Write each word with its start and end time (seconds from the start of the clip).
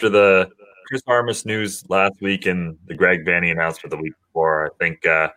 After 0.00 0.08
the 0.08 0.50
Chris 0.88 1.02
Armas 1.06 1.44
news 1.44 1.84
last 1.90 2.22
week 2.22 2.46
and 2.46 2.78
the 2.86 2.94
Greg 2.94 3.26
Vanney 3.26 3.50
announcement 3.50 3.90
the 3.90 3.98
week 3.98 4.14
before, 4.28 4.64
I 4.64 4.70
think 4.82 5.04
uh, 5.04 5.28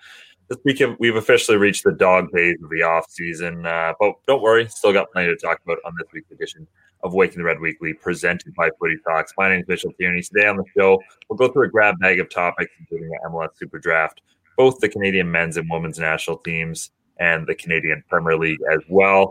this 0.48 0.58
week 0.64 0.82
we've 1.00 1.18
officially 1.18 1.58
reached 1.58 1.84
the 1.84 1.92
dog 1.92 2.32
days 2.32 2.56
of 2.64 2.70
the 2.70 2.82
off 2.82 3.10
season. 3.10 3.66
Uh, 3.66 3.92
but 4.00 4.14
don't 4.26 4.42
worry, 4.42 4.70
still 4.70 4.94
got 4.94 5.12
plenty 5.12 5.28
to 5.28 5.36
talk 5.36 5.60
about 5.66 5.80
on 5.84 5.94
this 6.00 6.08
week's 6.14 6.32
edition 6.32 6.66
of 7.04 7.14
Waking 7.14 7.40
the 7.40 7.44
Red 7.44 7.60
Weekly, 7.60 7.94
presented 7.94 8.56
by 8.56 8.70
Footy 8.80 8.96
Talks. 9.06 9.34
My 9.38 9.50
name 9.50 9.60
is 9.60 9.68
Mitchell 9.68 9.92
Tierney. 10.00 10.22
Today 10.22 10.48
on 10.48 10.56
the 10.56 10.64
show, 10.78 10.98
we'll 11.28 11.36
go 11.36 11.50
through 11.52 11.66
a 11.66 11.70
grab 11.70 12.00
bag 12.00 12.22
of 12.22 12.30
topics, 12.30 12.72
including 12.80 13.10
the 13.10 13.20
MLS 13.30 13.50
Super 13.58 13.80
Draft, 13.80 14.22
both 14.56 14.80
the 14.80 14.88
Canadian 14.88 15.30
men's 15.30 15.58
and 15.58 15.70
women's 15.70 16.00
national 16.00 16.38
teams, 16.38 16.92
and 17.20 17.46
the 17.46 17.56
Canadian 17.56 18.02
Premier 18.08 18.38
League 18.38 18.62
as 18.72 18.80
well. 18.88 19.30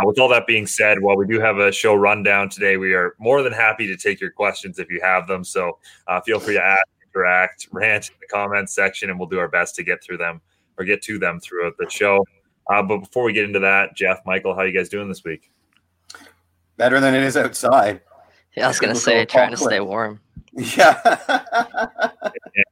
Uh, 0.00 0.06
with 0.06 0.18
all 0.18 0.28
that 0.28 0.46
being 0.46 0.66
said, 0.66 1.00
while 1.00 1.16
we 1.16 1.26
do 1.26 1.40
have 1.40 1.58
a 1.58 1.72
show 1.72 1.94
rundown 1.94 2.48
today, 2.48 2.76
we 2.76 2.94
are 2.94 3.14
more 3.18 3.42
than 3.42 3.52
happy 3.52 3.86
to 3.86 3.96
take 3.96 4.20
your 4.20 4.30
questions 4.30 4.78
if 4.78 4.90
you 4.90 5.00
have 5.02 5.26
them. 5.26 5.44
So 5.44 5.78
uh, 6.06 6.20
feel 6.20 6.40
free 6.40 6.54
to 6.54 6.62
ask, 6.62 6.82
interact, 7.14 7.68
rant 7.72 8.08
in 8.08 8.14
the 8.20 8.26
comments 8.26 8.74
section, 8.74 9.10
and 9.10 9.18
we'll 9.18 9.28
do 9.28 9.38
our 9.38 9.48
best 9.48 9.74
to 9.76 9.82
get 9.82 10.02
through 10.02 10.18
them 10.18 10.40
or 10.78 10.84
get 10.84 11.02
to 11.02 11.18
them 11.18 11.40
throughout 11.40 11.74
the 11.78 11.88
show. 11.90 12.24
Uh, 12.70 12.82
but 12.82 12.98
before 12.98 13.24
we 13.24 13.32
get 13.32 13.44
into 13.44 13.58
that, 13.58 13.96
Jeff, 13.96 14.20
Michael, 14.24 14.54
how 14.54 14.62
you 14.62 14.72
guys 14.72 14.88
doing 14.88 15.08
this 15.08 15.24
week? 15.24 15.50
Better 16.76 17.00
than 17.00 17.14
it 17.14 17.22
is 17.22 17.36
outside. 17.36 18.00
Yeah, 18.56 18.64
I 18.64 18.68
was 18.68 18.78
gonna 18.78 18.94
say, 18.94 19.24
trying 19.24 19.50
to 19.50 19.56
stay 19.56 19.80
warm. 19.80 20.20
Yeah. 20.52 20.98
yeah 21.04 21.22
I'm 21.28 22.10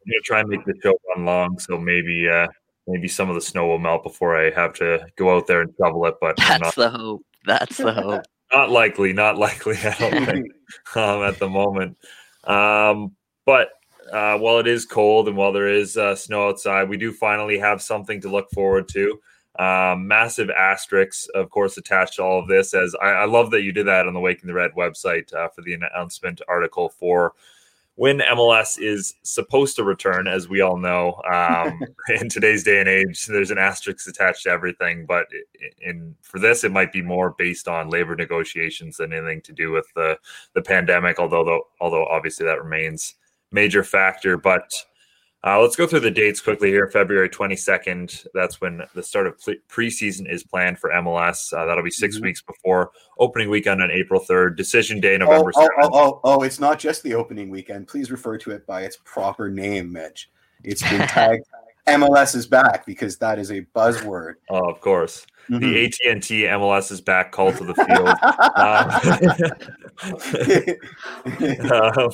gonna 0.07 0.23
try 0.25 0.41
and 0.41 0.49
make 0.49 0.65
the 0.65 0.75
show 0.83 0.95
run 1.15 1.25
long, 1.25 1.59
so 1.59 1.79
maybe 1.79 2.29
uh, 2.29 2.49
maybe 2.89 3.09
some 3.09 3.29
of 3.29 3.35
the 3.35 3.41
snow 3.41 3.67
will 3.67 3.79
melt 3.79 4.03
before 4.03 4.37
I 4.37 4.51
have 4.51 4.73
to 4.75 5.07
go 5.17 5.37
out 5.37 5.47
there 5.47 5.61
and 5.61 5.73
shovel 5.79 6.07
it. 6.07 6.15
But 6.21 6.37
that's 6.37 6.61
not, 6.61 6.75
the 6.75 6.91
hope. 6.91 7.23
That's 7.47 7.77
the 7.77 7.93
hope. 7.93 8.25
Not 8.53 8.71
likely. 8.71 9.13
Not 9.13 9.37
likely. 9.37 9.77
I 9.77 9.95
don't 9.99 10.25
think 10.25 10.53
um, 10.97 11.23
at 11.23 11.39
the 11.39 11.51
moment. 11.51 11.99
Um, 12.45 13.15
but 13.45 13.69
uh, 14.11 14.39
while 14.39 14.59
it 14.59 14.67
is 14.67 14.87
cold 14.87 15.29
and 15.29 15.37
while 15.37 15.53
there 15.53 15.69
is 15.69 15.99
uh, 15.99 16.17
snow 16.17 16.49
outside, 16.49 16.89
we 16.89 16.97
do 16.97 17.13
finally 17.13 17.59
have 17.59 17.83
something 17.83 18.23
to 18.23 18.31
look 18.31 18.51
forward 18.51 18.89
to. 18.89 19.21
Um, 19.59 20.07
massive 20.07 20.51
asterisks, 20.51 21.27
of 21.35 21.51
course, 21.51 21.77
attached 21.77 22.15
to 22.15 22.23
all 22.23 22.39
of 22.39 22.49
this. 22.49 22.73
As 22.75 22.95
I, 23.03 23.09
I 23.09 23.25
love 23.27 23.51
that 23.51 23.63
you 23.63 23.73
did 23.73 23.87
that 23.87 24.07
on 24.07 24.15
the 24.15 24.21
Waking 24.21 24.47
the 24.47 24.55
Red 24.55 24.73
website 24.73 25.35
uh, 25.35 25.49
for 25.49 25.63
the 25.63 25.75
announcement 25.75 26.41
article 26.49 26.89
for 26.89 27.35
when 27.99 28.21
MLS 28.21 28.79
is 28.81 29.15
supposed 29.25 29.75
to 29.75 29.83
return, 29.83 30.29
as 30.29 30.49
we 30.49 30.61
all 30.61 30.77
know, 30.77 31.21
um, 31.29 31.81
in 32.21 32.29
today's 32.29 32.63
day 32.63 32.79
and 32.79 32.89
age, 32.89 33.27
there's 33.27 33.51
an 33.51 33.59
asterisk 33.59 34.09
attached 34.09 34.45
to 34.45 34.51
everything. 34.51 35.05
But 35.05 35.27
in 35.83 36.15
for 36.23 36.39
this, 36.39 36.63
it 36.63 36.71
might 36.71 36.93
be 36.93 37.03
more 37.03 37.35
based 37.37 37.67
on 37.67 37.91
labor 37.91 38.15
negotiations 38.15 38.99
than 38.99 39.13
anything 39.13 39.41
to 39.43 39.53
do 39.53 39.73
with 39.73 39.89
the 39.97 40.17
the 40.55 40.63
pandemic. 40.63 41.19
Although, 41.19 41.63
although 41.81 42.07
obviously 42.07 42.47
that 42.47 42.63
remains 42.63 43.17
major 43.51 43.83
factor. 43.83 44.37
But 44.37 44.71
uh, 45.47 45.61
let's 45.61 45.77
go 45.77 45.87
through 45.87 46.01
the 46.01 46.11
dates 46.11 46.41
quickly 46.41 46.69
here. 46.69 46.89
February 46.89 47.29
22nd, 47.29 48.27
that's 48.35 48.61
when 48.61 48.83
the 48.95 49.03
start 49.03 49.27
of 49.27 49.39
preseason 49.69 50.31
is 50.31 50.43
planned 50.43 50.79
for 50.79 50.91
MLS. 50.91 51.53
Uh, 51.53 51.65
that'll 51.65 51.85
be 51.85 51.91
6 51.91 52.17
mm-hmm. 52.17 52.25
weeks 52.25 52.43
before 52.43 52.91
opening 53.19 53.49
weekend 53.49 53.81
on 53.81 53.91
April 53.91 54.21
3rd. 54.21 54.57
Decision 54.57 55.01
day, 55.01 55.17
November 55.17 55.53
oh, 55.55 55.61
7th. 55.61 55.69
Oh, 55.83 55.91
oh, 55.93 55.93
oh, 55.93 56.21
oh, 56.25 56.43
it's 56.43 56.59
not 56.59 56.79
just 56.79 57.05
the 57.05 57.15
opening 57.15 57.51
weekend. 57.51 57.87
Please 57.87 58.11
refer 58.11 58.37
to 58.39 58.51
it 58.51 58.67
by 58.67 58.83
its 58.83 58.99
proper 59.05 59.49
name, 59.49 59.93
Mitch. 59.93 60.29
It's 60.65 60.83
been 60.83 61.01
tagged 61.09 61.45
MLS 61.89 62.35
is 62.35 62.47
back 62.47 62.87
because 62.87 63.19
that 63.19 63.39
is 63.39 63.51
a 63.51 63.61
buzzword. 63.75 64.35
Oh, 64.51 64.69
of 64.69 64.81
course. 64.81 65.27
Mm-hmm. 65.51 65.61
The 65.61 65.87
AT 65.87 65.95
and 66.07 66.23
T 66.23 66.43
MLS 66.43 66.93
is 66.93 67.01
back 67.01 67.33
call 67.33 67.53
to 67.53 67.65
the 67.65 67.75
field, 67.75 68.09
um, 71.65 71.71
um, 71.73 72.11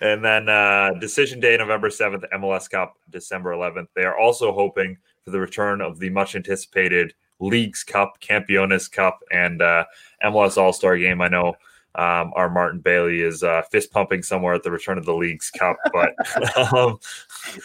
and 0.00 0.24
then 0.24 0.48
uh, 0.48 0.92
decision 0.98 1.40
day 1.40 1.58
November 1.58 1.90
seventh, 1.90 2.24
MLS 2.32 2.70
Cup 2.70 2.96
December 3.10 3.52
eleventh. 3.52 3.90
They 3.94 4.04
are 4.04 4.18
also 4.18 4.54
hoping 4.54 4.96
for 5.24 5.30
the 5.30 5.40
return 5.40 5.82
of 5.82 5.98
the 5.98 6.08
much 6.08 6.34
anticipated 6.34 7.12
Leagues 7.38 7.84
Cup, 7.84 8.18
Campeones 8.20 8.90
Cup, 8.90 9.20
and 9.30 9.60
uh, 9.60 9.84
MLS 10.24 10.56
All 10.56 10.72
Star 10.72 10.96
Game. 10.96 11.20
I 11.20 11.28
know 11.28 11.52
um, 11.94 12.32
our 12.34 12.50
Martin 12.50 12.80
Bailey 12.80 13.20
is 13.20 13.42
uh, 13.42 13.62
fist 13.70 13.92
pumping 13.92 14.22
somewhere 14.22 14.54
at 14.54 14.62
the 14.62 14.70
return 14.70 14.98
of 14.98 15.04
the 15.04 15.14
Leagues 15.14 15.50
Cup, 15.50 15.76
but 15.92 16.14
um, 16.74 16.98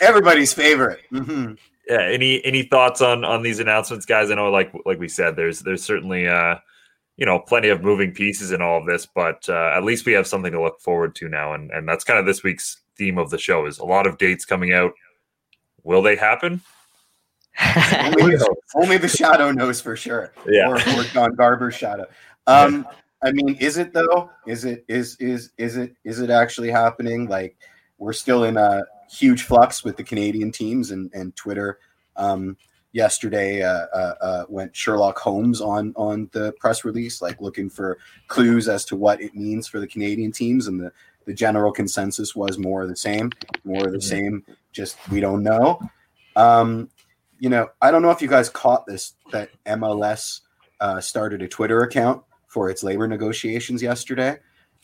everybody's 0.02 0.54
favorite. 0.54 1.02
Mm-hmm 1.12 1.54
yeah, 1.90 2.04
any 2.04 2.44
any 2.46 2.64
thoughts 2.64 3.02
on 3.02 3.26
on 3.26 3.42
these 3.42 3.60
announcements, 3.60 4.06
guys? 4.06 4.30
I 4.30 4.36
know, 4.36 4.52
like 4.52 4.72
like 4.86 5.00
we 5.00 5.10
said, 5.10 5.36
there's 5.36 5.62
there's 5.62 5.84
certainly 5.84 6.28
uh, 6.28 6.56
you 7.18 7.26
know 7.26 7.40
plenty 7.40 7.70
of 7.70 7.82
moving 7.82 8.12
pieces 8.14 8.52
in 8.52 8.62
all 8.62 8.80
of 8.80 8.86
this, 8.86 9.08
but 9.08 9.50
uh, 9.50 9.74
at 9.76 9.84
least 9.84 10.06
we 10.06 10.14
have 10.14 10.28
something 10.28 10.52
to 10.52 10.62
look 10.62 10.80
forward 10.80 11.16
to 11.16 11.28
now, 11.28 11.54
and 11.54 11.72
and 11.72 11.90
that's 11.90 12.04
kind 12.04 12.20
of 12.20 12.28
this 12.28 12.44
week's 12.44 12.82
theme 12.96 13.18
of 13.18 13.32
the 13.32 13.40
show 13.40 13.66
is 13.66 13.80
a 13.80 13.86
lot 13.86 14.06
of 14.06 14.20
dates 14.20 14.46
coming 14.46 14.72
out. 14.72 14.92
Will 15.84 16.04
they 16.04 16.16
happen? 16.16 16.62
only, 18.20 18.38
only, 18.76 18.98
the 18.98 19.08
shadow 19.08 19.52
knows 19.52 19.82
for 19.82 19.96
sure. 19.96 20.32
Yeah, 20.48 20.70
or, 20.70 20.76
or 20.76 21.04
Don 21.14 21.36
Garber's 21.36 21.76
shadow. 21.76 22.06
Um, 22.46 22.88
I 23.22 23.32
mean, 23.32 23.56
is 23.56 23.78
it 23.78 23.94
though? 23.94 24.32
Is 24.48 24.66
it 24.66 24.86
is 24.88 25.16
is 25.18 25.52
is 25.58 25.78
it 25.78 25.96
is 26.04 26.20
it 26.20 26.30
actually 26.30 26.72
happening? 26.72 27.28
Like 27.28 27.58
we're 27.98 28.14
still 28.14 28.46
in 28.46 28.58
a 28.58 28.84
huge 29.10 29.44
flux 29.44 29.84
with 29.84 29.98
the 29.98 30.04
Canadian 30.04 30.52
teams 30.52 30.92
and 30.92 31.12
and 31.14 31.36
Twitter. 31.36 31.80
Um, 32.16 32.58
yesterday 32.92 33.62
uh, 33.62 33.86
uh, 33.94 34.14
uh, 34.22 34.46
went 34.50 34.76
Sherlock 34.76 35.20
Holmes 35.20 35.62
on 35.62 35.94
on 35.96 36.30
the 36.32 36.54
press 36.54 36.86
release, 36.86 37.22
like 37.22 37.42
looking 37.42 37.70
for 37.70 37.98
clues 38.28 38.68
as 38.68 38.86
to 38.86 38.96
what 38.96 39.22
it 39.22 39.36
means 39.36 39.68
for 39.68 39.80
the 39.80 39.88
Canadian 39.88 40.32
teams, 40.32 40.68
and 40.68 40.80
the 40.80 40.92
the 41.26 41.34
general 41.34 41.72
consensus 41.72 42.36
was 42.36 42.58
more 42.58 42.82
of 42.82 42.90
the 42.90 42.96
same, 42.96 43.32
more 43.64 43.86
of 43.86 43.94
the 43.94 44.02
same. 44.02 44.44
Just 44.72 44.98
we 45.10 45.20
don't 45.20 45.44
know. 45.44 45.80
Um, 46.36 46.90
you 47.40 47.50
know, 47.50 47.70
I 47.82 47.92
don't 47.92 48.02
know 48.02 48.12
if 48.12 48.22
you 48.22 48.28
guys 48.28 48.50
caught 48.50 48.86
this 48.86 49.14
that 49.32 49.50
MLS 49.66 50.42
uh, 50.80 51.02
started 51.02 51.42
a 51.42 51.48
Twitter 51.48 51.82
account 51.82 52.24
for 52.50 52.70
its 52.70 52.84
labor 52.84 53.08
negotiations 53.08 53.82
yesterday. 53.82 54.38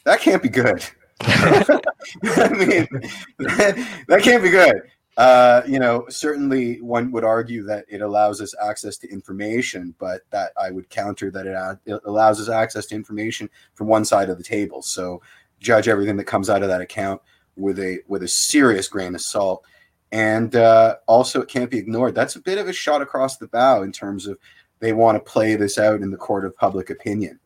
That 0.05 0.21
can't 0.21 0.41
be 0.41 0.49
good. 0.49 0.85
I 1.21 2.49
mean, 2.53 2.87
that, 3.39 4.21
can't 4.21 4.43
be 4.43 4.49
good. 4.49 4.81
Uh, 5.17 5.61
you 5.65 5.79
know, 5.79 6.05
certainly 6.09 6.79
one 6.81 7.11
would 7.11 7.23
argue 7.23 7.63
that 7.63 7.85
it 7.89 8.01
allows 8.01 8.39
us 8.39 8.53
access 8.61 8.97
to 8.97 9.09
information, 9.09 9.95
but 9.97 10.21
that 10.29 10.51
I 10.61 10.71
would 10.71 10.89
counter 10.89 11.31
that 11.31 11.47
it, 11.47 11.79
it 11.91 12.01
allows 12.05 12.39
us 12.39 12.49
access 12.49 12.85
to 12.87 12.95
information 12.95 13.49
from 13.73 13.87
one 13.87 14.05
side 14.05 14.29
of 14.29 14.37
the 14.37 14.43
table. 14.43 14.81
So 14.81 15.21
judge 15.59 15.87
everything 15.87 16.17
that 16.17 16.25
comes 16.25 16.49
out 16.49 16.61
of 16.61 16.67
that 16.67 16.81
account 16.81 17.21
with 17.55 17.79
a 17.79 17.99
with 18.07 18.23
a 18.23 18.27
serious 18.27 18.87
grain 18.87 19.15
of 19.15 19.21
salt. 19.21 19.65
And 20.11 20.55
uh, 20.55 20.97
also, 21.07 21.41
it 21.41 21.49
can't 21.49 21.71
be 21.71 21.79
ignored. 21.79 22.13
That's 22.13 22.35
a 22.35 22.41
bit 22.41 22.57
of 22.57 22.67
a 22.67 22.73
shot 22.73 23.01
across 23.01 23.37
the 23.37 23.47
bow 23.47 23.81
in 23.81 23.91
terms 23.91 24.27
of 24.27 24.37
they 24.79 24.93
want 24.93 25.15
to 25.15 25.31
play 25.31 25.55
this 25.55 25.77
out 25.77 26.01
in 26.01 26.11
the 26.11 26.17
court 26.17 26.45
of 26.45 26.55
public 26.55 26.89
opinion, 26.89 27.39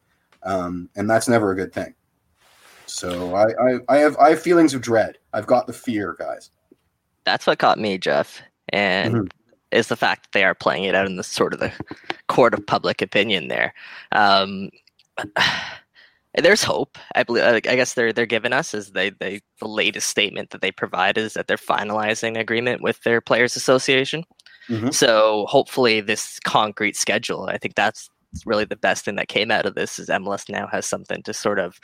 um, 0.44 0.89
and 0.95 1.09
that's 1.09 1.27
never 1.27 1.51
a 1.51 1.55
good 1.55 1.73
thing. 1.73 1.93
So 2.85 3.35
I, 3.35 3.49
I, 3.49 3.79
I 3.87 3.97
have 3.97 4.17
I 4.17 4.29
have 4.31 4.41
feelings 4.41 4.73
of 4.73 4.81
dread. 4.81 5.17
I've 5.34 5.47
got 5.47 5.67
the 5.67 5.73
fear, 5.73 6.16
guys. 6.17 6.49
That's 7.23 7.46
what 7.46 7.59
caught 7.59 7.79
me, 7.79 7.97
Jeff, 7.97 8.41
and 8.69 9.14
mm-hmm. 9.14 9.28
is 9.72 9.87
the 9.87 9.96
fact 9.96 10.23
that 10.23 10.31
they 10.31 10.43
are 10.43 10.55
playing 10.55 10.85
it 10.85 10.96
out 10.96 11.05
in 11.05 11.16
the 11.16 11.23
sort 11.23 11.53
of 11.53 11.59
the 11.59 11.72
court 12.28 12.53
of 12.53 12.66
public 12.66 13.02
opinion. 13.02 13.47
There, 13.47 13.73
um, 14.11 14.69
there's 16.34 16.64
hope. 16.64 16.97
I 17.16 17.23
believe. 17.23 17.43
I 17.43 17.59
guess 17.59 17.93
they're 17.93 18.11
they're 18.11 18.25
giving 18.25 18.53
us 18.53 18.73
is 18.73 18.91
they 18.91 19.11
they 19.11 19.41
the 19.59 19.67
latest 19.67 20.09
statement 20.09 20.49
that 20.49 20.61
they 20.61 20.72
provide 20.72 21.17
is 21.17 21.34
that 21.34 21.47
they're 21.47 21.58
finalizing 21.58 22.40
agreement 22.40 22.81
with 22.81 23.03
their 23.03 23.22
players 23.22 23.55
association. 23.55 24.23
Mm-hmm. 24.67 24.90
So 24.91 25.46
hopefully 25.47 26.02
this 26.02 26.40
concrete 26.40 26.96
schedule. 26.96 27.46
I 27.46 27.58
think 27.58 27.75
that's 27.75 28.09
really 28.46 28.66
the 28.66 28.76
best 28.76 29.05
thing 29.05 29.16
that 29.16 29.28
came 29.28 29.52
out 29.52 29.66
of 29.66 29.76
this 29.76 29.99
is 29.99 30.09
MLS 30.09 30.49
now 30.49 30.67
has 30.67 30.85
something 30.85 31.22
to 31.23 31.34
sort 31.34 31.59
of 31.59 31.79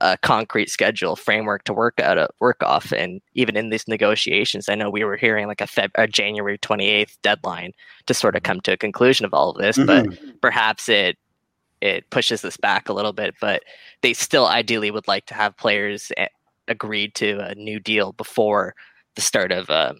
a 0.00 0.18
concrete 0.18 0.68
schedule 0.68 1.16
framework 1.16 1.64
to 1.64 1.72
work 1.72 1.98
out 2.00 2.18
of, 2.18 2.28
work 2.40 2.62
off. 2.62 2.92
And 2.92 3.20
even 3.34 3.56
in 3.56 3.70
these 3.70 3.88
negotiations, 3.88 4.68
I 4.68 4.74
know 4.74 4.90
we 4.90 5.04
were 5.04 5.16
hearing 5.16 5.46
like 5.46 5.60
a, 5.60 5.66
Feb, 5.66 5.90
a 5.94 6.06
January 6.06 6.58
28th 6.58 7.16
deadline 7.22 7.72
to 8.06 8.14
sort 8.14 8.36
of 8.36 8.42
come 8.42 8.60
to 8.62 8.72
a 8.72 8.76
conclusion 8.76 9.24
of 9.24 9.32
all 9.32 9.50
of 9.50 9.56
this, 9.56 9.78
mm-hmm. 9.78 10.10
but 10.10 10.40
perhaps 10.40 10.88
it 10.88 11.16
it 11.82 12.08
pushes 12.08 12.40
this 12.40 12.56
back 12.56 12.88
a 12.88 12.92
little 12.92 13.12
bit. 13.12 13.34
But 13.40 13.62
they 14.02 14.12
still 14.12 14.46
ideally 14.46 14.90
would 14.90 15.08
like 15.08 15.26
to 15.26 15.34
have 15.34 15.56
players 15.56 16.10
eh, 16.16 16.28
agreed 16.68 17.14
to 17.16 17.38
a 17.40 17.54
new 17.54 17.80
deal 17.80 18.12
before 18.12 18.74
the 19.14 19.22
start 19.22 19.52
of 19.52 19.70
um, 19.70 19.98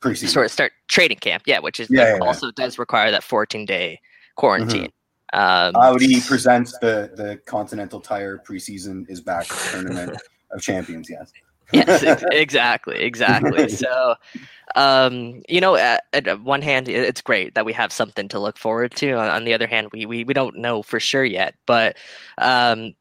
Preseason. 0.00 0.28
sort 0.28 0.46
of 0.46 0.52
start 0.52 0.72
trading 0.88 1.18
camp. 1.18 1.44
Yeah, 1.46 1.60
which 1.60 1.80
is 1.80 1.88
yeah, 1.90 2.16
yeah, 2.16 2.18
also 2.20 2.46
yeah. 2.46 2.52
does 2.56 2.78
require 2.78 3.10
that 3.10 3.24
14 3.24 3.64
day 3.66 4.00
quarantine. 4.36 4.84
Mm-hmm. 4.84 4.90
Um, 5.32 5.74
Audi 5.76 6.20
presents 6.20 6.78
the 6.78 7.10
the 7.14 7.40
Continental 7.46 8.00
Tire 8.00 8.38
preseason 8.38 9.08
is 9.08 9.20
back 9.20 9.46
tournament 9.70 10.16
of 10.50 10.62
champions. 10.62 11.10
Yes. 11.10 11.32
yes, 11.72 12.24
exactly, 12.30 13.02
exactly. 13.02 13.68
so, 13.68 14.14
um, 14.76 15.42
you 15.48 15.60
know, 15.60 15.74
at, 15.74 16.04
at, 16.12 16.40
one 16.42 16.62
hand, 16.62 16.88
it's 16.88 17.20
great 17.20 17.54
that 17.54 17.64
we 17.64 17.72
have 17.72 17.92
something 17.92 18.28
to 18.28 18.38
look 18.38 18.56
forward 18.56 18.94
to. 18.96 19.12
On, 19.14 19.28
on 19.28 19.44
the 19.44 19.52
other 19.52 19.66
hand, 19.66 19.88
we, 19.92 20.06
we 20.06 20.24
we 20.24 20.34
don't 20.34 20.56
know 20.56 20.82
for 20.82 21.00
sure 21.00 21.24
yet, 21.24 21.54
but 21.66 21.96
um, 22.38 22.94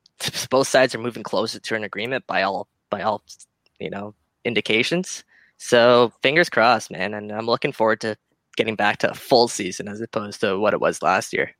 both 0.50 0.68
sides 0.68 0.96
are 0.96 1.00
moving 1.00 1.24
closer 1.24 1.60
to 1.60 1.76
an 1.76 1.84
agreement 1.84 2.26
by 2.28 2.42
all 2.42 2.68
by 2.90 3.02
all 3.02 3.24
you 3.80 3.90
know 3.90 4.16
indications. 4.44 5.24
So 5.58 6.12
fingers 6.22 6.50
crossed, 6.50 6.92
man, 6.92 7.14
and 7.14 7.32
I'm 7.32 7.46
looking 7.46 7.72
forward 7.72 8.02
to 8.02 8.18
getting 8.58 8.76
back 8.76 8.98
to 9.00 9.12
a 9.12 9.14
full 9.14 9.48
season 9.48 9.88
as 9.88 10.02
opposed 10.02 10.42
to 10.42 10.58
what 10.58 10.74
it 10.74 10.82
was 10.82 11.02
last 11.02 11.34
year. 11.34 11.56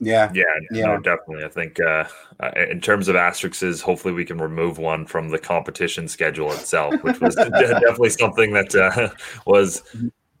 Yeah, 0.00 0.30
yeah, 0.34 0.44
yeah, 0.72 0.86
no, 0.86 0.98
definitely. 0.98 1.44
I 1.44 1.48
think 1.48 1.80
uh, 1.80 2.04
uh 2.40 2.50
in 2.70 2.80
terms 2.80 3.08
of 3.08 3.16
asterisks, 3.16 3.80
hopefully 3.80 4.12
we 4.12 4.24
can 4.24 4.38
remove 4.38 4.78
one 4.78 5.06
from 5.06 5.28
the 5.28 5.38
competition 5.38 6.08
schedule 6.08 6.52
itself, 6.52 6.94
which 7.02 7.20
was 7.20 7.34
definitely 7.36 8.10
something 8.10 8.52
that 8.52 8.74
uh, 8.74 9.10
was 9.46 9.82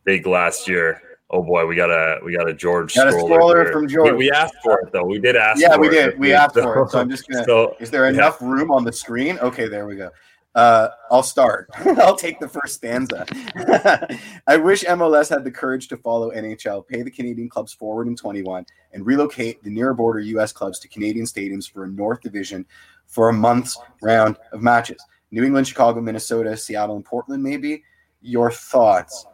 big 0.04 0.26
last 0.26 0.66
year. 0.66 1.00
Oh 1.30 1.42
boy, 1.42 1.66
we 1.66 1.76
got 1.76 1.90
a 1.90 2.18
we 2.24 2.36
got 2.36 2.48
a 2.48 2.54
George 2.54 2.94
got 2.94 3.08
a 3.08 3.12
stroller 3.12 3.72
from 3.72 3.88
George. 3.88 4.12
We, 4.12 4.16
we, 4.18 4.30
asked 4.30 4.54
for 4.62 4.80
it 4.80 4.92
though. 4.92 5.04
We 5.04 5.18
did 5.18 5.36
ask. 5.36 5.60
Yeah, 5.60 5.76
we 5.76 5.88
did. 5.88 6.18
We 6.18 6.32
asked 6.34 6.54
for 6.54 6.84
it. 6.84 6.90
So 6.90 7.00
I'm 7.00 7.08
just 7.08 7.26
gonna. 7.28 7.44
So, 7.44 7.76
is 7.80 7.90
there 7.90 8.08
enough 8.08 8.38
yeah. 8.40 8.48
room 8.48 8.70
on 8.70 8.84
the 8.84 8.92
screen? 8.92 9.38
Okay, 9.38 9.68
there 9.68 9.86
we 9.86 9.96
go. 9.96 10.10
Uh, 10.54 10.88
I'll 11.10 11.22
start. 11.22 11.68
I'll 11.98 12.16
take 12.16 12.38
the 12.38 12.48
first 12.48 12.76
stanza. 12.76 13.26
I 14.46 14.56
wish 14.56 14.84
MLS 14.84 15.28
had 15.28 15.44
the 15.44 15.50
courage 15.50 15.88
to 15.88 15.96
follow 15.96 16.30
NHL, 16.30 16.86
pay 16.86 17.02
the 17.02 17.10
Canadian 17.10 17.48
clubs 17.48 17.72
forward 17.72 18.06
in 18.06 18.14
21, 18.14 18.64
and 18.92 19.04
relocate 19.04 19.62
the 19.64 19.70
near 19.70 19.94
border 19.94 20.20
U.S. 20.20 20.52
clubs 20.52 20.78
to 20.80 20.88
Canadian 20.88 21.26
stadiums 21.26 21.70
for 21.70 21.84
a 21.84 21.88
North 21.88 22.20
Division 22.20 22.64
for 23.06 23.28
a 23.28 23.32
month's 23.32 23.78
round 24.00 24.36
of 24.52 24.62
matches. 24.62 25.00
New 25.30 25.42
England, 25.42 25.66
Chicago, 25.66 26.00
Minnesota, 26.00 26.56
Seattle, 26.56 26.96
and 26.96 27.04
Portland, 27.04 27.42
maybe. 27.42 27.82
Your 28.22 28.50
thoughts? 28.50 29.26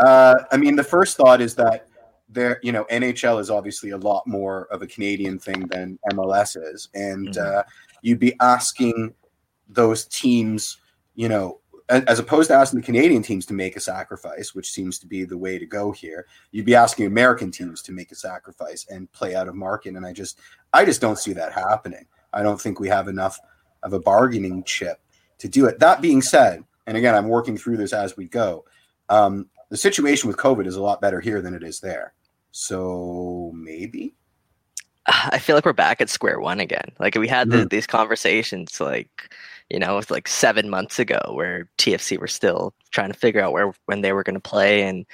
Uh, 0.00 0.34
I 0.50 0.56
mean, 0.56 0.74
the 0.74 0.84
first 0.84 1.16
thought 1.16 1.40
is 1.40 1.54
that 1.54 1.86
there, 2.28 2.58
you 2.62 2.72
know, 2.72 2.84
NHL 2.90 3.40
is 3.40 3.50
obviously 3.50 3.90
a 3.90 3.96
lot 3.96 4.26
more 4.26 4.66
of 4.72 4.82
a 4.82 4.86
Canadian 4.86 5.38
thing 5.38 5.66
than 5.68 5.98
MLS 6.12 6.56
is, 6.60 6.88
and 6.94 7.28
mm-hmm. 7.28 7.58
uh, 7.58 7.62
you'd 8.02 8.18
be 8.18 8.34
asking 8.40 9.14
those 9.68 10.06
teams, 10.06 10.78
you 11.14 11.28
know, 11.28 11.60
as 11.88 12.18
opposed 12.18 12.48
to 12.48 12.54
asking 12.54 12.80
the 12.80 12.86
Canadian 12.86 13.22
teams 13.22 13.46
to 13.46 13.54
make 13.54 13.76
a 13.76 13.80
sacrifice, 13.80 14.54
which 14.54 14.72
seems 14.72 14.98
to 14.98 15.06
be 15.06 15.24
the 15.24 15.38
way 15.38 15.56
to 15.56 15.66
go 15.66 15.92
here, 15.92 16.26
you'd 16.50 16.66
be 16.66 16.74
asking 16.74 17.06
American 17.06 17.52
teams 17.52 17.80
to 17.82 17.92
make 17.92 18.10
a 18.10 18.16
sacrifice 18.16 18.86
and 18.90 19.10
play 19.12 19.36
out 19.36 19.46
of 19.46 19.54
market. 19.54 19.94
And 19.94 20.04
I 20.04 20.12
just, 20.12 20.40
I 20.72 20.84
just 20.84 21.00
don't 21.00 21.18
see 21.18 21.32
that 21.34 21.52
happening. 21.52 22.06
I 22.32 22.42
don't 22.42 22.60
think 22.60 22.80
we 22.80 22.88
have 22.88 23.06
enough 23.06 23.38
of 23.84 23.92
a 23.92 24.00
bargaining 24.00 24.64
chip 24.64 25.00
to 25.38 25.48
do 25.48 25.66
it. 25.66 25.78
That 25.78 26.02
being 26.02 26.22
said, 26.22 26.64
and 26.88 26.96
again, 26.96 27.14
I'm 27.14 27.28
working 27.28 27.56
through 27.56 27.76
this 27.76 27.92
as 27.92 28.16
we 28.16 28.26
go. 28.26 28.64
Um, 29.08 29.48
the 29.68 29.76
situation 29.76 30.26
with 30.26 30.36
COVID 30.36 30.66
is 30.66 30.76
a 30.76 30.82
lot 30.82 31.00
better 31.00 31.20
here 31.20 31.40
than 31.40 31.54
it 31.54 31.62
is 31.62 31.78
there. 31.78 32.14
So 32.50 33.52
maybe. 33.54 34.14
I 35.06 35.38
feel 35.38 35.54
like 35.54 35.64
we're 35.64 35.72
back 35.72 36.00
at 36.00 36.08
square 36.08 36.40
one 36.40 36.58
again. 36.58 36.90
Like 36.98 37.14
we 37.14 37.28
had 37.28 37.50
the, 37.50 37.58
mm. 37.58 37.70
these 37.70 37.86
conversations, 37.86 38.80
like 38.80 39.32
you 39.70 39.78
know, 39.78 39.98
it's 39.98 40.10
like 40.10 40.28
seven 40.28 40.70
months 40.70 40.98
ago, 40.98 41.20
where 41.32 41.68
TFC 41.78 42.18
were 42.18 42.28
still 42.28 42.72
trying 42.92 43.12
to 43.12 43.18
figure 43.18 43.40
out 43.42 43.52
where 43.52 43.72
when 43.86 44.00
they 44.00 44.12
were 44.12 44.22
going 44.22 44.34
to 44.34 44.40
play, 44.40 44.82
and 44.82 45.04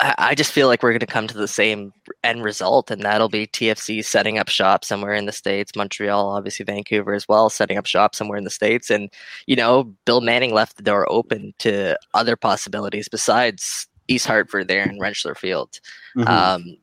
I, 0.00 0.14
I 0.18 0.34
just 0.34 0.52
feel 0.52 0.68
like 0.68 0.82
we're 0.82 0.90
going 0.90 1.00
to 1.00 1.06
come 1.06 1.26
to 1.26 1.36
the 1.36 1.48
same 1.48 1.92
end 2.22 2.44
result, 2.44 2.90
and 2.90 3.02
that'll 3.02 3.30
be 3.30 3.46
TFC 3.46 4.04
setting 4.04 4.38
up 4.38 4.48
shop 4.48 4.84
somewhere 4.84 5.14
in 5.14 5.26
the 5.26 5.32
states, 5.32 5.74
Montreal, 5.74 6.28
obviously 6.28 6.64
Vancouver 6.64 7.14
as 7.14 7.26
well, 7.26 7.48
setting 7.48 7.78
up 7.78 7.86
shop 7.86 8.14
somewhere 8.14 8.38
in 8.38 8.44
the 8.44 8.50
states, 8.50 8.90
and 8.90 9.10
you 9.46 9.56
know, 9.56 9.84
Bill 10.04 10.20
Manning 10.20 10.52
left 10.52 10.76
the 10.76 10.82
door 10.82 11.10
open 11.10 11.54
to 11.60 11.98
other 12.12 12.36
possibilities 12.36 13.08
besides 13.08 13.88
East 14.08 14.26
Hartford 14.26 14.68
there 14.68 14.82
in 14.82 14.98
Rentschler 14.98 15.36
Field. 15.36 15.80
Mm-hmm. 16.16 16.28
Um, 16.28 16.76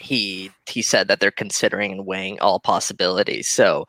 he 0.00 0.50
he 0.66 0.82
said 0.82 1.08
that 1.08 1.20
they're 1.20 1.30
considering 1.30 1.92
and 1.92 2.06
weighing 2.06 2.40
all 2.40 2.58
possibilities. 2.58 3.46
So 3.46 3.86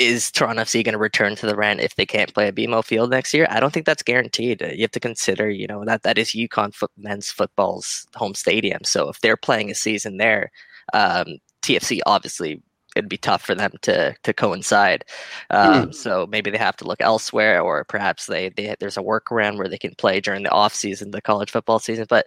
is 0.00 0.30
Toronto 0.30 0.62
FC 0.62 0.82
going 0.82 0.94
to 0.94 0.98
return 0.98 1.36
to 1.36 1.46
the 1.46 1.54
rent 1.54 1.80
if 1.80 1.94
they 1.94 2.06
can't 2.06 2.32
play 2.32 2.48
at 2.48 2.54
BMO 2.54 2.82
Field 2.82 3.10
next 3.10 3.34
year? 3.34 3.46
I 3.50 3.60
don't 3.60 3.72
think 3.72 3.84
that's 3.84 4.02
guaranteed. 4.02 4.62
You 4.62 4.80
have 4.80 4.90
to 4.92 5.00
consider, 5.00 5.50
you 5.50 5.66
know, 5.66 5.84
that 5.84 6.02
that 6.04 6.16
is 6.16 6.30
UConn 6.30 6.74
foot, 6.74 6.90
men's 6.96 7.30
football's 7.30 8.06
home 8.16 8.34
stadium. 8.34 8.80
So 8.82 9.10
if 9.10 9.20
they're 9.20 9.36
playing 9.36 9.70
a 9.70 9.74
season 9.74 10.16
there, 10.16 10.50
um, 10.94 11.36
TFC 11.62 12.00
obviously 12.06 12.62
it'd 12.96 13.10
be 13.10 13.18
tough 13.18 13.42
for 13.42 13.54
them 13.54 13.72
to 13.82 14.16
to 14.22 14.32
coincide. 14.32 15.04
Um, 15.50 15.90
mm. 15.90 15.94
So 15.94 16.26
maybe 16.30 16.50
they 16.50 16.56
have 16.56 16.76
to 16.78 16.86
look 16.86 17.02
elsewhere, 17.02 17.60
or 17.60 17.84
perhaps 17.84 18.24
they, 18.24 18.48
they 18.48 18.74
there's 18.80 18.96
a 18.96 19.02
workaround 19.02 19.58
where 19.58 19.68
they 19.68 19.78
can 19.78 19.94
play 19.96 20.18
during 20.20 20.44
the 20.44 20.50
off 20.50 20.74
season, 20.74 21.10
the 21.10 21.20
college 21.20 21.50
football 21.50 21.78
season. 21.78 22.06
But 22.08 22.26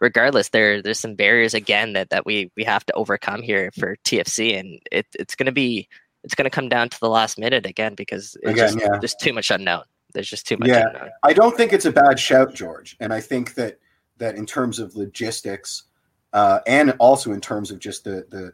regardless, 0.00 0.48
there 0.48 0.82
there's 0.82 0.98
some 0.98 1.14
barriers 1.14 1.54
again 1.54 1.92
that 1.92 2.10
that 2.10 2.26
we 2.26 2.50
we 2.56 2.64
have 2.64 2.84
to 2.86 2.92
overcome 2.94 3.42
here 3.42 3.70
for 3.78 3.96
TFC, 4.04 4.58
and 4.58 4.80
it, 4.90 5.06
it's 5.14 5.36
going 5.36 5.46
to 5.46 5.52
be 5.52 5.88
it's 6.24 6.34
going 6.34 6.44
to 6.44 6.50
come 6.50 6.68
down 6.68 6.88
to 6.88 7.00
the 7.00 7.08
last 7.08 7.38
minute 7.38 7.66
again 7.66 7.94
because 7.94 8.36
again, 8.44 8.56
just, 8.56 8.80
yeah. 8.80 8.98
there's 9.00 9.14
too 9.14 9.32
much 9.32 9.50
unknown. 9.50 9.84
There's 10.14 10.28
just 10.28 10.46
too 10.46 10.56
much. 10.56 10.68
Yeah, 10.68 10.88
unknown. 10.88 11.10
I 11.22 11.32
don't 11.32 11.56
think 11.56 11.72
it's 11.72 11.84
a 11.84 11.92
bad 11.92 12.18
shout, 12.18 12.54
George, 12.54 12.96
and 13.00 13.12
I 13.12 13.20
think 13.20 13.54
that 13.54 13.78
that 14.18 14.36
in 14.36 14.46
terms 14.46 14.78
of 14.78 14.94
logistics, 14.94 15.84
uh, 16.32 16.60
and 16.66 16.94
also 16.98 17.32
in 17.32 17.40
terms 17.40 17.70
of 17.70 17.78
just 17.78 18.04
the 18.04 18.26
the 18.30 18.52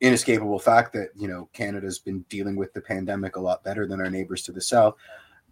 inescapable 0.00 0.58
fact 0.58 0.92
that 0.92 1.08
you 1.16 1.28
know 1.28 1.48
Canada's 1.52 1.98
been 1.98 2.20
dealing 2.28 2.56
with 2.56 2.72
the 2.72 2.80
pandemic 2.80 3.36
a 3.36 3.40
lot 3.40 3.64
better 3.64 3.86
than 3.86 4.00
our 4.00 4.10
neighbors 4.10 4.42
to 4.42 4.52
the 4.52 4.60
south. 4.60 4.94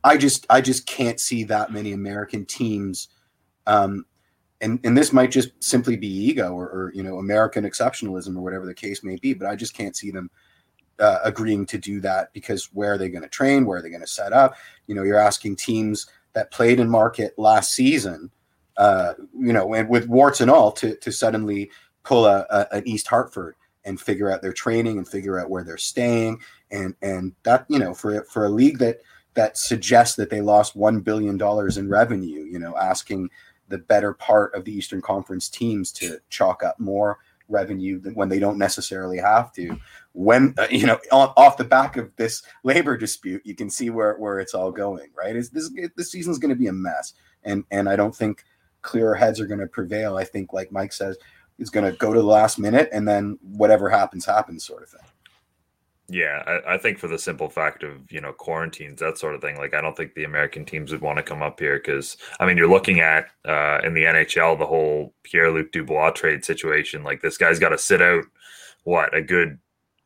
I 0.03 0.17
just 0.17 0.47
I 0.51 0.61
just 0.61 0.87
can't 0.87 1.19
see 1.21 1.45
that 1.45 1.73
many 1.73 1.93
American 1.93 2.45
teams, 2.45 3.09
um, 3.67 4.05
and 4.61 4.79
and 4.85 4.97
this 4.97 5.13
might 5.13 5.31
just 5.31 5.51
simply 5.63 5.97
be 5.97 6.09
ego 6.09 6.53
or, 6.53 6.67
or 6.67 6.93
you 6.95 7.03
know 7.03 7.19
American 7.19 7.65
exceptionalism 7.65 8.37
or 8.37 8.41
whatever 8.41 8.67
the 8.67 8.75
case 8.75 9.03
may 9.03 9.17
be. 9.17 9.35
But 9.35 9.49
I 9.49 9.57
just 9.57 9.75
can't 9.75 9.97
see 9.97 10.11
them 10.11 10.31
uh, 10.99 11.19
agreeing 11.25 11.67
to 11.67 11.79
do 11.79 12.01
that 12.01 12.33
because 12.33 12.71
where 12.73 12.93
are 12.93 12.99
they 12.99 13.09
going 13.09 13.23
to 13.23 13.29
train? 13.29 13.67
Where 13.67 13.79
are 13.79 13.83
they 13.83 13.91
going 13.91 14.01
to 14.01 14.07
set 14.07 14.33
up? 14.33 14.57
You 14.87 14.95
know, 14.95 15.03
you're 15.03 15.19
asking 15.19 15.57
teams 15.57 16.07
that 16.35 16.51
played 16.51 16.81
in 16.81 16.89
market 16.89 17.39
last 17.39 17.73
season, 17.73 18.31
uh, 18.77 19.15
you 19.39 19.53
know, 19.53 19.75
and 19.75 19.89
with 19.89 20.09
warts 20.09 20.41
and 20.41 20.51
all, 20.51 20.73
to 20.73 20.97
to 20.97 21.13
suddenly 21.13 21.71
pull 22.03 22.27
a, 22.27 22.47
a, 22.51 22.67
an 22.73 22.87
East 22.87 23.09
Hartford 23.09 23.57
and 23.85 24.01
figure 24.01 24.31
out 24.31 24.43
their 24.43 24.53
training 24.53 24.99
and 24.99 25.07
figure 25.07 25.39
out 25.39 25.51
where 25.51 25.65
they're 25.65 25.77
staying, 25.77 26.41
and 26.71 26.95
and 27.03 27.33
that 27.45 27.67
you 27.69 27.79
know 27.79 27.95
for 27.95 28.25
for 28.25 28.45
a 28.45 28.51
league 28.51 28.79
that 28.79 28.99
that 29.35 29.59
suggests 29.59 30.17
that 30.17 30.31
they 30.31 30.41
lost 30.41 30.77
one 30.77 31.01
billion 31.01 31.37
dollars 31.37 31.77
in 31.77 31.89
revenue, 31.89 32.45
you 32.45 32.59
know, 32.59 32.77
asking 32.77 33.29
the 33.69 33.79
better 33.79 34.13
part 34.13 34.55
of 34.55 34.65
the 34.65 34.73
Eastern 34.73 35.01
Conference 35.01 35.49
teams 35.49 35.91
to 35.93 36.19
chalk 36.29 36.63
up 36.63 36.79
more 36.79 37.19
revenue 37.49 38.01
when 38.15 38.29
they 38.29 38.39
don't 38.39 38.59
necessarily 38.59 39.19
have 39.19 39.53
to. 39.53 39.79
When 40.15 40.55
uh, 40.59 40.69
you 40.71 40.87
know 40.87 40.99
off 41.13 41.57
the 41.57 41.65
back 41.65 41.97
of 41.97 42.15
this 42.17 42.43
labor 42.63 42.97
dispute, 42.97 43.43
you 43.45 43.55
can 43.55 43.69
see 43.69 43.91
where 43.91 44.15
where 44.17 44.39
it's 44.39 44.55
all 44.55 44.71
going. 44.71 45.11
Right? 45.17 45.37
Is 45.37 45.51
this 45.51 45.71
this 45.97 46.11
season's 46.11 46.39
going 46.39 46.55
to 46.55 46.59
be 46.59 46.69
a 46.69 46.73
mess, 46.73 47.15
and 47.43 47.65
and 47.71 47.89
I 47.89 47.97
don't 47.97 48.15
think 48.15 48.45
clearer 48.83 49.15
heads 49.15 49.41
are 49.41 49.47
going 49.47 49.61
to 49.61 49.67
prevail. 49.67 50.17
I 50.17 50.25
think, 50.25 50.53
like 50.53 50.71
Mike 50.71 50.93
says, 50.93 51.17
is 51.59 51.71
going 51.71 51.91
to 51.91 51.97
go 51.99 52.13
to 52.13 52.21
the 52.21 52.27
last 52.27 52.59
minute, 52.59 52.89
and 52.93 53.09
then 53.09 53.39
whatever 53.43 53.89
happens, 53.89 54.25
happens, 54.25 54.65
sort 54.65 54.83
of 54.83 54.91
thing. 54.91 55.01
Yeah, 56.09 56.43
I, 56.47 56.75
I, 56.75 56.79
think 56.79 56.99
for 56.99 57.09
the 57.09 57.19
simple 57.19 57.49
fact 57.49 57.83
of 57.83 58.13
you 58.13 58.21
know 58.21 58.33
quarantines, 58.33 59.01
that 59.01 59.17
sort 59.17 59.35
of 59.35 59.41
thing. 59.41 59.57
Like, 59.57 59.73
I 59.73 59.81
don't 59.81 59.97
think 59.97 60.15
the 60.15 60.25
American 60.25 60.67
teams 60.67 60.93
would 60.93 61.01
want 61.01 61.17
to 61.17 61.23
come 61.23 61.43
up 61.43 61.59
here 61.59 61.79
because 61.79 62.19
I 62.39 62.47
mean, 62.47 62.59
you're 62.59 62.69
looking 62.69 63.01
at 63.01 63.29
uh, 63.47 63.81
in 63.83 63.95
the 63.95 64.05
NHL 64.05 64.59
the 64.59 64.67
whole 64.67 65.15
Pierre 65.23 65.51
Luc 65.51 65.73
Dubois 65.73 66.11
trade 66.11 66.45
situation. 66.45 67.03
Like, 67.03 67.23
this 67.23 67.39
guy's 67.39 67.59
got 67.59 67.71
to 67.71 67.79
sit 67.79 68.03
out 68.03 68.25
what 68.85 69.17
a 69.17 69.23
good 69.23 69.59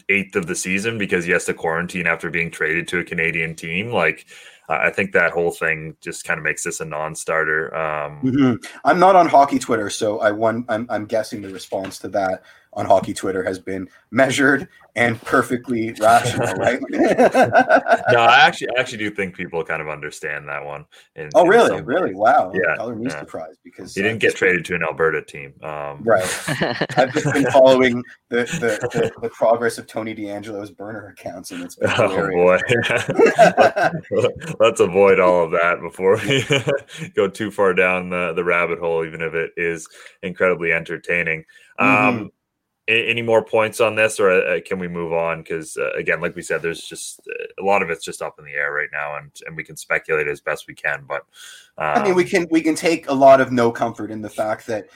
eighth 0.09 0.37
of 0.37 0.47
the 0.47 0.55
season 0.55 0.99
because 0.99 1.25
he 1.25 1.33
has 1.33 1.45
to 1.47 1.55
quarantine 1.55 2.07
after 2.07 2.31
being 2.31 2.51
traded 2.51 2.89
to 2.89 2.99
a 2.99 3.05
Canadian 3.05 3.55
team. 3.55 3.93
Like, 3.93 4.27
I 4.69 4.91
think 4.91 5.13
that 5.13 5.33
whole 5.33 5.51
thing 5.51 5.97
just 6.01 6.25
kind 6.25 6.39
of 6.39 6.45
makes 6.45 6.65
this 6.65 6.81
a 6.81 6.85
non-starter. 6.85 7.75
Um, 7.75 8.21
mm-hmm. 8.23 8.55
I'm 8.85 8.99
not 8.99 9.17
on 9.17 9.27
hockey 9.27 9.59
Twitter, 9.59 9.89
so 9.89 10.21
I 10.21 10.31
won. 10.31 10.65
I'm, 10.69 10.87
I'm 10.91 11.07
guessing 11.07 11.41
the 11.41 11.49
response 11.49 11.99
to 12.01 12.09
that 12.09 12.43
on 12.79 12.87
hockey 12.87 13.13
Twitter 13.13 13.43
has 13.43 13.59
been 13.59 13.89
measured 14.13 14.69
and 14.95 15.21
perfectly 15.23 15.93
rational, 16.01 16.55
right? 16.55 16.81
no, 16.91 18.21
I 18.21 18.41
actually 18.41 18.69
I 18.77 18.81
actually 18.81 18.99
do 18.99 19.11
think 19.11 19.37
people 19.37 19.65
kind 19.65 19.83
of 19.83 19.89
understand 19.89 20.49
that 20.49 20.65
one. 20.65 20.87
In, 21.17 21.29
oh, 21.35 21.45
really? 21.45 21.83
Really? 21.83 22.15
Wow. 22.15 22.53
Yeah. 22.55 22.77
Color 22.77 22.95
me 22.95 23.07
yeah. 23.09 23.19
surprised 23.19 23.59
because 23.65 23.95
he 23.95 24.03
didn't 24.03 24.21
get 24.21 24.37
traded 24.37 24.65
to 24.67 24.77
an 24.77 24.83
Alberta 24.85 25.23
team. 25.23 25.55
Um, 25.63 26.03
right. 26.05 26.23
I've 26.97 27.13
just 27.13 27.33
been 27.33 27.51
following 27.51 28.03
the, 28.29 28.45
the, 28.45 28.89
the, 28.93 29.13
the, 29.23 29.29
progress 29.31 29.79
of 29.79 29.87
Tony 29.89 30.15
DeAngelo's 30.15 30.71
burner 30.71 31.09
accounts, 31.09 31.51
and 31.51 31.63
it's 31.63 31.75
been 31.75 31.91
oh 31.97 32.31
boy. 32.31 32.59
Let's 34.61 34.81
avoid 34.81 35.19
all 35.19 35.45
of 35.45 35.51
that 35.51 35.81
before 35.81 36.17
we 36.17 37.11
go 37.15 37.29
too 37.29 37.51
far 37.51 37.75
down 37.75 38.11
the, 38.11 38.33
the 38.35 38.45
rabbit 38.45 38.79
hole, 38.79 39.05
even 39.05 39.21
if 39.21 39.35
it 39.35 39.53
is 39.57 39.89
incredibly 40.23 40.73
entertaining. 40.73 41.45
Um, 41.79 41.89
mm-hmm 41.89 42.27
any 42.89 43.21
more 43.21 43.45
points 43.45 43.81
on 43.81 43.95
this 43.95 44.19
or 44.19 44.31
uh, 44.31 44.61
can 44.65 44.79
we 44.79 44.89
move 44.89 45.13
on 45.13 45.43
because 45.43 45.77
uh, 45.77 45.91
again 45.93 46.21
like 46.21 46.35
we 46.35 46.43
said 46.43 46.63
there's 46.63 46.81
just 46.81 47.21
uh, 47.29 47.63
a 47.63 47.65
lot 47.65 47.83
of 47.83 47.91
it's 47.91 48.05
just 48.05 48.23
up 48.23 48.39
in 48.39 48.45
the 48.45 48.53
air 48.53 48.73
right 48.73 48.89
now 48.93 49.17
and 49.17 49.31
and 49.47 49.57
we 49.57 49.63
can 49.63 49.77
speculate 49.77 50.27
as 50.27 50.41
best 50.41 50.67
we 50.67 50.75
can 50.75 51.05
but 51.07 51.23
um, 51.77 51.99
i 51.99 52.03
mean 52.03 52.15
we 52.15 52.25
um, 52.25 52.29
can 52.29 52.47
we 52.51 52.63
can 52.63 52.75
take 52.75 53.09
a 53.09 53.13
lot 53.13 53.41
of 53.41 53.53
no 53.53 53.71
comfort 53.71 54.11
in 54.11 54.23
the 54.23 54.31
fact 54.31 54.67
that 54.67 54.89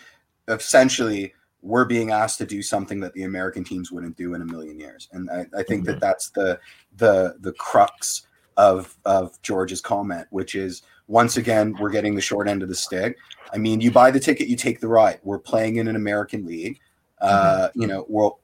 essentially 0.49 1.35
we're 1.61 1.85
being 1.85 2.11
asked 2.11 2.39
to 2.39 2.47
do 2.47 2.63
something 2.63 2.99
that 2.99 3.13
the 3.13 3.25
american 3.25 3.63
teams 3.63 3.93
wouldn't 3.93 4.17
do 4.17 4.35
in 4.35 4.41
a 4.41 4.47
million 4.47 4.81
years 4.81 5.09
and 5.13 5.31
i, 5.31 5.45
I 5.57 5.63
think 5.63 5.83
mm-hmm. 5.83 5.93
that 5.93 6.01
that's 6.01 6.31
the 6.31 6.59
the 6.97 7.37
the 7.41 7.53
crux 7.53 8.27
of 8.57 8.97
of 9.05 9.41
George's 9.43 9.81
comment, 9.81 10.27
which 10.31 10.55
is 10.55 10.83
once 11.09 11.37
again 11.37 11.75
we're 11.81 11.91
getting 11.91 12.15
the 12.15 12.21
short 12.21 12.49
end 12.49 12.63
of 12.63 12.69
the 12.69 12.75
stick. 12.75 13.17
I 13.53 13.59
mean, 13.59 13.81
you 13.81 13.91
buy 13.91 14.11
the 14.11 14.21
ticket, 14.21 14.49
you 14.49 14.57
take 14.57 14.81
the 14.81 14.89
ride. 14.89 15.21
We're 15.23 15.39
playing 15.39 15.77
in 15.77 15.89
an 15.89 15.97
American 15.97 16.47
league. 16.47 16.81
Uh, 17.23 17.69
mm-hmm. 17.69 17.81
You 17.81 17.87
know, 17.87 18.05
well, 18.09 18.41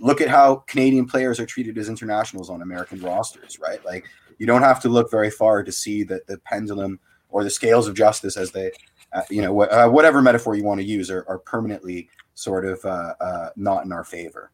look 0.00 0.20
at 0.20 0.28
how 0.28 0.56
Canadian 0.66 1.06
players 1.06 1.40
are 1.40 1.46
treated 1.46 1.78
as 1.78 1.88
internationals 1.88 2.50
on 2.50 2.60
American 2.60 3.00
rosters, 3.00 3.58
right? 3.60 3.82
Like, 3.84 4.06
you 4.38 4.46
don't 4.46 4.62
have 4.62 4.80
to 4.80 4.88
look 4.88 5.10
very 5.10 5.30
far 5.30 5.62
to 5.62 5.70
see 5.72 6.02
that 6.04 6.26
the 6.26 6.36
pendulum 6.38 6.98
or 7.30 7.44
the 7.44 7.50
scales 7.50 7.86
of 7.86 7.94
justice, 7.94 8.36
as 8.36 8.50
they, 8.50 8.72
uh, 9.12 9.22
you 9.30 9.40
know, 9.40 9.62
uh, 9.62 9.88
whatever 9.88 10.20
metaphor 10.20 10.56
you 10.56 10.64
want 10.64 10.80
to 10.80 10.86
use, 10.86 11.10
are, 11.10 11.24
are 11.28 11.38
permanently 11.38 12.08
sort 12.34 12.66
of 12.66 12.84
uh, 12.84 13.14
uh, 13.20 13.50
not 13.56 13.84
in 13.84 13.92
our 13.92 14.04
favor. 14.04 14.50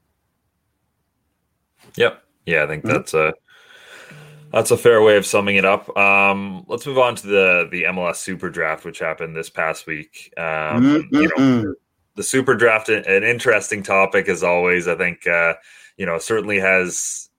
Yep. 1.96 2.22
Yeah, 2.44 2.64
I 2.64 2.66
think 2.66 2.84
mm-hmm. 2.84 2.96
that's 2.96 3.14
a 3.14 3.32
that's 4.52 4.70
a 4.70 4.76
fair 4.76 5.02
way 5.02 5.16
of 5.16 5.26
summing 5.26 5.56
it 5.56 5.64
up. 5.64 5.94
Um, 5.96 6.64
let's 6.68 6.86
move 6.86 6.98
on 6.98 7.14
to 7.16 7.26
the 7.26 7.68
the 7.70 7.84
MLS 7.84 8.16
Super 8.16 8.48
Draft, 8.50 8.84
which 8.84 8.98
happened 8.98 9.36
this 9.36 9.50
past 9.50 9.86
week. 9.86 10.32
Um, 10.36 10.44
mm-hmm. 10.44 11.14
You 11.14 11.30
know, 11.36 11.74
the 12.18 12.24
Super 12.24 12.56
Draft, 12.56 12.88
an 12.88 13.22
interesting 13.22 13.80
topic 13.80 14.28
as 14.28 14.42
always. 14.42 14.88
I 14.88 14.96
think 14.96 15.24
uh, 15.24 15.54
you 15.96 16.04
know 16.04 16.18
certainly 16.18 16.58
has 16.58 17.30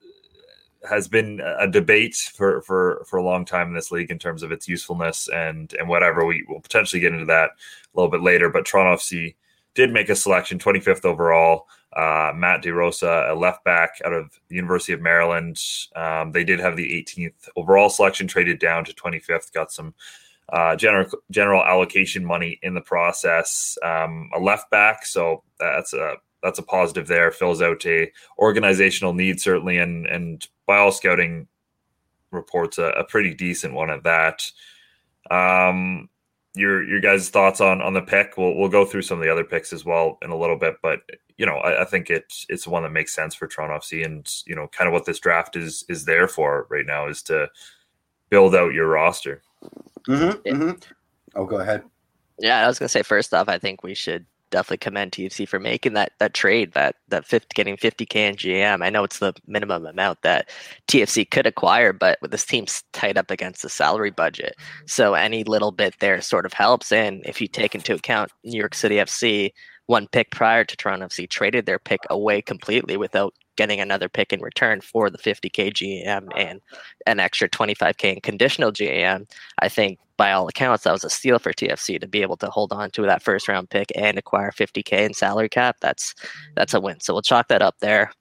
has 0.90 1.10
been 1.10 1.42
a 1.60 1.70
debate 1.70 2.16
for 2.16 2.62
for 2.62 3.06
for 3.06 3.18
a 3.18 3.24
long 3.24 3.44
time 3.44 3.68
in 3.68 3.74
this 3.74 3.92
league 3.92 4.10
in 4.10 4.18
terms 4.18 4.42
of 4.42 4.54
its 4.54 4.70
usefulness 4.70 5.28
and 5.28 5.74
and 5.74 5.90
whatever. 5.90 6.26
We 6.26 6.46
will 6.48 6.62
potentially 6.62 7.02
get 7.02 7.12
into 7.12 7.26
that 7.26 7.50
a 7.52 7.94
little 7.94 8.10
bit 8.10 8.24
later. 8.24 8.50
But 8.50 8.66
Toronto 8.66 8.96
FC 8.96 9.36
did 9.76 9.92
make 9.92 10.08
a 10.08 10.16
selection, 10.16 10.58
25th 10.58 11.04
overall. 11.04 11.68
Uh, 11.92 12.32
Matt 12.34 12.62
Di 12.62 12.72
Rosa, 12.72 13.28
a 13.30 13.36
left 13.36 13.66
back 13.66 14.00
out 14.06 14.14
of 14.14 14.40
the 14.48 14.56
University 14.56 14.94
of 14.94 15.02
Maryland. 15.02 15.60
Um, 15.94 16.32
they 16.32 16.46
did 16.46 16.62
have 16.62 16.78
the 16.78 17.04
18th 17.04 17.50
overall 17.58 17.90
selection, 17.90 18.28
traded 18.28 18.60
down 18.60 18.86
to 18.86 18.94
25th, 18.94 19.52
got 19.52 19.74
some 19.74 19.94
uh, 20.52 20.76
general 20.76 21.08
general 21.32 21.64
allocation 21.64 22.26
money 22.26 22.60
in 22.62 22.74
the 22.74 22.82
process. 22.82 23.78
Um, 23.84 24.30
a 24.36 24.40
left 24.40 24.70
back, 24.72 25.06
so 25.06 25.44
that's 25.60 25.94
a 25.94 26.16
that's 26.44 26.60
a 26.60 26.64
positive 26.64 27.08
there. 27.08 27.32
Fills 27.32 27.62
out 27.62 27.86
a 27.86 28.12
organizational 28.38 29.14
need 29.14 29.40
certainly, 29.40 29.78
and 29.78 30.06
and 30.08 30.48
by 30.66 30.78
all 30.78 30.92
scouting 30.92 31.48
reports, 32.32 32.78
a, 32.78 32.86
a 32.86 33.04
pretty 33.04 33.34
decent 33.34 33.74
one 33.74 33.90
at 33.90 34.04
that. 34.04 34.50
Um, 35.32 36.10
your 36.56 36.84
your 36.84 37.00
guys' 37.00 37.30
thoughts 37.30 37.62
on 37.62 37.82
on 37.82 37.94
the 37.94 38.02
pick. 38.02 38.38
We'll 38.38 38.56
we'll 38.56 38.70
go 38.70 38.86
through 38.86 39.04
some 39.04 39.20
of 39.20 39.24
the 39.24 39.32
other 39.32 39.44
picks 39.44 39.72
as 39.72 39.86
well 39.86 40.18
in 40.22 40.32
a 40.32 40.38
little 40.38 40.58
bit, 40.58 40.76
but 40.82 41.02
you 41.38 41.46
know 41.46 41.58
I, 41.58 41.84
I 41.84 41.86
think 41.86 42.10
it's 42.10 42.46
it's 42.50 42.68
one 42.68 42.84
that 42.84 42.92
makes 42.92 43.14
sense 43.14 43.36
for 43.36 43.48
Toronto 43.48 43.78
FC, 43.78 44.04
and 44.04 44.28
you 44.48 44.56
know 44.56 44.68
kind 44.68 44.88
of 44.88 44.94
what 44.94 45.06
this 45.06 45.20
draft 45.20 45.56
is 45.56 45.84
is 45.90 46.06
there 46.06 46.28
for 46.28 46.68
right 46.70 46.86
now 46.86 47.08
is 47.08 47.22
to 47.24 47.50
build 48.30 48.56
out 48.56 48.74
your 48.74 48.88
roster. 48.88 49.44
Mm-hmm, 50.08 50.48
mm-hmm. 50.48 50.72
Oh, 51.36 51.46
go 51.46 51.58
ahead. 51.58 51.84
Yeah, 52.40 52.64
I 52.64 52.68
was 52.68 52.80
gonna 52.80 52.90
say 52.90 53.04
first 53.04 53.34
off, 53.34 53.50
I 53.50 53.60
think 53.60 53.84
we 53.84 53.94
should 53.94 54.26
definitely 54.50 54.78
commend 54.78 55.12
TFC 55.12 55.48
for 55.48 55.60
making 55.60 55.94
that 55.94 56.14
that 56.20 56.34
trade 56.34 56.74
that 56.74 56.96
that 57.10 57.26
50, 57.26 57.48
getting 57.54 57.78
50k 57.78 58.16
in 58.16 58.36
GM. 58.36 58.84
I 58.84 58.90
know 58.90 59.04
it's 59.04 59.20
the 59.20 59.34
minimum 59.48 59.86
amount 59.86 60.22
that 60.24 60.50
TFC 60.88 61.30
could 61.30 61.46
acquire, 61.46 61.94
but 61.94 62.18
with 62.22 62.32
this 62.32 62.46
team's 62.46 62.84
tied 62.94 63.18
up 63.18 63.32
against 63.32 63.62
the 63.62 63.70
salary 63.70 64.12
budget, 64.12 64.56
so 64.86 65.14
any 65.14 65.44
little 65.44 65.72
bit 65.72 65.96
there 66.00 66.22
sort 66.22 66.46
of 66.46 66.54
helps. 66.54 66.92
And 66.92 67.22
if 67.26 67.42
you 67.42 67.48
take 67.48 67.76
into 67.76 67.94
account 67.94 68.32
New 68.44 68.58
York 68.58 68.76
City 68.76 68.96
FC, 68.96 69.52
one 69.88 70.08
pick 70.08 70.32
prior 70.32 70.64
to 70.64 70.78
Toronto 70.78 71.08
FC 71.08 71.28
traded 71.30 71.66
their 71.66 71.80
pick 71.80 72.02
away 72.10 72.42
completely 72.42 72.96
without 72.98 73.34
getting 73.60 73.82
another 73.82 74.08
pick 74.08 74.32
in 74.32 74.40
return 74.40 74.80
for 74.80 75.10
the 75.10 75.18
50k 75.18 75.74
GM 75.74 76.30
and 76.38 76.62
an 77.06 77.20
extra 77.20 77.50
25k 77.50 78.14
in 78.16 78.22
conditional 78.22 78.72
GM. 78.72 79.30
I 79.60 79.68
think 79.68 80.00
by 80.16 80.32
all 80.32 80.48
accounts 80.48 80.86
that 80.86 80.94
was 80.94 81.04
a 81.04 81.10
steal 81.10 81.40
for 81.40 81.52
TFC 81.52 82.00
to 82.00 82.08
be 82.08 82.22
able 82.22 82.38
to 82.38 82.50
hold 82.50 82.72
on 82.72 82.90
to 82.92 83.02
that 83.02 83.22
first 83.22 83.50
round 83.50 83.70
pick 83.70 83.92
and 83.96 84.18
acquire 84.18 84.52
50k 84.52 85.06
in 85.06 85.14
salary 85.14 85.50
cap. 85.50 85.76
That's 85.82 86.16
that's 86.56 86.74
a 86.74 86.80
win. 86.80 87.02
So 87.02 87.14
we'll 87.14 87.22
chalk 87.22 87.50
that 87.50 87.62
up 87.62 87.76
there. 87.80 88.14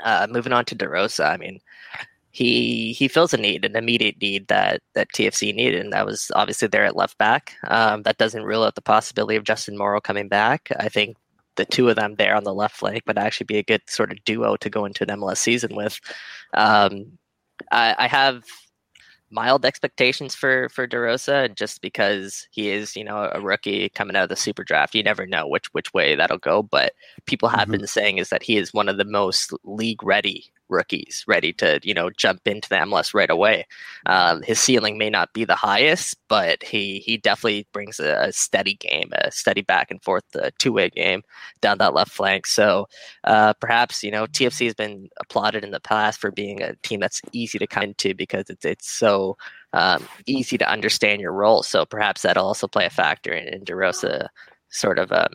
Uh, 0.00 0.26
moving 0.28 0.52
on 0.52 0.64
to 0.64 0.74
Di 0.74 0.84
Rosa, 0.86 1.26
I 1.26 1.36
mean, 1.36 1.60
he 2.32 2.92
he 2.92 3.06
feels 3.06 3.32
a 3.32 3.36
need, 3.36 3.64
an 3.64 3.76
immediate 3.76 4.20
need 4.20 4.48
that 4.48 4.82
that 4.94 5.12
TFC 5.14 5.54
needed, 5.54 5.80
and 5.80 5.92
that 5.92 6.06
was 6.06 6.32
obviously 6.34 6.66
there 6.66 6.84
at 6.84 6.96
left 6.96 7.16
back. 7.18 7.54
Um, 7.68 8.02
that 8.02 8.18
doesn't 8.18 8.42
rule 8.42 8.64
out 8.64 8.74
the 8.74 8.82
possibility 8.82 9.36
of 9.36 9.44
Justin 9.44 9.78
Morrow 9.78 10.00
coming 10.00 10.26
back. 10.28 10.70
I 10.80 10.88
think 10.88 11.16
the 11.56 11.64
two 11.64 11.88
of 11.88 11.96
them 11.96 12.14
there 12.16 12.34
on 12.34 12.44
the 12.44 12.54
left 12.54 12.76
flank 12.76 13.02
would 13.06 13.18
actually 13.18 13.44
be 13.44 13.58
a 13.58 13.62
good 13.62 13.82
sort 13.88 14.12
of 14.12 14.22
duo 14.24 14.56
to 14.56 14.70
go 14.70 14.84
into 14.84 15.02
an 15.02 15.20
MLS 15.20 15.38
season 15.38 15.74
with. 15.74 16.00
Um, 16.54 17.18
I, 17.70 17.94
I, 17.98 18.06
have 18.08 18.44
mild 19.30 19.64
expectations 19.64 20.34
for 20.34 20.68
for 20.68 20.86
Di 20.86 20.96
Rosa, 20.96 21.48
just 21.48 21.80
because 21.80 22.46
he 22.50 22.70
is, 22.70 22.96
you 22.96 23.04
know, 23.04 23.30
a 23.32 23.40
rookie 23.40 23.88
coming 23.90 24.16
out 24.16 24.24
of 24.24 24.28
the 24.28 24.36
Super 24.36 24.64
Draft. 24.64 24.94
You 24.94 25.02
never 25.02 25.26
know 25.26 25.48
which 25.48 25.66
which 25.72 25.92
way 25.94 26.14
that'll 26.14 26.38
go, 26.38 26.62
but 26.62 26.92
people 27.26 27.48
have 27.48 27.60
mm-hmm. 27.60 27.72
been 27.72 27.86
saying 27.86 28.18
is 28.18 28.28
that 28.30 28.42
he 28.42 28.56
is 28.56 28.74
one 28.74 28.88
of 28.88 28.98
the 28.98 29.04
most 29.04 29.52
league 29.64 30.02
ready 30.02 30.52
rookies 30.68 31.24
ready 31.26 31.52
to 31.54 31.80
you 31.82 31.94
know 31.94 32.10
jump 32.10 32.46
into 32.46 32.68
the 32.68 32.76
MLS 32.76 33.14
right 33.14 33.30
away. 33.30 33.66
Um, 34.06 34.42
his 34.42 34.60
ceiling 34.60 34.98
may 34.98 35.10
not 35.10 35.32
be 35.32 35.44
the 35.44 35.54
highest, 35.54 36.16
but 36.28 36.62
he 36.62 37.00
he 37.00 37.16
definitely 37.16 37.66
brings 37.72 38.00
a, 38.00 38.26
a 38.28 38.32
steady 38.32 38.74
game, 38.74 39.10
a 39.12 39.30
steady 39.30 39.62
back 39.62 39.90
and 39.90 40.02
forth 40.02 40.24
uh, 40.36 40.50
two 40.58 40.72
way 40.72 40.90
game 40.90 41.22
down 41.60 41.78
that 41.78 41.94
left 41.94 42.10
flank. 42.10 42.46
So 42.46 42.88
uh, 43.24 43.54
perhaps 43.54 44.02
you 44.02 44.10
know 44.10 44.26
TFC 44.26 44.66
has 44.66 44.74
been 44.74 45.08
applauded 45.20 45.64
in 45.64 45.70
the 45.70 45.80
past 45.80 46.20
for 46.20 46.30
being 46.30 46.62
a 46.62 46.74
team 46.76 47.00
that's 47.00 47.22
easy 47.32 47.58
to 47.58 47.66
come 47.66 47.84
into 47.84 48.14
because 48.14 48.50
it's 48.50 48.64
it's 48.64 48.90
so 48.90 49.36
um, 49.72 50.06
easy 50.26 50.58
to 50.58 50.70
understand 50.70 51.20
your 51.20 51.32
role. 51.32 51.62
So 51.62 51.84
perhaps 51.84 52.22
that'll 52.22 52.46
also 52.46 52.66
play 52.66 52.86
a 52.86 52.90
factor 52.90 53.32
in, 53.32 53.52
in 53.52 53.64
Di 53.64 53.74
Rosa 53.74 54.30
sort 54.70 54.98
of 54.98 55.12
um, 55.12 55.32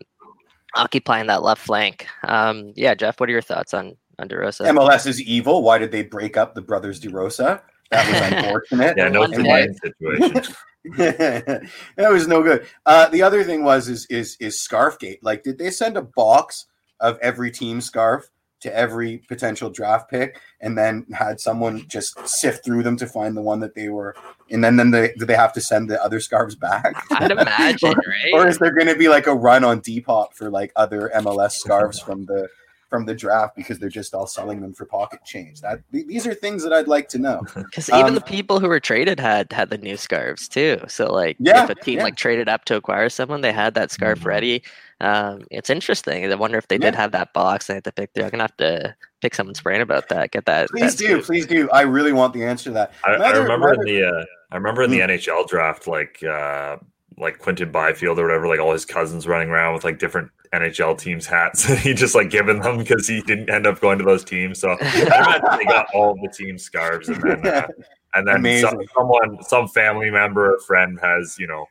occupying 0.76 1.28
that 1.28 1.44
left 1.44 1.62
flank. 1.62 2.08
Um, 2.24 2.74
yeah, 2.76 2.96
Jeff, 2.96 3.20
what 3.20 3.30
are 3.30 3.34
your 3.34 3.42
thoughts 3.42 3.74
on 3.74 3.98
Di 4.28 4.36
Rosa. 4.36 4.64
MLS 4.64 5.08
is 5.08 5.22
evil. 5.22 5.64
Why 5.64 5.78
did 5.78 5.92
they 5.92 6.04
break 6.04 6.38
up 6.38 6.54
the 6.56 6.62
brothers 6.62 7.00
Di 7.00 7.10
Rosa? 7.10 7.62
That 7.90 8.08
was 8.08 8.32
unfortunate. 8.32 8.98
yeah, 8.98 9.10
no 9.10 9.26
situation. 9.28 10.56
that 10.98 12.12
was 12.12 12.28
no 12.28 12.42
good. 12.42 12.66
Uh, 12.86 13.08
the 13.10 13.22
other 13.22 13.44
thing 13.44 13.64
was 13.64 13.88
is 13.88 14.06
is 14.08 14.38
is 14.40 14.56
Scarfgate. 14.56 15.20
Like, 15.22 15.44
did 15.44 15.58
they 15.58 15.70
send 15.70 15.98
a 15.98 16.02
box 16.02 16.66
of 17.00 17.18
every 17.22 17.52
team 17.52 17.82
scarf 17.82 18.30
to 18.62 18.76
every 18.76 19.18
potential 19.28 19.70
draft 19.70 20.10
pick, 20.10 20.40
and 20.62 20.78
then 20.78 21.06
had 21.14 21.40
someone 21.40 21.84
just 21.88 22.28
sift 22.28 22.64
through 22.64 22.84
them 22.84 22.96
to 22.96 23.08
find 23.08 23.36
the 23.36 23.42
one 23.42 23.60
that 23.60 23.76
they 23.76 23.90
were, 23.90 24.16
and 24.50 24.64
then 24.64 24.76
then 24.76 24.92
they 24.92 25.14
do 25.18 25.26
they 25.26 25.36
have 25.36 25.54
to 25.54 25.62
send 25.62 25.90
the 25.90 26.02
other 26.04 26.20
scarves 26.20 26.56
back? 26.56 26.94
I'd 27.12 27.32
imagine, 27.32 27.90
or, 27.90 27.94
right? 27.94 28.34
Or 28.34 28.48
is 28.48 28.58
there 28.60 28.74
going 28.74 28.88
to 28.88 28.96
be 28.96 29.10
like 29.10 29.28
a 29.28 29.36
run 29.36 29.64
on 29.64 29.82
Depop 29.82 30.34
for 30.34 30.50
like 30.50 30.72
other 30.76 31.12
MLS 31.16 31.54
scarves 31.54 32.00
from 32.00 32.26
the 32.26 32.48
from 32.92 33.06
the 33.06 33.16
draft 33.16 33.56
because 33.56 33.80
they're 33.80 33.90
just 33.90 34.14
all 34.14 34.28
selling 34.28 34.60
them 34.60 34.74
for 34.74 34.86
pocket 34.86 35.24
change. 35.24 35.62
That 35.62 35.80
these 35.92 36.28
are 36.28 36.34
things 36.34 36.62
that 36.62 36.74
I'd 36.74 36.90
like 36.90 37.08
to 37.10 37.18
know. 37.18 37.42
Because 37.72 37.90
even 37.90 38.08
um, 38.08 38.16
the 38.16 38.22
people 38.22 38.60
who 38.60 38.68
were 38.68 38.82
traded 38.82 39.18
had 39.18 39.52
had 39.54 39.70
the 39.70 39.78
new 39.78 39.96
scarves 39.96 40.50
too. 40.50 40.82
So 40.90 41.12
like, 41.12 41.38
yeah, 41.40 41.64
if 41.64 41.70
a 41.70 41.76
team 41.76 42.00
yeah. 42.00 42.04
like 42.04 42.18
traded 42.18 42.50
up 42.50 42.66
to 42.66 42.76
acquire 42.76 43.08
someone, 43.08 43.40
they 43.40 43.54
had 43.54 43.76
that 43.76 43.92
scarf 43.92 44.20
mm-hmm. 44.20 44.28
ready. 44.28 44.64
Um, 45.00 45.44
it's 45.50 45.70
interesting. 45.70 46.30
I 46.30 46.36
wonder 46.36 46.58
if 46.58 46.68
they 46.68 46.76
yeah. 46.76 46.92
did 46.92 46.96
have 46.96 47.14
that 47.14 47.32
box. 47.32 47.70
and 47.70 47.76
They 47.76 47.78
had 47.78 47.84
to 47.86 47.92
pick. 47.94 48.14
They're 48.14 48.30
gonna 48.30 48.44
have 48.44 48.58
to 48.58 48.94
pick 49.22 49.34
someone's 49.34 49.62
brain 49.62 49.80
about 49.80 50.10
that. 50.10 50.32
Get 50.32 50.46
that. 50.46 50.70
Please 50.70 50.96
that 50.96 51.00
do. 51.00 51.08
Scoop. 51.14 51.26
Please 51.26 51.48
do. 51.48 51.70
I 51.70 51.82
really 51.84 52.12
want 52.12 52.34
the 52.34 52.44
answer 52.44 52.66
to 52.66 52.72
that. 52.72 52.94
I, 53.06 53.14
I 53.14 53.32
remember 53.32 53.74
in 53.74 53.82
the 53.82 54.04
uh, 54.04 54.26
I 54.52 54.56
remember 54.58 54.84
in 54.84 54.92
the 54.92 55.00
mm-hmm. 55.00 55.12
NHL 55.12 55.48
draft, 55.48 55.88
like 55.88 56.22
uh, 56.24 56.76
like 57.18 57.40
Quinton 57.40 57.72
Byfield 57.72 58.20
or 58.20 58.24
whatever, 58.24 58.48
like 58.48 58.60
all 58.60 58.74
his 58.74 58.86
cousins 58.86 59.28
running 59.28 59.50
around 59.50 59.76
with 59.76 59.86
like 59.86 59.98
different 59.98 60.30
NHL 60.54 60.98
teams 60.98 61.26
hats 61.26 61.70
and 61.70 61.80
he 61.80 61.94
just 61.94 62.16
like 62.16 62.30
given 62.30 62.60
them 62.60 62.78
because 62.78 63.08
he 63.08 63.22
didn't 63.22 63.50
end 63.50 63.66
up 63.66 63.80
going 63.80 63.98
to 64.00 64.04
those 64.04 64.24
teams. 64.24 64.60
So 64.60 64.78
I 64.80 65.58
they 65.58 65.66
got 65.66 65.88
all 65.94 66.16
the 66.16 66.30
team 66.30 66.58
scarves 66.58 67.10
and 67.10 67.22
then 67.22 67.48
uh, 67.48 67.68
and 68.14 68.28
then 68.28 68.62
some, 68.62 68.78
someone 68.96 69.44
some 69.44 69.68
family 69.68 70.10
member 70.10 70.54
or 70.56 70.60
friend 70.60 71.00
has 71.02 71.38
you 71.40 71.48
know. 71.48 71.66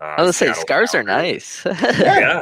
Uh, 0.00 0.16
I 0.18 0.22
was 0.22 0.36
say 0.36 0.52
scarves 0.54 0.92
are 0.92 1.04
nice. 1.04 1.64
yeah, 1.66 1.80
yeah, 1.80 2.40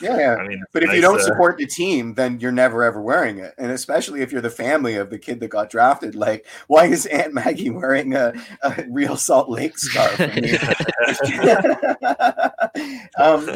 yeah, 0.00 0.18
yeah. 0.18 0.36
I 0.36 0.46
mean, 0.46 0.62
but 0.72 0.84
if 0.84 0.88
nice, 0.88 0.96
you 0.96 1.02
don't 1.02 1.18
uh, 1.18 1.24
support 1.24 1.58
the 1.58 1.66
team, 1.66 2.14
then 2.14 2.38
you're 2.38 2.52
never 2.52 2.84
ever 2.84 3.02
wearing 3.02 3.38
it, 3.38 3.54
and 3.58 3.72
especially 3.72 4.20
if 4.20 4.30
you're 4.30 4.40
the 4.40 4.48
family 4.50 4.94
of 4.94 5.10
the 5.10 5.18
kid 5.18 5.40
that 5.40 5.48
got 5.48 5.68
drafted. 5.68 6.14
Like, 6.14 6.46
why 6.68 6.86
is 6.86 7.06
Aunt 7.06 7.34
Maggie 7.34 7.70
wearing 7.70 8.14
a, 8.14 8.32
a 8.62 8.84
real 8.88 9.16
Salt 9.16 9.48
Lake 9.48 9.76
scarf? 9.78 10.20
um, 13.18 13.50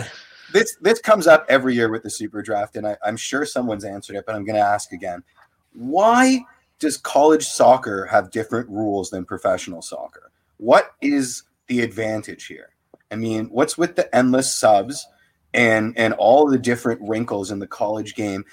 this 0.53 0.77
this 0.81 1.01
comes 1.01 1.27
up 1.27 1.47
every 1.49 1.75
year 1.75 1.91
with 1.91 2.03
the 2.03 2.11
super 2.11 2.43
draft, 2.43 2.77
and 2.77 2.87
I, 2.87 2.97
I'm 3.05 3.17
sure 3.17 3.45
someone's 3.45 3.85
answered 3.85 4.17
it, 4.17 4.25
but 4.27 4.35
I'm 4.35 4.45
going 4.45 4.57
to 4.57 4.63
ask 4.63 4.93
again. 4.93 5.23
Why 5.73 6.41
does 6.79 6.97
college 6.97 7.47
soccer 7.47 8.07
have 8.07 8.31
different 8.31 8.69
rules 8.69 9.11
than 9.11 9.25
professional 9.25 9.83
soccer? 9.83 10.31
What 10.59 10.95
is 11.01 11.43
the 11.67 11.81
advantage 11.81 12.47
here? 12.47 12.71
I 13.11 13.17
mean, 13.17 13.47
what's 13.47 13.79
with 13.79 13.97
the 13.97 14.15
endless 14.15 14.55
subs 14.55 15.07
and 15.55 15.97
and 15.97 16.15
all 16.15 16.49
the 16.49 16.59
different 16.59 17.01
wrinkles 17.03 17.51
in 17.51 17.59
the 17.59 17.67
college 17.67 18.15
game? 18.15 18.45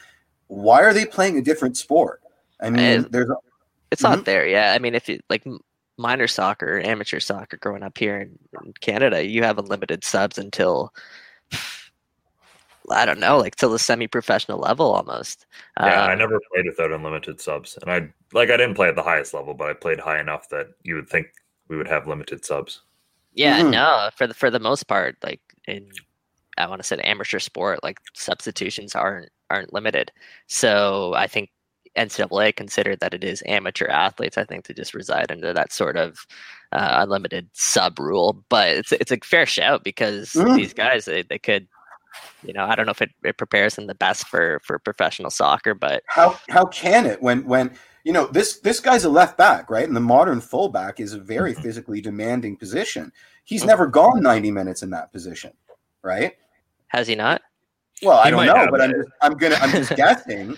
Why 0.47 0.83
are 0.83 0.93
they 0.93 1.05
playing 1.05 1.37
a 1.37 1.41
different 1.41 1.77
sport? 1.77 2.21
I 2.61 2.69
mean, 2.69 3.07
there's 3.09 3.29
it's 3.91 4.01
mm-hmm. 4.01 4.15
not 4.15 4.25
there. 4.25 4.47
Yeah, 4.47 4.73
I 4.73 4.79
mean, 4.79 4.95
if 4.95 5.09
you 5.09 5.19
like 5.29 5.45
minor 5.97 6.27
soccer, 6.27 6.81
amateur 6.81 7.19
soccer 7.19 7.57
growing 7.57 7.83
up 7.83 7.97
here 7.97 8.21
in, 8.21 8.39
in 8.63 8.73
Canada, 8.81 9.25
you 9.25 9.43
have 9.43 9.57
unlimited 9.57 10.03
subs 10.03 10.37
until 10.37 10.93
I 12.91 13.05
don't 13.05 13.19
know, 13.19 13.37
like 13.37 13.55
till 13.55 13.69
the 13.69 13.79
semi-professional 13.79 14.59
level 14.59 14.91
almost. 14.93 15.45
Yeah, 15.79 16.03
Um, 16.03 16.09
I 16.09 16.15
never 16.15 16.39
played 16.53 16.65
without 16.65 16.91
unlimited 16.91 17.39
subs, 17.41 17.77
and 17.81 17.91
I 17.91 18.09
like 18.33 18.49
I 18.49 18.57
didn't 18.57 18.75
play 18.75 18.87
at 18.89 18.95
the 18.95 19.03
highest 19.03 19.33
level, 19.33 19.53
but 19.53 19.69
I 19.69 19.73
played 19.73 19.99
high 19.99 20.19
enough 20.19 20.49
that 20.49 20.67
you 20.83 20.95
would 20.95 21.09
think 21.09 21.27
we 21.69 21.77
would 21.77 21.87
have 21.87 22.07
limited 22.07 22.43
subs. 22.45 22.81
Yeah, 23.33 23.61
Mhm. 23.61 23.71
no, 23.71 24.09
for 24.15 24.27
the 24.27 24.33
for 24.33 24.49
the 24.49 24.59
most 24.59 24.83
part, 24.87 25.17
like 25.23 25.41
in 25.67 25.89
I 26.57 26.67
want 26.67 26.79
to 26.81 26.87
say 26.87 26.97
amateur 26.97 27.39
sport, 27.39 27.83
like 27.83 27.97
substitutions 28.13 28.95
aren't 28.95 29.29
aren't 29.49 29.73
limited. 29.73 30.11
So 30.47 31.13
I 31.15 31.27
think 31.27 31.49
NCAA 31.95 32.51
considered 32.55 32.99
that 33.01 33.13
it 33.13 33.23
is 33.23 33.43
amateur 33.45 33.87
athletes. 33.87 34.37
I 34.37 34.43
think 34.45 34.65
to 34.65 34.73
just 34.73 34.93
reside 34.95 35.31
under 35.31 35.53
that 35.53 35.71
sort 35.71 35.95
of 35.97 36.25
uh, 36.71 36.89
unlimited 37.03 37.49
sub 37.53 37.99
rule, 37.99 38.43
but 38.49 38.67
it's 38.69 38.91
it's 38.91 39.11
a 39.11 39.17
fair 39.23 39.45
shout 39.45 39.83
because 39.83 40.33
Mm. 40.33 40.55
these 40.55 40.73
guys 40.73 41.05
they, 41.05 41.21
they 41.23 41.37
could, 41.39 41.67
you 42.43 42.53
know, 42.53 42.65
I 42.65 42.75
don't 42.75 42.85
know 42.85 42.91
if 42.91 43.01
it, 43.01 43.11
it 43.23 43.37
prepares 43.37 43.75
them 43.75 43.87
the 43.87 43.95
best 43.95 44.27
for 44.27 44.59
for 44.63 44.79
professional 44.79 45.29
soccer, 45.31 45.73
but 45.73 46.03
How 46.07 46.39
how 46.49 46.65
can 46.65 47.05
it 47.05 47.21
when 47.21 47.45
when 47.45 47.75
you 48.03 48.11
know 48.13 48.27
this 48.27 48.59
this 48.59 48.79
guy's 48.79 49.05
a 49.05 49.09
left 49.09 49.37
back, 49.37 49.69
right? 49.69 49.87
And 49.87 49.95
the 49.95 50.01
modern 50.01 50.41
fullback 50.41 50.99
is 50.99 51.13
a 51.13 51.19
very 51.19 51.53
Mhm. 51.53 51.61
physically 51.61 52.01
demanding 52.01 52.57
position. 52.57 53.11
He's 53.45 53.63
Mhm. 53.63 53.67
never 53.67 53.87
gone 53.87 54.21
90 54.21 54.51
minutes 54.51 54.83
in 54.83 54.89
that 54.91 55.11
position, 55.11 55.53
right? 56.01 56.33
has 56.87 57.07
he 57.07 57.15
not? 57.15 57.41
Well, 58.03 58.19
I 58.19 58.29
don't 58.29 58.45
know, 58.45 58.53
have 58.55 58.69
but 58.69 58.81
I'm 58.81 58.91
just 58.91 59.09
I'm 59.21 59.33
gonna 59.33 59.55
I'm 59.61 59.71
just 59.71 59.95
guessing. 59.95 60.55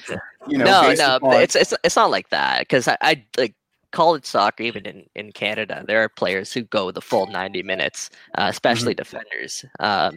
You 0.48 0.58
know, 0.58 0.66
no, 0.66 0.94
no, 0.94 1.16
upon- 1.18 1.42
it's 1.42 1.56
it's 1.56 1.74
it's 1.84 1.96
not 1.96 2.12
like 2.12 2.30
that 2.30 2.60
because 2.60 2.88
I, 2.88 2.98
I 3.02 3.26
like 3.38 3.56
college 3.96 4.26
soccer 4.26 4.64
even 4.64 4.86
in 4.86 5.06
in 5.16 5.32
Canada 5.32 5.84
there 5.88 6.02
are 6.04 6.10
players 6.10 6.54
who 6.54 6.62
go 6.64 6.92
the 6.92 7.02
full 7.02 7.28
ninety 7.28 7.64
minutes, 7.64 8.10
uh, 8.38 8.48
especially 8.50 8.94
Mm-hmm. 8.94 9.04
defenders. 9.04 9.66
Um, 9.80 10.14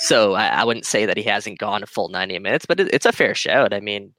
so 0.00 0.34
I, 0.34 0.46
I 0.60 0.64
wouldn't 0.64 0.86
say 0.86 1.06
that 1.06 1.16
he 1.16 1.22
hasn't 1.24 1.58
gone 1.58 1.82
a 1.82 1.86
full 1.86 2.08
ninety 2.08 2.38
minutes, 2.38 2.66
but 2.66 2.80
it, 2.80 2.88
it's 2.92 3.06
a 3.06 3.12
fair 3.12 3.34
shout. 3.34 3.72
I 3.72 3.80
mean, 3.80 4.12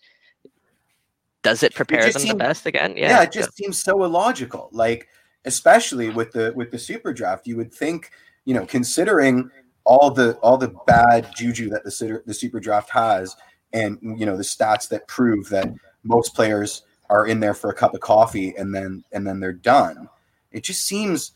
does 1.43 1.63
it 1.63 1.73
prepare 1.75 2.01
just 2.01 2.13
them 2.15 2.21
seemed- 2.27 2.39
the 2.39 2.43
best 2.43 2.65
again? 2.65 2.95
yeah, 2.97 3.09
Yeah, 3.09 3.21
it 3.23 3.31
just 3.31 3.55
seems 3.55 3.81
so 3.81 4.03
illogical. 4.03 4.69
Like, 4.71 5.07
especially 5.45 6.09
with 6.09 6.31
the 6.31 6.53
with 6.55 6.71
the 6.71 6.79
super 6.79 7.13
draft, 7.13 7.47
you 7.47 7.55
would 7.57 7.73
think, 7.73 8.11
you 8.45 8.53
know, 8.53 8.65
considering 8.65 9.49
all 9.85 10.11
the 10.11 10.33
all 10.37 10.57
the 10.57 10.73
bad 10.85 11.27
juju 11.35 11.69
that 11.69 11.83
the 11.83 12.21
the 12.25 12.33
super 12.33 12.59
draft 12.59 12.89
has, 12.91 13.35
and 13.73 13.97
you 14.19 14.25
know 14.25 14.35
the 14.37 14.43
stats 14.43 14.89
that 14.89 15.07
prove 15.07 15.49
that 15.49 15.67
most 16.03 16.35
players 16.35 16.83
are 17.09 17.25
in 17.25 17.39
there 17.39 17.53
for 17.53 17.69
a 17.69 17.73
cup 17.73 17.93
of 17.93 18.01
coffee 18.01 18.53
and 18.57 18.73
then 18.73 19.03
and 19.11 19.25
then 19.25 19.39
they're 19.39 19.51
done. 19.53 20.07
It 20.51 20.63
just 20.63 20.85
seems 20.85 21.31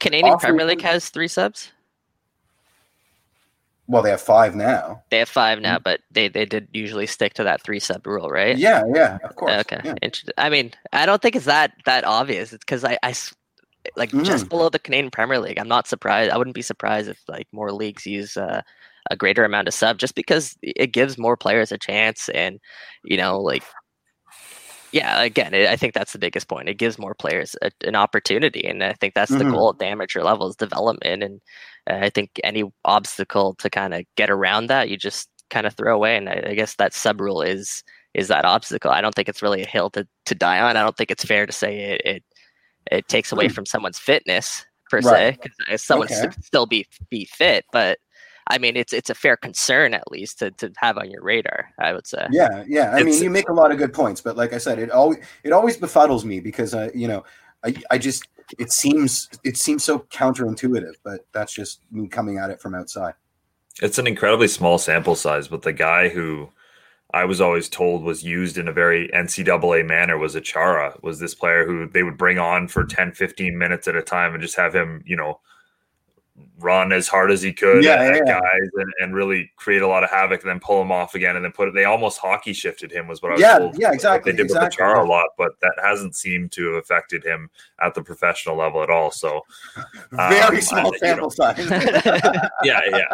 Canadian 0.00 0.34
awfully- 0.34 0.48
Premier 0.48 0.66
League 0.66 0.82
has 0.82 1.08
three 1.10 1.28
subs. 1.28 1.70
well 3.88 4.02
they 4.02 4.10
have 4.10 4.20
five 4.20 4.54
now. 4.54 5.02
They 5.10 5.18
have 5.18 5.28
five 5.28 5.60
now, 5.60 5.78
but 5.78 6.00
they 6.10 6.28
they 6.28 6.44
did 6.46 6.68
usually 6.72 7.06
stick 7.06 7.34
to 7.34 7.44
that 7.44 7.62
three 7.62 7.80
sub 7.80 8.06
rule, 8.06 8.28
right? 8.30 8.56
Yeah, 8.56 8.84
yeah, 8.94 9.18
of 9.24 9.36
course. 9.36 9.52
Okay. 9.60 9.80
Yeah. 9.84 9.94
I 10.38 10.48
mean, 10.48 10.72
I 10.92 11.06
don't 11.06 11.20
think 11.20 11.36
it's 11.36 11.46
that 11.46 11.72
that 11.84 12.04
obvious. 12.04 12.52
It's 12.52 12.64
because 12.64 12.84
I, 12.84 12.98
I 13.02 13.14
like 13.96 14.10
Mm. 14.12 14.24
just 14.24 14.48
below 14.48 14.68
the 14.68 14.78
Canadian 14.78 15.10
Premier 15.10 15.40
League. 15.40 15.58
I'm 15.58 15.68
not 15.68 15.88
surprised. 15.88 16.30
I 16.30 16.36
wouldn't 16.38 16.54
be 16.54 16.62
surprised 16.62 17.08
if 17.08 17.18
like 17.28 17.48
more 17.52 17.72
leagues 17.72 18.06
use 18.06 18.36
uh, 18.36 18.62
a 19.10 19.16
greater 19.16 19.44
amount 19.44 19.66
of 19.68 19.74
sub, 19.74 19.98
just 19.98 20.14
because 20.14 20.56
it 20.62 20.92
gives 20.92 21.18
more 21.18 21.36
players 21.36 21.72
a 21.72 21.78
chance, 21.78 22.28
and 22.30 22.60
you 23.04 23.16
know, 23.16 23.40
like. 23.40 23.64
Yeah, 24.92 25.22
again, 25.22 25.54
it, 25.54 25.68
I 25.68 25.76
think 25.76 25.94
that's 25.94 26.12
the 26.12 26.18
biggest 26.18 26.48
point. 26.48 26.68
It 26.68 26.74
gives 26.74 26.98
more 26.98 27.14
players 27.14 27.56
a, 27.62 27.70
an 27.86 27.96
opportunity, 27.96 28.64
and 28.66 28.84
I 28.84 28.92
think 28.94 29.14
that's 29.14 29.36
the 29.36 29.44
Mhm. 29.44 29.50
goal 29.50 29.70
at 29.70 29.78
the 29.78 29.86
amateur 29.86 30.22
level 30.22 30.48
is 30.48 30.56
development. 30.56 31.22
And 31.22 31.40
uh, 31.90 32.04
I 32.06 32.10
think 32.10 32.30
any 32.44 32.64
obstacle 32.84 33.54
to 33.56 33.70
kind 33.70 33.94
of 33.94 34.04
get 34.16 34.30
around 34.30 34.66
that, 34.68 34.90
you 34.90 34.96
just 34.98 35.28
kind 35.50 35.66
of 35.66 35.74
throw 35.74 35.94
away. 35.94 36.16
And 36.16 36.28
I, 36.28 36.42
I 36.48 36.54
guess 36.54 36.76
that 36.76 36.94
sub 36.94 37.20
rule 37.20 37.42
is 37.42 37.82
is 38.14 38.28
that 38.28 38.44
obstacle. 38.44 38.90
I 38.90 39.00
don't 39.00 39.14
think 39.14 39.28
it's 39.28 39.42
really 39.42 39.62
a 39.62 39.66
hill 39.66 39.88
to, 39.90 40.06
to 40.26 40.34
die 40.34 40.60
on. 40.60 40.76
I 40.76 40.82
don't 40.82 40.96
think 40.96 41.10
it's 41.10 41.24
fair 41.24 41.46
to 41.46 41.52
say 41.52 41.78
it 41.94 42.02
it, 42.04 42.24
it 42.90 43.08
takes 43.08 43.32
away 43.32 43.48
Hmm. 43.48 43.54
from 43.54 43.66
someone's 43.66 43.98
fitness 43.98 44.64
per 44.90 45.00
Right. 45.00 45.34
se, 45.34 45.38
because 45.42 45.82
someone 45.82 46.08
Okay. 46.08 46.20
should 46.20 46.44
still 46.44 46.66
be 46.66 46.86
be 47.10 47.24
fit. 47.26 47.64
But 47.72 47.98
I 48.48 48.58
mean, 48.58 48.76
it's 48.76 48.92
it's 48.92 49.10
a 49.10 49.14
fair 49.14 49.36
concern 49.36 49.94
at 49.94 50.10
least 50.10 50.38
to, 50.40 50.50
to 50.52 50.72
have 50.76 50.98
on 50.98 51.10
your 51.10 51.22
radar. 51.22 51.70
I 51.78 51.92
would 51.92 52.06
say. 52.06 52.26
Yeah, 52.30 52.64
yeah. 52.66 52.92
I 52.92 53.02
mean, 53.02 53.22
you 53.22 53.30
make 53.30 53.48
a 53.48 53.52
lot 53.52 53.72
of 53.72 53.78
good 53.78 53.92
points, 53.92 54.20
but 54.20 54.36
like 54.36 54.52
I 54.52 54.58
said, 54.58 54.78
it 54.78 54.90
always 54.90 55.18
it 55.44 55.52
always 55.52 55.76
befuddles 55.76 56.24
me 56.24 56.40
because 56.40 56.74
uh, 56.74 56.90
you 56.94 57.08
know, 57.08 57.24
I 57.64 57.74
I 57.90 57.98
just 57.98 58.24
it 58.58 58.72
seems 58.72 59.28
it 59.44 59.56
seems 59.56 59.84
so 59.84 60.00
counterintuitive, 60.00 60.94
but 61.04 61.26
that's 61.32 61.52
just 61.52 61.80
me 61.90 62.08
coming 62.08 62.38
at 62.38 62.50
it 62.50 62.60
from 62.60 62.74
outside. 62.74 63.14
It's 63.80 63.98
an 63.98 64.06
incredibly 64.06 64.48
small 64.48 64.78
sample 64.78 65.14
size, 65.14 65.48
but 65.48 65.62
the 65.62 65.72
guy 65.72 66.08
who 66.08 66.50
I 67.14 67.24
was 67.24 67.40
always 67.40 67.68
told 67.68 68.02
was 68.02 68.22
used 68.22 68.56
in 68.56 68.68
a 68.68 68.72
very 68.72 69.08
NCAA 69.08 69.86
manner 69.86 70.16
was 70.16 70.34
Achara, 70.34 71.02
was 71.02 71.18
this 71.18 71.34
player 71.34 71.66
who 71.66 71.88
they 71.88 72.02
would 72.02 72.16
bring 72.16 72.38
on 72.38 72.68
for 72.68 72.84
10, 72.84 73.12
15 73.12 73.58
minutes 73.58 73.86
at 73.86 73.96
a 73.96 74.02
time 74.02 74.32
and 74.32 74.42
just 74.42 74.56
have 74.56 74.74
him, 74.74 75.02
you 75.06 75.16
know, 75.16 75.40
run 76.62 76.92
as 76.92 77.08
hard 77.08 77.30
as 77.30 77.42
he 77.42 77.52
could 77.52 77.82
Yeah, 77.84 77.94
at 77.94 78.14
yeah, 78.14 78.20
yeah. 78.26 78.40
guys 78.40 78.70
and, 78.76 78.92
and 79.00 79.14
really 79.14 79.50
create 79.56 79.82
a 79.82 79.86
lot 79.88 80.04
of 80.04 80.10
havoc 80.10 80.42
and 80.42 80.50
then 80.50 80.60
pull 80.60 80.80
him 80.80 80.92
off 80.92 81.14
again 81.14 81.36
and 81.36 81.44
then 81.44 81.52
put 81.52 81.68
it. 81.68 81.74
They 81.74 81.84
almost 81.84 82.18
hockey 82.18 82.52
shifted 82.52 82.90
him 82.92 83.06
was 83.08 83.22
what 83.22 83.32
I 83.32 83.34
was 83.34 83.40
Yeah, 83.40 83.58
told. 83.58 83.78
yeah, 83.78 83.88
what 83.88 83.94
exactly, 83.94 84.32
They 84.32 84.36
did 84.36 84.44
exactly, 84.46 84.66
with 84.66 84.74
Achara 84.94 84.96
yeah. 84.96 85.02
a 85.02 85.10
lot, 85.10 85.26
but 85.38 85.52
that 85.60 85.74
hasn't 85.82 86.14
seemed 86.14 86.52
to 86.52 86.66
have 86.74 86.82
affected 86.82 87.24
him 87.24 87.50
at 87.80 87.94
the 87.94 88.02
professional 88.02 88.56
level 88.56 88.82
at 88.82 88.90
all. 88.90 89.10
So 89.10 89.42
Very 90.12 90.56
Um, 90.56 90.60
small 90.62 90.86
I- 90.86 90.90
you 90.92 90.98
sample 90.98 91.30
size. 91.30 91.58
yeah, 92.64 92.80
yeah, 92.90 93.04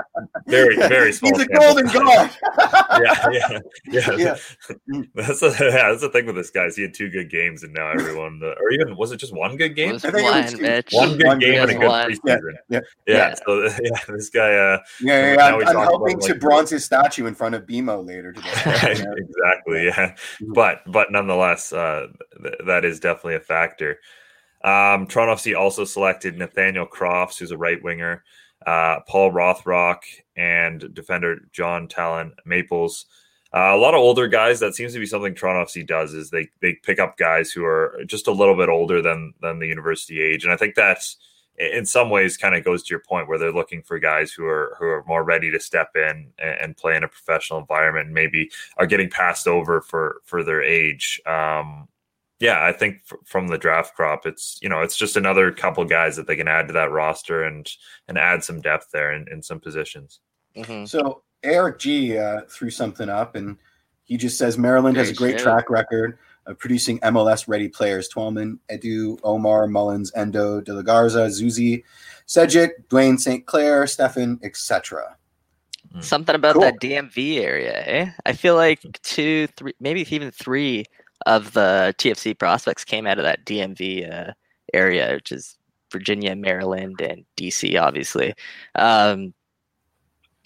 very, 0.47 0.77
very 0.77 1.13
small. 1.19 1.33
He's 1.39 1.47
a 1.47 1.47
sample 1.47 1.61
golden 1.61 1.89
size. 1.89 2.37
god. 2.41 3.01
yeah, 3.03 3.31
yeah, 3.33 3.59
yeah. 3.91 4.17
Yeah. 4.19 4.37
That's 5.15 5.41
the 5.41 5.55
yeah, 5.61 5.89
that's 5.91 6.01
the 6.03 6.11
thing 6.11 6.27
with 6.27 6.37
this 6.37 6.51
guy. 6.51 6.65
is 6.67 6.77
He 6.77 6.83
had 6.83 6.95
two 6.95 7.09
good 7.11 7.31
games, 7.31 7.63
and 7.63 7.73
now 7.73 7.91
everyone, 7.91 8.41
or 8.43 8.71
even 8.73 8.97
was 8.97 9.13
it 9.13 9.17
just 9.19 9.35
one 9.35 9.57
good 9.57 9.75
game? 9.77 9.93
was 9.93 10.05
I 10.05 10.11
think 10.11 10.27
it 10.27 10.31
one, 10.31 10.43
was 10.43 10.53
two. 10.53 10.59
bitch. 10.59 10.93
One 10.95 11.17
good 11.17 11.27
One 11.27 11.39
game 11.39 11.61
and 11.63 11.71
a 11.71 11.75
good 11.75 11.81
good 11.81 11.89
one. 11.89 12.11
preseason. 12.11 12.41
Yeah, 12.69 12.81
Yeah, 13.07 13.17
yeah. 13.17 13.35
So 13.47 13.63
yeah, 13.65 14.01
this 14.09 14.31
guy. 14.31 14.55
Uh, 14.55 14.79
Yeah, 15.01 15.35
yeah, 15.35 15.47
I'm, 15.47 15.67
I'm 15.67 15.75
helping 15.77 16.19
to 16.21 16.33
like, 16.33 16.41
bronze 16.41 16.71
his 16.71 16.85
statue 16.85 17.27
in 17.27 17.35
front 17.35 17.55
of 17.55 17.67
BMO 17.67 18.07
later 18.07 18.33
today. 18.33 18.49
Exactly. 19.17 19.85
Yeah, 19.87 20.15
Mhm. 20.41 20.55
but 20.55 20.81
but 20.91 21.11
nonetheless, 21.13 21.73
uh, 21.73 22.09
th- 22.43 22.55
that 22.67 22.85
is 22.85 23.01
definitely 23.01 23.37
a 23.37 23.41
factor. 23.41 23.99
Um, 24.65 25.07
Toronto 25.07 25.35
FC 25.35 25.57
also 25.59 25.85
selected 25.85 26.37
Nathaniel 26.37 26.87
Crofts, 26.87 27.39
who's 27.39 27.53
a 27.53 27.57
right 27.59 27.83
winger, 27.83 28.25
uh, 28.67 29.01
Paul 29.07 29.31
Rothrock, 29.33 29.99
and 30.37 30.93
defender 30.95 31.37
John 31.53 31.87
Talon 31.87 32.33
Maples. 32.45 33.07
Uh, 33.55 33.71
a 33.73 33.77
lot 33.79 33.95
of 33.95 34.01
older 34.01 34.27
guys. 34.29 34.61
That 34.61 34.75
seems 34.75 34.93
to 34.93 34.99
be 34.99 35.07
something 35.07 35.35
Toronto 35.35 35.65
FC 35.65 35.87
does. 35.87 36.13
Is 36.13 36.29
they 36.31 36.49
they 36.61 36.75
pick 36.83 36.99
up 36.99 37.17
guys 37.17 37.51
who 37.51 37.65
are 37.65 37.99
just 38.07 38.27
a 38.27 38.33
little 38.33 38.57
bit 38.57 38.69
older 38.69 39.01
than 39.01 39.33
than 39.41 39.59
the 39.59 39.67
university 39.69 40.21
age, 40.21 40.45
and 40.45 40.53
I 40.53 40.57
think 40.57 40.75
that's 40.75 41.17
in 41.59 41.85
some 41.85 42.09
ways 42.09 42.37
kind 42.37 42.55
of 42.55 42.65
goes 42.65 42.83
to 42.85 42.91
your 42.91 43.01
point 43.01 43.29
where 43.29 43.39
they're 43.39 43.53
looking 43.53 43.83
for 43.83 43.99
guys 43.99 44.33
who 44.33 44.45
are 44.47 44.77
who 44.79 44.87
are 44.87 45.05
more 45.07 45.25
ready 45.25 45.51
to 45.51 45.61
step 45.61 45.91
in 45.97 46.33
and, 46.39 46.61
and 46.61 46.77
play 46.77 46.97
in 46.97 47.05
a 47.05 47.09
professional 47.09 47.59
environment 47.59 48.07
and 48.07 48.15
maybe 48.15 48.51
are 48.77 48.87
getting 48.87 49.11
passed 49.11 49.47
over 49.49 49.81
for 49.81 50.21
for 50.25 50.43
their 50.43 50.63
age. 50.63 51.21
Um 51.27 51.89
yeah 52.41 52.65
i 52.65 52.71
think 52.73 53.01
f- 53.11 53.19
from 53.25 53.49
the 53.49 53.59
draft 53.59 53.97
crop 53.97 54.25
it's 54.25 54.61
you 54.63 54.69
know 54.69 54.81
it's 54.81 54.97
just 54.97 55.17
another 55.17 55.51
couple 55.51 55.85
guys 55.85 56.15
that 56.15 56.29
they 56.29 56.37
can 56.37 56.47
add 56.47 56.69
to 56.69 56.73
that 56.73 56.93
roster 56.93 57.43
and 57.43 57.69
and 58.07 58.17
add 58.17 58.45
some 58.45 58.61
depth 58.61 58.93
there 58.93 59.13
in, 59.13 59.27
in 59.29 59.43
some 59.43 59.59
positions. 59.59 60.21
Mhm. 60.57 60.89
So 60.89 61.23
Eric 61.43 61.79
G 61.79 62.17
uh, 62.17 62.43
threw 62.49 62.71
something 62.71 63.09
up, 63.09 63.35
and 63.35 63.57
he 64.05 64.17
just 64.17 64.39
says 64.39 64.57
Maryland 64.57 64.97
has 64.97 65.11
a 65.11 65.15
Great 65.15 65.33
great 65.33 65.43
track 65.43 65.69
record 65.71 66.19
of 66.49 66.59
producing 66.59 66.99
MLS 67.01 67.47
ready 67.47 67.69
players: 67.69 68.09
Twellman, 68.09 68.59
Edu, 68.71 69.19
Omar, 69.23 69.69
Mullins, 69.69 70.11
Endo, 70.17 70.61
De 70.61 70.73
La 70.75 70.83
Garza, 70.83 71.27
Zusi, 71.27 71.85
Sejic, 72.27 72.71
Dayne 72.91 73.19
St. 73.19 73.47
Clair, 73.47 73.85
Steffen, 73.85 74.43
etc. 74.43 75.17
Something 76.01 76.35
about 76.35 76.55
Cool. 76.55 76.63
that 76.63 76.81
DMV 76.81 77.39
area, 77.39 77.83
eh? 77.87 78.11
I 78.27 78.33
feel 78.35 78.57
like 78.57 78.81
two, 79.03 79.47
three, 79.57 79.73
maybe 79.81 80.07
even 80.15 80.31
three 80.31 80.85
of 81.27 81.53
the 81.55 81.95
TFC 81.99 82.39
prospects 82.39 82.85
came 82.85 83.07
out 83.07 83.19
of 83.19 83.25
that 83.25 83.45
DMV 83.47 84.29
uh, 84.29 84.33
area, 84.75 85.15
which 85.15 85.33
is 85.33 85.57
Virginia, 85.91 86.37
Maryland, 86.37 87.01
and 87.01 87.25
DC, 87.37 87.81
obviously. 87.81 88.35
Um, 88.75 89.33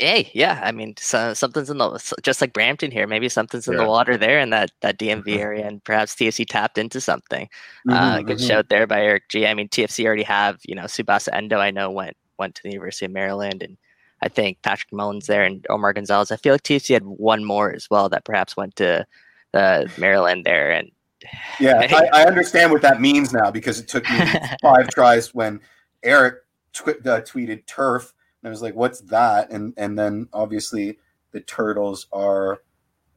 hey, 0.03 0.31
yeah, 0.35 0.61
I 0.63 0.73
mean, 0.73 0.95
so, 0.99 1.35
something's 1.35 1.71
in 1.71 1.79
the 1.79 2.15
just 2.23 2.41
like 2.41 2.53
Brampton 2.53 2.91
here. 2.91 3.07
Maybe 3.07 3.29
something's 3.29 3.67
in 3.67 3.75
Yeah. 3.75 3.85
the 3.85 3.89
water 3.89 4.17
there 4.17 4.39
in 4.41 4.51
that 4.51 4.71
that 4.81 4.99
DMV 4.99 5.39
area, 5.39 5.67
and 5.67 5.83
perhaps 5.85 6.15
TFC 6.15 6.45
tapped 6.45 6.79
into 6.79 7.01
something. 7.01 7.49
Uh, 7.89 8.19
Mhm, 8.19 8.27
good 8.27 8.39
mhm. 8.39 8.47
shout 8.47 8.69
there 8.69 8.87
by 8.87 9.01
Eric 9.03 9.29
G. 9.29 9.47
I 9.47 9.55
mean, 9.55 9.69
TFC 9.69 10.05
already 10.07 10.23
have 10.25 10.59
you 10.65 10.75
know 10.75 10.85
Tsubasa 10.85 11.29
Endo. 11.33 11.59
I 11.59 11.71
know 11.71 11.91
went 11.91 12.17
went 12.39 12.55
to 12.57 12.63
the 12.63 12.71
University 12.71 13.07
of 13.07 13.13
Maryland, 13.13 13.63
and 13.63 13.77
I 14.23 14.29
think 14.29 14.63
Patrick 14.63 14.93
Mullins 14.93 15.27
there 15.27 15.45
and 15.45 15.67
Omar 15.71 15.93
Gonzalez. 15.93 16.31
I 16.31 16.37
feel 16.37 16.55
like 16.55 16.63
TFC 16.63 16.95
had 16.95 17.05
one 17.05 17.45
more 17.45 17.73
as 17.73 17.89
well 17.91 18.09
that 18.11 18.25
perhaps 18.25 18.57
went 18.57 18.77
to 18.77 19.07
uh, 19.55 19.87
Maryland 19.99 20.45
there, 20.45 20.71
and 20.73 20.91
Yeah, 21.61 21.79
I, 21.91 22.09
I, 22.13 22.25
understand 22.27 22.73
what 22.73 22.83
that 22.83 23.01
means 23.01 23.33
now 23.33 23.51
because 23.51 23.79
it 23.79 23.89
took 23.89 24.09
me 24.11 24.19
five 24.63 24.89
tries 24.89 25.35
when 25.35 25.61
Eric 26.03 26.37
tw- 26.73 26.89
uh, 27.07 27.21
tweeted 27.23 27.67
turf, 27.67 28.13
I 28.45 28.51
was 28.51 28.63
like, 28.63 28.75
"What's 28.75 29.01
that?" 29.03 29.51
And 29.51 29.75
and 29.77 29.99
then 29.99 30.29
obviously 30.33 30.99
the 31.33 31.41
turtles 31.41 32.07
are. 32.13 32.63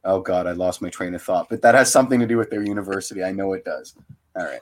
Oh 0.04 0.20
God, 0.20 0.46
I 0.46 0.52
lost 0.52 0.80
my 0.82 0.88
train 0.88 1.16
of 1.16 1.22
thought, 1.22 1.48
but 1.48 1.62
that 1.62 1.74
has 1.74 1.90
something 1.90 2.20
to 2.20 2.26
do 2.26 2.36
with 2.36 2.48
their 2.48 2.62
university. 2.62 3.24
I 3.24 3.32
know 3.32 3.54
it 3.54 3.64
does. 3.64 3.96
All 4.36 4.44
right, 4.44 4.60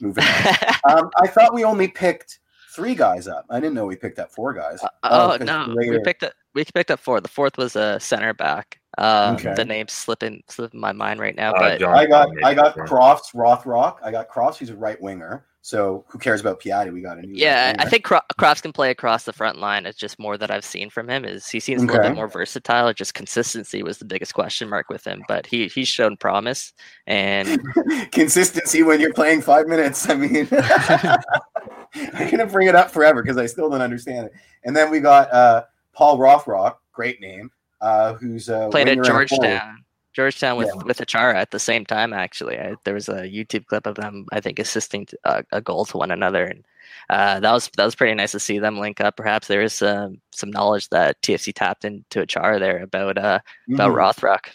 moving 0.00 0.24
on. 0.24 0.54
um, 0.98 1.10
I 1.20 1.26
thought 1.26 1.52
we 1.52 1.64
only 1.64 1.88
picked 1.88 2.38
three 2.76 2.94
guys 2.94 3.28
up. 3.28 3.44
I 3.50 3.60
didn't 3.60 3.74
know 3.74 3.86
we 3.86 3.96
picked 3.96 4.18
up 4.18 4.30
four 4.30 4.54
guys. 4.54 4.82
Uh, 4.82 4.88
oh, 5.02 5.36
oh 5.38 5.44
no, 5.44 5.66
later... 5.68 5.92
we 5.92 6.00
picked 6.00 6.22
up 6.22 6.32
we 6.54 6.64
picked 6.64 6.90
up 6.90 7.00
four. 7.00 7.20
The 7.20 7.28
fourth 7.28 7.58
was 7.58 7.76
a 7.76 7.98
center 8.00 8.32
back. 8.32 8.80
Um, 8.98 9.36
okay. 9.36 9.54
The 9.54 9.64
name's 9.64 9.92
slipping 9.92 10.42
slipping 10.48 10.80
my 10.80 10.92
mind 10.92 11.20
right 11.20 11.36
now. 11.36 11.52
Uh, 11.52 11.78
but 11.78 11.82
I 11.84 12.06
got 12.06 12.28
I 12.44 12.54
got 12.54 12.76
Crofts 12.76 13.32
Rothrock. 13.34 13.96
I 14.02 14.10
got 14.10 14.28
Crofts. 14.28 14.58
He's 14.58 14.70
a 14.70 14.76
right 14.76 15.00
winger. 15.00 15.44
So 15.66 16.04
who 16.06 16.20
cares 16.20 16.40
about 16.40 16.60
Piatti? 16.60 16.92
We 16.92 17.00
got 17.00 17.18
a 17.18 17.22
new. 17.22 17.34
Yeah, 17.34 17.74
I 17.80 17.90
think 17.90 18.04
Crofts 18.04 18.60
can 18.62 18.72
play 18.72 18.92
across 18.92 19.24
the 19.24 19.32
front 19.32 19.58
line. 19.58 19.84
It's 19.84 19.98
just 19.98 20.16
more 20.16 20.38
that 20.38 20.48
I've 20.48 20.64
seen 20.64 20.90
from 20.90 21.10
him 21.10 21.24
is 21.24 21.48
he 21.48 21.58
seems 21.58 21.82
okay. 21.82 21.90
a 21.90 21.92
little 21.96 22.10
bit 22.10 22.14
more 22.14 22.28
versatile. 22.28 22.92
Just 22.92 23.14
consistency 23.14 23.82
was 23.82 23.98
the 23.98 24.04
biggest 24.04 24.32
question 24.32 24.68
mark 24.68 24.88
with 24.88 25.04
him, 25.04 25.24
but 25.26 25.44
he 25.44 25.66
he's 25.66 25.88
shown 25.88 26.16
promise 26.18 26.72
and 27.08 27.60
consistency 28.12 28.84
when 28.84 29.00
you're 29.00 29.12
playing 29.12 29.42
five 29.42 29.66
minutes. 29.66 30.08
I 30.08 30.14
mean, 30.14 30.46
I'm 30.52 32.30
gonna 32.30 32.46
bring 32.46 32.68
it 32.68 32.76
up 32.76 32.92
forever 32.92 33.20
because 33.20 33.36
I 33.36 33.46
still 33.46 33.68
don't 33.68 33.82
understand 33.82 34.26
it. 34.26 34.32
And 34.62 34.76
then 34.76 34.88
we 34.88 35.00
got 35.00 35.32
uh, 35.32 35.64
Paul 35.92 36.16
Rothrock, 36.16 36.76
great 36.92 37.20
name, 37.20 37.50
uh, 37.80 38.14
who's 38.14 38.48
uh, 38.48 38.68
played 38.68 38.88
at 38.88 39.02
Georgetown. 39.02 39.84
Georgetown 40.16 40.56
with 40.56 40.70
yeah. 40.74 40.82
with 40.84 40.96
Achara 40.96 41.34
at 41.34 41.50
the 41.50 41.58
same 41.58 41.84
time. 41.84 42.14
Actually, 42.14 42.58
I, 42.58 42.74
there 42.84 42.94
was 42.94 43.10
a 43.10 43.28
YouTube 43.28 43.66
clip 43.66 43.86
of 43.86 43.96
them, 43.96 44.24
I 44.32 44.40
think, 44.40 44.58
assisting 44.58 45.04
to, 45.04 45.18
uh, 45.24 45.42
a 45.52 45.60
goal 45.60 45.84
to 45.84 45.98
one 45.98 46.10
another, 46.10 46.46
and 46.46 46.64
uh, 47.10 47.38
that 47.40 47.52
was 47.52 47.70
that 47.76 47.84
was 47.84 47.94
pretty 47.94 48.14
nice 48.14 48.32
to 48.32 48.40
see 48.40 48.58
them 48.58 48.78
link 48.78 48.98
up. 49.02 49.18
Perhaps 49.18 49.46
there 49.46 49.60
is 49.60 49.82
um, 49.82 50.18
some 50.32 50.50
knowledge 50.50 50.88
that 50.88 51.20
TFC 51.20 51.52
tapped 51.54 51.84
into 51.84 52.20
Achara 52.20 52.58
there 52.58 52.82
about 52.82 53.18
uh, 53.18 53.40
mm-hmm. 53.68 53.74
about 53.74 53.92
Rothrock. 53.92 54.54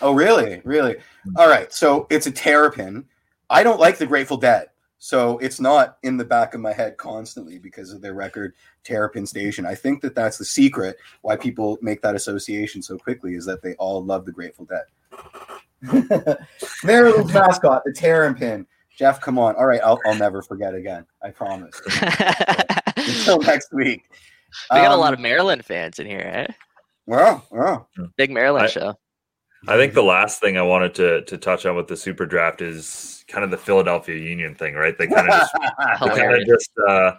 Oh, 0.00 0.12
really? 0.12 0.60
Really? 0.64 0.96
All 1.36 1.48
right. 1.48 1.72
So 1.72 2.08
it's 2.10 2.26
a 2.26 2.32
terrapin. 2.32 3.04
I 3.48 3.62
don't 3.62 3.78
like 3.78 3.98
the 3.98 4.06
Grateful 4.06 4.38
Dead. 4.38 4.69
So 5.02 5.38
it's 5.38 5.60
not 5.60 5.96
in 6.02 6.18
the 6.18 6.26
back 6.26 6.52
of 6.52 6.60
my 6.60 6.74
head 6.74 6.98
constantly 6.98 7.58
because 7.58 7.90
of 7.90 8.02
their 8.02 8.12
record 8.12 8.52
Terrapin 8.84 9.24
Station. 9.24 9.64
I 9.64 9.74
think 9.74 10.02
that 10.02 10.14
that's 10.14 10.36
the 10.36 10.44
secret 10.44 10.98
why 11.22 11.36
people 11.36 11.78
make 11.80 12.02
that 12.02 12.14
association 12.14 12.82
so 12.82 12.98
quickly 12.98 13.34
is 13.34 13.46
that 13.46 13.62
they 13.62 13.74
all 13.76 14.04
love 14.04 14.26
the 14.26 14.32
Grateful 14.32 14.66
Dead. 14.66 14.84
Maryland's 16.84 17.32
mascot, 17.32 17.82
the 17.86 17.94
Terrapin. 17.94 18.66
Jeff, 18.94 19.22
come 19.22 19.38
on. 19.38 19.56
All 19.56 19.64
right, 19.64 19.80
I'll, 19.82 19.98
I'll 20.04 20.16
never 20.16 20.42
forget 20.42 20.74
again. 20.74 21.06
I 21.22 21.30
promise. 21.30 21.80
Until 22.96 23.40
next 23.40 23.72
week. 23.72 24.02
We 24.70 24.76
got 24.76 24.92
um, 24.92 24.98
a 24.98 25.00
lot 25.00 25.14
of 25.14 25.20
Maryland 25.20 25.64
fans 25.64 25.98
in 25.98 26.06
here, 26.06 26.30
eh? 26.30 26.52
Well, 27.06 27.46
well. 27.50 27.88
Big 28.18 28.30
Maryland 28.30 28.66
I, 28.66 28.68
show. 28.68 28.94
I 29.66 29.76
think 29.76 29.94
the 29.94 30.02
last 30.02 30.42
thing 30.42 30.58
I 30.58 30.62
wanted 30.62 30.94
to 30.96 31.24
to 31.24 31.38
touch 31.38 31.64
on 31.64 31.76
with 31.76 31.88
the 31.88 31.96
super 31.96 32.26
draft 32.26 32.60
is 32.60 33.19
kind 33.30 33.44
of 33.44 33.50
the 33.50 33.56
Philadelphia 33.56 34.16
Union 34.16 34.54
thing, 34.54 34.74
right? 34.74 34.96
They 34.96 35.06
kind 35.06 35.28
of 35.28 35.40
just, 35.40 35.54
kind 36.16 36.34
of 36.34 36.46
just 36.46 36.70
uh, 36.88 37.12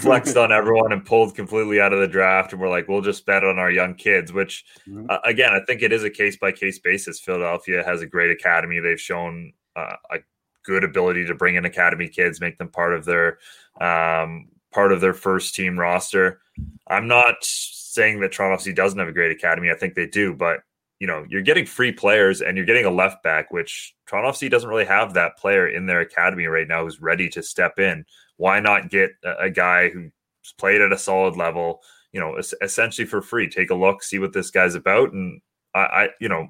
flexed 0.00 0.36
on 0.36 0.52
everyone 0.52 0.92
and 0.92 1.04
pulled 1.04 1.34
completely 1.34 1.80
out 1.80 1.92
of 1.92 2.00
the 2.00 2.08
draft, 2.08 2.52
and 2.52 2.60
we're 2.60 2.68
like, 2.68 2.88
we'll 2.88 3.02
just 3.02 3.26
bet 3.26 3.44
on 3.44 3.58
our 3.58 3.70
young 3.70 3.94
kids. 3.94 4.32
Which, 4.32 4.64
mm-hmm. 4.88 5.06
uh, 5.08 5.18
again, 5.24 5.52
I 5.52 5.60
think 5.66 5.82
it 5.82 5.92
is 5.92 6.04
a 6.04 6.10
case 6.10 6.36
by 6.36 6.52
case 6.52 6.78
basis. 6.78 7.20
Philadelphia 7.20 7.82
has 7.84 8.02
a 8.02 8.06
great 8.06 8.30
academy; 8.30 8.80
they've 8.80 9.00
shown 9.00 9.52
uh, 9.76 9.96
a 10.10 10.18
good 10.64 10.84
ability 10.84 11.26
to 11.26 11.34
bring 11.34 11.56
in 11.56 11.64
academy 11.64 12.08
kids, 12.08 12.40
make 12.40 12.58
them 12.58 12.68
part 12.68 12.94
of 12.94 13.04
their 13.04 13.38
um, 13.80 14.48
part 14.72 14.92
of 14.92 15.00
their 15.00 15.14
first 15.14 15.54
team 15.54 15.78
roster. 15.78 16.40
I'm 16.86 17.08
not 17.08 17.36
saying 17.42 18.20
that 18.20 18.32
Toronto 18.32 18.62
FC 18.62 18.74
doesn't 18.74 18.98
have 18.98 19.08
a 19.08 19.12
great 19.12 19.32
academy. 19.32 19.70
I 19.70 19.74
think 19.74 19.94
they 19.94 20.06
do, 20.06 20.34
but 20.34 20.60
you 21.00 21.06
know, 21.06 21.24
you're 21.28 21.42
getting 21.42 21.66
free 21.66 21.92
players 21.92 22.42
and 22.42 22.56
you're 22.56 22.66
getting 22.66 22.84
a 22.84 22.90
left 22.90 23.22
back, 23.22 23.52
which 23.52 23.94
Toronto 24.06 24.30
FC 24.30 24.50
doesn't 24.50 24.68
really 24.68 24.84
have 24.84 25.14
that 25.14 25.36
player 25.36 25.68
in 25.68 25.86
their 25.86 26.00
academy 26.00 26.46
right 26.46 26.66
now 26.66 26.84
who's 26.84 27.00
ready 27.00 27.28
to 27.30 27.42
step 27.42 27.78
in. 27.78 28.04
Why 28.36 28.60
not 28.60 28.90
get 28.90 29.10
a, 29.24 29.44
a 29.44 29.50
guy 29.50 29.90
who's 29.90 30.10
played 30.58 30.80
at 30.80 30.92
a 30.92 30.98
solid 30.98 31.36
level, 31.36 31.82
you 32.12 32.20
know, 32.20 32.40
essentially 32.62 33.06
for 33.06 33.22
free? 33.22 33.48
Take 33.48 33.70
a 33.70 33.74
look, 33.74 34.02
see 34.02 34.18
what 34.18 34.32
this 34.32 34.50
guy's 34.50 34.74
about. 34.74 35.12
And 35.12 35.40
I, 35.74 35.80
I, 35.80 36.08
you 36.20 36.28
know, 36.28 36.48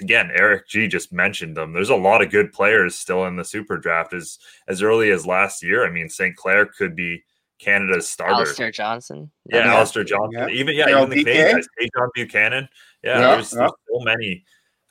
again, 0.00 0.30
Eric 0.34 0.68
G 0.68 0.88
just 0.88 1.12
mentioned 1.12 1.56
them. 1.56 1.72
There's 1.72 1.90
a 1.90 1.96
lot 1.96 2.22
of 2.22 2.30
good 2.30 2.52
players 2.52 2.96
still 2.96 3.24
in 3.26 3.36
the 3.36 3.44
super 3.44 3.78
draft 3.78 4.12
as 4.12 4.38
as 4.68 4.82
early 4.82 5.10
as 5.10 5.26
last 5.26 5.62
year. 5.62 5.86
I 5.86 5.90
mean, 5.90 6.08
St. 6.08 6.36
Clair 6.36 6.66
could 6.66 6.94
be 6.94 7.22
Canada's 7.58 8.08
starter. 8.08 8.34
Alistair 8.34 8.70
Johnston. 8.70 9.30
Yeah, 9.46 9.64
yeah. 9.64 9.74
Alistair 9.74 10.04
Johnston. 10.04 10.48
Yeah. 10.48 10.54
Even 10.54 10.74
yeah, 10.74 10.90
even 10.90 11.10
the 11.10 11.24
Canadian 11.24 11.56
guys, 11.56 11.68
John 11.96 12.10
Buchanan. 12.14 12.68
Yeah, 13.02 13.20
yeah, 13.20 13.34
there's, 13.34 13.50
there's 13.50 13.70
so 13.70 14.00
many 14.00 14.44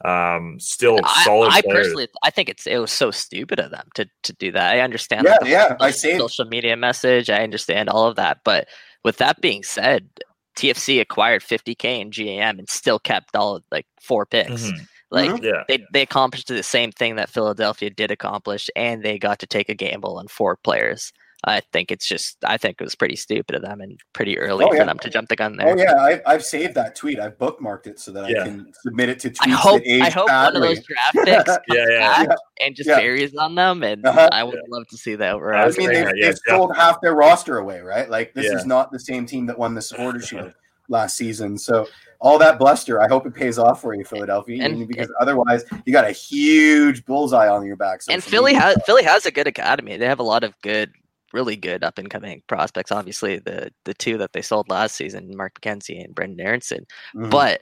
um 0.03 0.59
still 0.59 0.99
solid 1.23 1.49
I, 1.51 1.59
I 1.59 1.61
personally 1.61 2.09
I 2.21 2.29
think 2.29 2.49
it's 2.49 2.67
it 2.67 2.77
was 2.79 2.91
so 2.91 3.11
stupid 3.11 3.59
of 3.59 3.71
them 3.71 3.87
to 3.95 4.05
to 4.23 4.33
do 4.33 4.51
that. 4.51 4.75
I 4.75 4.81
understand 4.81 5.25
yeah, 5.25 5.37
yeah, 5.45 5.75
I 5.79 5.91
see 5.91 6.17
social 6.17 6.45
media 6.45 6.75
message. 6.75 7.29
I 7.29 7.43
understand 7.43 7.89
all 7.89 8.07
of 8.07 8.15
that. 8.17 8.39
But 8.43 8.67
with 9.03 9.17
that 9.17 9.41
being 9.41 9.63
said, 9.63 10.09
TFC 10.57 10.99
acquired 10.99 11.43
50k 11.43 12.01
in 12.01 12.09
GAM 12.09 12.59
and 12.59 12.69
still 12.69 12.99
kept 12.99 13.35
all 13.35 13.61
like 13.71 13.85
four 14.01 14.25
picks. 14.25 14.63
Mm-hmm. 14.63 14.83
Like 15.11 15.29
mm-hmm. 15.29 15.45
yeah. 15.45 15.63
they, 15.67 15.85
they 15.93 16.01
accomplished 16.01 16.47
the 16.47 16.63
same 16.63 16.91
thing 16.91 17.15
that 17.15 17.29
Philadelphia 17.29 17.89
did 17.89 18.11
accomplish, 18.11 18.69
and 18.75 19.03
they 19.03 19.17
got 19.19 19.39
to 19.39 19.47
take 19.47 19.69
a 19.69 19.75
gamble 19.75 20.17
on 20.17 20.27
four 20.27 20.57
players. 20.57 21.13
I 21.43 21.59
think 21.59 21.91
it's 21.91 22.07
just 22.07 22.37
I 22.43 22.57
think 22.57 22.77
it 22.79 22.83
was 22.83 22.95
pretty 22.95 23.15
stupid 23.15 23.55
of 23.55 23.61
them 23.61 23.81
and 23.81 23.99
pretty 24.13 24.37
early 24.37 24.65
oh, 24.65 24.73
yeah. 24.73 24.79
for 24.79 24.85
them 24.85 24.99
to 24.99 25.09
jump 25.09 25.29
the 25.29 25.35
gun 25.35 25.57
there. 25.57 25.69
Oh 25.69 25.77
yeah, 25.77 26.19
I, 26.25 26.31
have 26.31 26.43
saved 26.43 26.73
that 26.75 26.95
tweet. 26.95 27.19
I've 27.19 27.37
bookmarked 27.37 27.87
it 27.87 27.99
so 27.99 28.11
that 28.13 28.29
yeah. 28.29 28.41
I 28.41 28.45
can 28.45 28.73
submit 28.81 29.09
it 29.09 29.19
to 29.19 29.29
tweets. 29.29 29.47
I 29.47 29.49
hope, 29.49 29.81
I 29.85 30.09
hope 30.09 30.29
one 30.29 30.55
of 30.55 30.61
those 30.61 30.83
draft 30.83 31.17
picks 31.23 31.57
yeah, 31.69 32.23
yeah, 32.23 32.35
and 32.61 32.75
just 32.75 32.89
varies 32.89 33.35
on 33.35 33.53
them, 33.55 33.83
and 33.83 34.05
uh-huh. 34.05 34.29
I 34.31 34.43
would 34.43 34.59
love 34.69 34.87
to 34.87 34.97
see 34.97 35.15
that. 35.15 35.35
I 35.35 35.69
mean, 35.77 35.89
they've, 35.89 36.13
they've 36.19 36.39
sold 36.47 36.75
half 36.75 36.99
their 37.01 37.13
roster 37.13 37.57
away, 37.57 37.81
right? 37.81 38.09
Like 38.09 38.33
this 38.33 38.51
is 38.51 38.65
not 38.65 38.91
the 38.91 38.99
same 38.99 39.25
team 39.25 39.45
that 39.47 39.57
won 39.57 39.75
the 39.75 39.81
Supporter 39.81 40.19
Shield 40.21 40.53
last 40.87 41.15
season. 41.15 41.57
So 41.57 41.87
all 42.19 42.39
that 42.39 42.57
bluster, 42.57 43.01
I 43.01 43.07
hope 43.07 43.25
it 43.25 43.33
pays 43.33 43.59
off 43.59 43.81
for 43.81 43.93
you, 43.93 44.03
Philadelphia, 44.03 44.63
and, 44.63 44.87
because 44.87 45.07
and, 45.07 45.15
otherwise 45.19 45.63
you 45.85 45.93
got 45.93 46.05
a 46.05 46.11
huge 46.11 47.05
bullseye 47.05 47.47
on 47.47 47.65
your 47.65 47.75
back. 47.75 48.01
So 48.01 48.13
and 48.13 48.23
Philly 48.23 48.53
has 48.53 48.77
Philly 48.85 49.03
has 49.03 49.25
a 49.25 49.31
good 49.31 49.47
academy. 49.47 49.97
They 49.97 50.07
have 50.07 50.19
a 50.19 50.23
lot 50.23 50.43
of 50.43 50.59
good 50.61 50.91
really 51.35 51.57
good 51.57 51.83
up 51.83 51.99
and 51.99 52.09
coming 52.09 52.41
prospects. 52.47 52.91
Obviously, 52.91 53.37
the 53.37 53.69
the 53.83 53.93
two 53.93 54.17
that 54.17 54.33
they 54.33 54.41
sold 54.41 54.69
last 54.69 54.95
season, 54.95 55.35
Mark 55.35 55.61
McKenzie 55.61 56.03
and 56.03 56.15
Brenden 56.15 56.39
Aaronson. 56.39 56.87
Mm-hmm. 57.13 57.29
But 57.29 57.61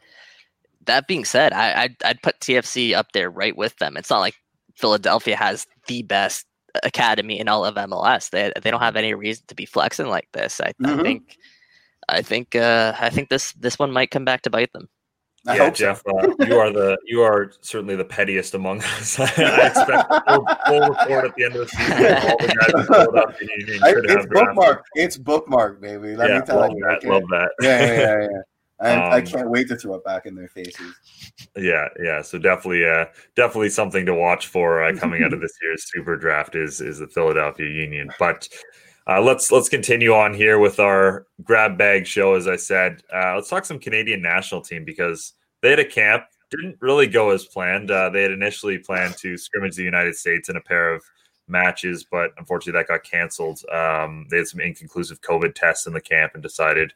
that 0.86 1.08
being 1.08 1.26
said, 1.26 1.52
I 1.52 1.84
I'd, 1.84 1.96
I'd, 2.06 2.22
put 2.22 2.40
TFC 2.40 2.94
up 2.94 3.08
there 3.14 3.30
right 3.30 3.58
with 3.58 3.76
them. 3.78 3.98
It's 3.98 4.10
not 4.10 4.20
like 4.20 4.36
Philadelphia 4.76 5.36
has 5.36 5.66
the 5.88 6.04
best 6.04 6.46
academy 6.84 7.40
in 7.40 7.48
all 7.48 7.66
of 7.66 7.76
MLS. 7.76 8.30
They 8.30 8.54
they 8.62 8.72
don't 8.72 8.82
have 8.82 8.96
any 8.96 9.14
reason 9.14 9.44
to 9.48 9.56
be 9.56 9.66
flexing 9.66 10.08
like 10.08 10.30
this. 10.34 10.62
I, 10.62 10.74
mm-hmm. 10.74 11.00
I 11.00 11.04
think 11.04 11.38
I 12.10 12.22
think 12.22 12.56
uh, 12.56 12.94
I 13.00 13.10
think 13.10 13.30
this 13.30 13.54
this 13.54 13.80
one 13.80 13.92
might 13.92 14.12
come 14.12 14.26
back 14.26 14.44
to 14.44 14.50
bite 14.50 14.72
them. 14.74 14.88
I 15.46 15.58
yeah, 15.58 15.70
Jeff, 15.72 16.02
so. 16.08 16.18
uh, 16.20 16.46
you 16.46 16.58
are 16.58 16.72
the 16.72 16.98
you 17.06 17.22
are 17.22 17.52
certainly 17.60 17.98
the 17.98 18.06
pettiest 18.06 18.54
among 18.54 18.82
us. 18.82 19.20
I 19.20 19.24
expect 19.68 20.10
full, 20.28 20.48
full 20.68 20.80
report 20.80 21.26
at 21.26 21.36
the 21.36 21.44
end 21.44 21.56
of 21.56 21.62
the 21.62 21.68
season. 21.68 21.96
All 22.96 23.12
the 23.12 23.80
I, 23.84 23.94
it's 24.16 24.26
bookmark. 24.28 24.86
It's 24.96 25.18
bookmark, 25.18 25.82
baby. 25.82 26.16
Let 26.16 26.30
yeah, 26.30 26.40
me 26.40 26.46
tell 26.46 26.60
love 26.60 26.72
you. 26.72 26.86
That, 26.86 26.98
okay? 27.00 27.10
Love 27.10 27.24
that. 27.32 27.50
Yeah, 27.62 27.80
yeah, 27.82 27.98
yeah. 27.98 28.28
yeah. 28.32 28.42
I, 28.80 28.96
um, 28.96 29.14
I 29.14 29.22
can't 29.22 29.50
wait 29.50 29.68
to 29.70 29.76
throw 29.76 29.96
it 29.96 30.04
back 30.04 30.26
in 30.26 30.36
their 30.36 30.48
faces. 30.48 30.94
Yeah, 31.56 31.88
yeah. 32.02 32.22
So 32.22 32.38
definitely, 32.38 32.86
uh, 32.86 33.06
definitely 33.36 33.70
something 33.70 34.06
to 34.06 34.14
watch 34.14 34.48
for 34.48 34.84
uh, 34.84 34.96
coming 34.96 35.24
out 35.24 35.34
of 35.34 35.42
this 35.42 35.54
year's 35.62 35.90
Super 35.92 36.18
Draft 36.18 36.56
is 36.56 36.80
is 36.80 37.00
the 37.00 37.08
Philadelphia 37.08 37.68
Union. 37.68 38.10
But 38.18 38.48
uh, 39.08 39.22
let's 39.22 39.52
let's 39.52 39.70
continue 39.70 40.14
on 40.14 40.34
here 40.34 40.60
with 40.60 40.80
our 40.80 41.28
grab 41.44 41.78
bag 41.78 42.08
show. 42.08 42.36
As 42.36 42.48
I 42.48 42.56
said, 42.56 43.02
uh, 43.14 43.36
let's 43.36 43.50
talk 43.50 43.66
some 43.66 43.80
Canadian 43.80 44.22
national 44.22 44.62
team 44.62 44.86
because 44.86 45.34
they 45.62 45.70
had 45.70 45.80
a 45.80 45.86
camp 45.86 46.24
didn't 46.58 46.78
really 46.82 47.08
go 47.08 47.32
as 47.32 47.46
planned. 47.46 47.92
Uh, 47.92 48.10
they 48.10 48.22
had 48.22 48.32
initially 48.32 48.78
planned 48.78 49.18
to 49.18 49.38
scrimmage 49.38 49.76
the 49.76 49.84
United 49.84 50.16
States 50.16 50.50
in 50.50 50.56
a 50.56 50.62
pair 50.62 50.94
of 50.94 51.04
matches, 51.48 52.06
but 52.10 52.32
unfortunately 52.38 52.80
that 52.80 52.88
got 52.88 53.04
canceled. 53.04 53.60
Um, 53.72 54.28
they 54.30 54.38
had 54.38 54.48
some 54.48 54.62
inconclusive 54.62 55.22
COVID 55.22 55.56
tests 55.56 55.88
in 55.88 55.94
the 55.94 56.02
camp 56.02 56.34
and 56.34 56.44
decided, 56.44 56.94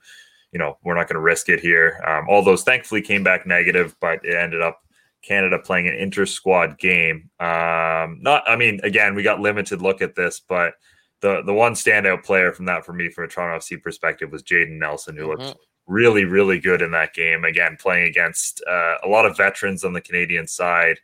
you 0.52 0.60
know, 0.60 0.78
we're 0.84 0.96
not 0.96 1.08
going 1.08 1.16
to 1.16 1.22
risk 1.22 1.50
it 1.50 1.60
here. 1.60 2.02
Um, 2.08 2.28
all 2.30 2.44
those 2.44 2.64
thankfully 2.64 3.02
came 3.02 3.24
back 3.24 3.46
negative, 3.46 3.96
but 4.00 4.24
it 4.24 4.36
ended 4.36 4.62
up 4.62 4.82
Canada 5.22 5.60
playing 5.60 5.88
an 5.88 5.96
inter 5.96 6.26
squad 6.26 6.78
game. 6.78 7.30
Um, 7.40 8.20
not, 8.22 8.44
I 8.48 8.56
mean, 8.56 8.80
again, 8.84 9.16
we 9.16 9.24
got 9.24 9.40
limited 9.40 9.82
look 9.82 10.02
at 10.02 10.16
this, 10.16 10.40
but 10.40 10.76
the 11.22 11.42
the 11.44 11.54
one 11.54 11.74
standout 11.74 12.24
player 12.24 12.52
from 12.52 12.66
that 12.66 12.86
for 12.86 12.94
me 12.94 13.10
from 13.10 13.26
a 13.26 13.28
Toronto 13.28 13.58
FC 13.58 13.82
perspective 13.82 14.32
was 14.32 14.44
Jayden 14.44 14.78
Nelson, 14.78 15.16
who 15.16 15.28
mm-hmm. 15.28 15.42
looked 15.44 15.60
really 15.88 16.26
really 16.26 16.60
good 16.60 16.82
in 16.82 16.92
that 16.92 17.14
game. 17.14 17.44
Again, 17.46 17.78
playing 17.80 18.08
against 18.08 18.64
uh, 18.70 18.98
a 19.04 19.08
lot 19.08 19.26
of 19.26 19.38
veterans 19.38 19.84
on 19.84 19.94
the 19.94 20.02
Canadian 20.02 20.48
side. 20.48 21.00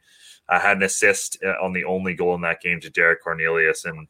uh, 0.50 0.60
had 0.60 0.78
an 0.78 0.84
assist 0.84 1.38
uh, 1.44 1.64
on 1.64 1.74
the 1.74 1.86
only 1.86 2.14
goal 2.14 2.36
in 2.36 2.42
that 2.42 2.62
game 2.62 2.80
to 2.82 2.90
Derek 2.90 3.24
Cornelius, 3.24 3.86
and 3.86 4.08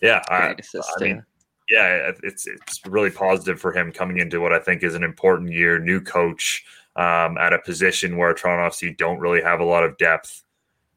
yeah, 0.00 0.22
I, 0.28 0.54
assist, 0.58 0.90
I 0.96 1.02
mean, 1.02 1.24
yeah, 1.68 2.12
it's 2.22 2.46
it's 2.46 2.80
really 2.86 3.10
positive 3.10 3.60
for 3.60 3.72
him 3.72 3.92
coming 3.92 4.18
into 4.18 4.40
what 4.40 4.52
I 4.52 4.58
think 4.58 4.82
is 4.82 4.94
an 4.94 5.04
important 5.04 5.52
year, 5.52 5.78
new 5.78 6.00
coach 6.00 6.64
um, 6.96 7.36
at 7.38 7.52
a 7.52 7.58
position 7.58 8.16
where 8.16 8.32
Toronto 8.34 8.74
FC 8.74 8.96
don't 8.96 9.18
really 9.18 9.42
have 9.42 9.60
a 9.60 9.64
lot 9.64 9.84
of 9.84 9.98
depth. 9.98 10.44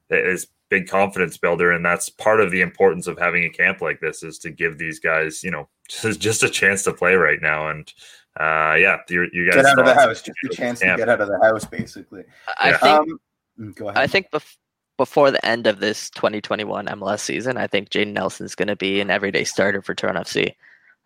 It 0.10 0.26
is 0.26 0.48
big 0.72 0.88
confidence 0.88 1.38
builder, 1.38 1.72
and 1.72 1.86
that's 1.86 2.10
part 2.10 2.42
of 2.42 2.50
the 2.50 2.62
importance 2.62 3.06
of 3.06 3.20
having 3.20 3.44
a 3.44 3.50
camp 3.50 3.82
like 3.82 4.00
this 4.00 4.24
is 4.24 4.40
to 4.40 4.50
give 4.50 4.80
these 4.80 5.00
guys, 5.00 5.44
you 5.44 5.52
know, 5.52 5.70
just, 5.90 6.20
just 6.20 6.42
a 6.42 6.50
chance 6.50 6.82
to 6.84 6.94
play 6.94 7.14
right 7.14 7.40
now. 7.42 7.70
And 7.70 7.94
uh, 8.40 8.74
yeah, 8.80 8.98
you, 9.10 9.30
you 9.34 9.52
guys 9.52 9.58
get 9.58 9.66
out 9.66 9.80
of 9.80 9.86
the 9.86 9.94
house, 9.94 10.22
just 10.24 10.38
a 10.46 10.56
chance 10.56 10.80
camp. 10.80 10.98
to 10.98 11.02
get 11.06 11.10
out 11.10 11.22
of 11.22 11.28
the 11.28 11.40
house, 11.44 11.66
basically. 11.66 12.24
I 12.60 12.70
yeah. 12.70 12.78
think. 12.78 13.00
Um, 13.00 13.20
mm, 13.60 13.76
go 13.76 13.90
ahead. 13.90 14.02
I 14.02 14.08
think 14.08 14.32
bef- 14.32 14.58
before 14.98 15.30
the 15.30 15.46
end 15.46 15.68
of 15.68 15.80
this 15.80 16.10
2021 16.12 16.88
MLS 16.88 17.20
season, 17.20 17.58
I 17.58 17.68
think 17.68 17.90
Jayden 17.90 18.14
Nelson 18.14 18.46
is 18.46 18.56
going 18.56 18.70
to 18.70 18.76
be 18.76 19.02
an 19.02 19.12
everyday 19.12 19.44
starter 19.44 19.82
for 19.82 19.94
Toronto 19.94 20.22
FC. 20.22 20.56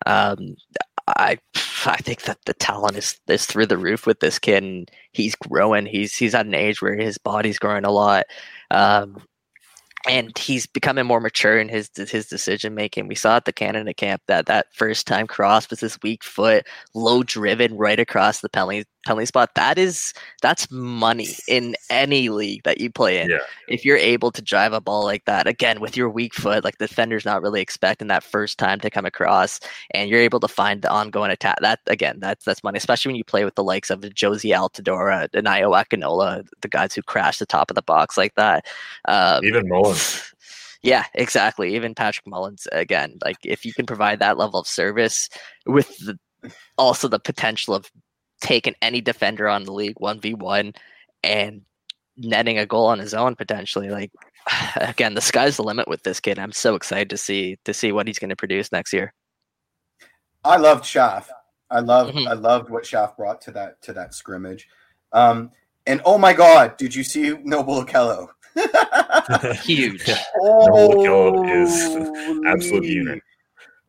Um, 0.06 0.56
I 1.08 1.38
I 1.86 1.96
think 1.96 2.22
that 2.22 2.38
the 2.44 2.54
talent 2.54 2.96
is 2.96 3.18
is 3.26 3.46
through 3.46 3.66
the 3.66 3.78
roof 3.78 4.06
with 4.06 4.20
this 4.20 4.38
kid, 4.38 4.62
and 4.62 4.90
he's 5.12 5.34
growing. 5.34 5.86
He's 5.86 6.14
he's 6.14 6.34
at 6.34 6.46
an 6.46 6.54
age 6.54 6.82
where 6.82 6.94
his 6.94 7.18
body's 7.18 7.58
growing 7.58 7.84
a 7.84 7.90
lot. 7.90 8.26
Um, 8.70 9.22
and 10.08 10.36
he's 10.38 10.66
becoming 10.66 11.06
more 11.06 11.20
mature 11.20 11.58
in 11.58 11.68
his 11.68 11.90
his 11.94 12.26
decision 12.26 12.74
making. 12.74 13.08
We 13.08 13.14
saw 13.14 13.36
at 13.36 13.44
the 13.44 13.52
Canada 13.52 13.92
camp 13.92 14.22
that 14.26 14.46
that 14.46 14.66
first 14.72 15.06
time 15.06 15.26
cross 15.26 15.68
was 15.68 15.80
this 15.80 15.98
weak 16.02 16.22
foot, 16.22 16.66
low 16.94 17.22
driven 17.22 17.76
right 17.76 17.98
across 17.98 18.40
the 18.40 18.48
penalty 18.48 18.84
penalty 19.04 19.26
spot. 19.26 19.54
That 19.54 19.78
is 19.78 20.12
that's 20.42 20.70
money 20.70 21.28
in 21.48 21.76
any 21.90 22.28
league 22.28 22.62
that 22.64 22.80
you 22.80 22.90
play 22.90 23.20
in. 23.20 23.30
Yeah. 23.30 23.38
If 23.68 23.84
you're 23.84 23.96
able 23.96 24.30
to 24.32 24.42
drive 24.42 24.72
a 24.72 24.80
ball 24.80 25.04
like 25.04 25.24
that, 25.24 25.46
again 25.46 25.80
with 25.80 25.96
your 25.96 26.10
weak 26.10 26.34
foot, 26.34 26.64
like 26.64 26.78
the 26.78 26.86
defender's 26.86 27.24
not 27.24 27.42
really 27.42 27.60
expecting 27.60 28.08
that 28.08 28.22
first 28.22 28.58
time 28.58 28.80
to 28.80 28.90
come 28.90 29.06
across, 29.06 29.60
and 29.92 30.10
you're 30.10 30.20
able 30.20 30.40
to 30.40 30.48
find 30.48 30.82
the 30.82 30.90
ongoing 30.90 31.30
attack. 31.30 31.58
That 31.60 31.80
again, 31.86 32.18
that's 32.20 32.44
that's 32.44 32.62
money, 32.62 32.76
especially 32.76 33.10
when 33.10 33.16
you 33.16 33.24
play 33.24 33.44
with 33.44 33.54
the 33.54 33.64
likes 33.64 33.90
of 33.90 34.00
Jozy 34.00 34.54
Altidore, 34.56 35.28
Denayo 35.30 35.74
Akinola, 35.74 36.46
the 36.60 36.68
guys 36.68 36.94
who 36.94 37.02
crash 37.02 37.38
the 37.38 37.46
top 37.46 37.70
of 37.70 37.74
the 37.74 37.82
box 37.82 38.16
like 38.16 38.34
that. 38.36 38.66
Um, 39.06 39.44
Even 39.44 39.68
Mullins. 39.96 40.32
Yeah, 40.82 41.04
exactly. 41.14 41.74
Even 41.74 41.94
Patrick 41.94 42.26
Mullins 42.26 42.68
again, 42.70 43.18
like 43.24 43.38
if 43.42 43.64
you 43.64 43.72
can 43.72 43.86
provide 43.86 44.20
that 44.20 44.38
level 44.38 44.60
of 44.60 44.68
service 44.68 45.28
with 45.66 45.96
the 45.98 46.18
also 46.78 47.08
the 47.08 47.18
potential 47.18 47.74
of 47.74 47.90
taking 48.40 48.74
any 48.82 49.00
defender 49.00 49.48
on 49.48 49.64
the 49.64 49.72
league 49.72 49.96
1v1 49.96 50.76
and 51.22 51.62
netting 52.16 52.58
a 52.58 52.66
goal 52.66 52.86
on 52.86 52.98
his 52.98 53.14
own 53.14 53.34
potentially 53.34 53.90
like 53.90 54.10
again 54.76 55.14
the 55.14 55.20
sky's 55.20 55.56
the 55.56 55.62
limit 55.62 55.88
with 55.88 56.02
this 56.02 56.20
kid 56.20 56.38
i'm 56.38 56.52
so 56.52 56.74
excited 56.74 57.10
to 57.10 57.16
see 57.16 57.56
to 57.64 57.74
see 57.74 57.92
what 57.92 58.06
he's 58.06 58.18
going 58.18 58.30
to 58.30 58.36
produce 58.36 58.72
next 58.72 58.92
year 58.92 59.12
i 60.44 60.56
loved 60.56 60.84
Schaff. 60.84 61.30
i 61.70 61.80
loved 61.80 62.14
mm-hmm. 62.14 62.28
i 62.28 62.32
loved 62.32 62.70
what 62.70 62.86
Schaff 62.86 63.16
brought 63.16 63.40
to 63.42 63.50
that 63.52 63.80
to 63.82 63.92
that 63.92 64.14
scrimmage 64.14 64.68
um 65.12 65.50
and 65.86 66.00
oh 66.04 66.18
my 66.18 66.32
god 66.32 66.76
did 66.76 66.94
you 66.94 67.04
see 67.04 67.36
noble 67.42 67.82
okello 67.82 68.28
huge 69.62 70.08
noble 70.36 70.94
okello 70.94 71.62
is 71.62 72.46
absolute 72.46 72.84
unit 72.84 73.22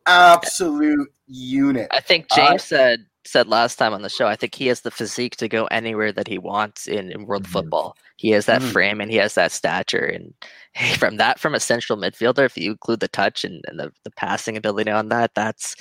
absolute 0.06 1.08
unit 1.26 1.88
i 1.90 2.00
think 2.00 2.26
james 2.30 2.62
uh, 2.72 2.76
said 2.76 3.06
said 3.28 3.46
last 3.46 3.76
time 3.76 3.92
on 3.92 4.02
the 4.02 4.08
show, 4.08 4.26
I 4.26 4.36
think 4.36 4.54
he 4.54 4.66
has 4.68 4.80
the 4.80 4.90
physique 4.90 5.36
to 5.36 5.48
go 5.48 5.66
anywhere 5.66 6.12
that 6.12 6.26
he 6.26 6.38
wants 6.38 6.88
in, 6.88 7.12
in 7.12 7.26
world 7.26 7.44
mm-hmm. 7.44 7.52
football. 7.52 7.96
He 8.16 8.30
has 8.30 8.46
that 8.46 8.62
mm-hmm. 8.62 8.70
frame 8.70 9.00
and 9.00 9.10
he 9.10 9.18
has 9.18 9.34
that 9.34 9.52
stature. 9.52 10.04
And 10.04 10.34
hey, 10.72 10.94
from 10.96 11.18
that, 11.18 11.38
from 11.38 11.54
a 11.54 11.60
central 11.60 11.98
midfielder, 11.98 12.44
if 12.44 12.56
you 12.56 12.70
include 12.72 13.00
the 13.00 13.08
touch 13.08 13.44
and, 13.44 13.62
and 13.68 13.78
the, 13.78 13.92
the 14.04 14.10
passing 14.12 14.56
ability 14.56 14.90
on 14.90 15.08
that, 15.10 15.32
that's 15.34 15.76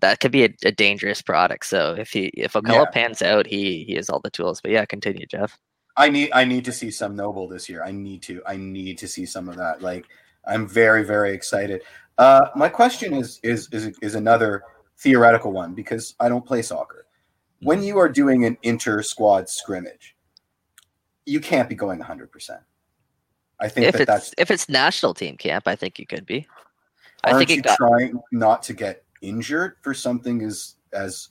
that 0.00 0.20
could 0.20 0.30
be 0.30 0.44
a, 0.44 0.54
a 0.64 0.72
dangerous 0.72 1.22
product. 1.22 1.66
So 1.66 1.94
if 1.98 2.10
he 2.10 2.26
if 2.34 2.52
Okello 2.52 2.84
yeah. 2.84 2.90
pans 2.92 3.22
out, 3.22 3.46
he 3.46 3.84
he 3.84 3.94
has 3.94 4.08
all 4.08 4.20
the 4.20 4.30
tools. 4.30 4.60
But 4.60 4.70
yeah, 4.70 4.84
continue, 4.84 5.26
Jeff. 5.26 5.58
I 5.98 6.08
need 6.08 6.30
I 6.32 6.44
need 6.44 6.64
to 6.64 6.72
see 6.72 6.92
some 6.92 7.16
Noble 7.16 7.48
this 7.48 7.68
year. 7.68 7.82
I 7.84 7.90
need 7.90 8.22
to 8.22 8.40
I 8.46 8.56
need 8.56 8.96
to 8.98 9.08
see 9.08 9.26
some 9.26 9.48
of 9.48 9.56
that. 9.56 9.82
Like 9.82 10.06
I'm 10.46 10.66
very 10.66 11.04
very 11.04 11.32
excited. 11.32 11.82
Uh, 12.16 12.48
my 12.54 12.68
question 12.68 13.12
is 13.12 13.40
is 13.42 13.68
is 13.72 13.98
is 14.00 14.14
another 14.14 14.62
theoretical 14.98 15.52
one 15.52 15.74
because 15.74 16.14
I 16.20 16.28
don't 16.28 16.46
play 16.46 16.62
soccer. 16.62 17.06
When 17.60 17.82
you 17.82 17.98
are 17.98 18.08
doing 18.08 18.44
an 18.44 18.56
inter 18.62 19.02
squad 19.02 19.48
scrimmage, 19.48 20.16
you 21.26 21.40
can't 21.40 21.68
be 21.68 21.74
going 21.74 22.00
100%. 22.00 22.60
I 23.60 23.68
think 23.68 23.86
if 23.86 23.92
that 23.94 24.00
it's, 24.02 24.06
that's 24.06 24.34
if 24.38 24.50
it's 24.52 24.68
national 24.68 25.14
team 25.14 25.36
camp, 25.36 25.66
I 25.66 25.74
think 25.74 25.98
you 25.98 26.06
could 26.06 26.24
be. 26.24 26.46
I 27.24 27.36
think 27.36 27.50
you 27.50 27.60
got, 27.60 27.76
trying 27.76 28.20
not 28.30 28.62
to 28.64 28.72
get 28.72 29.02
injured 29.20 29.76
for 29.82 29.92
something 29.92 30.42
as 30.42 30.76
as 30.92 31.30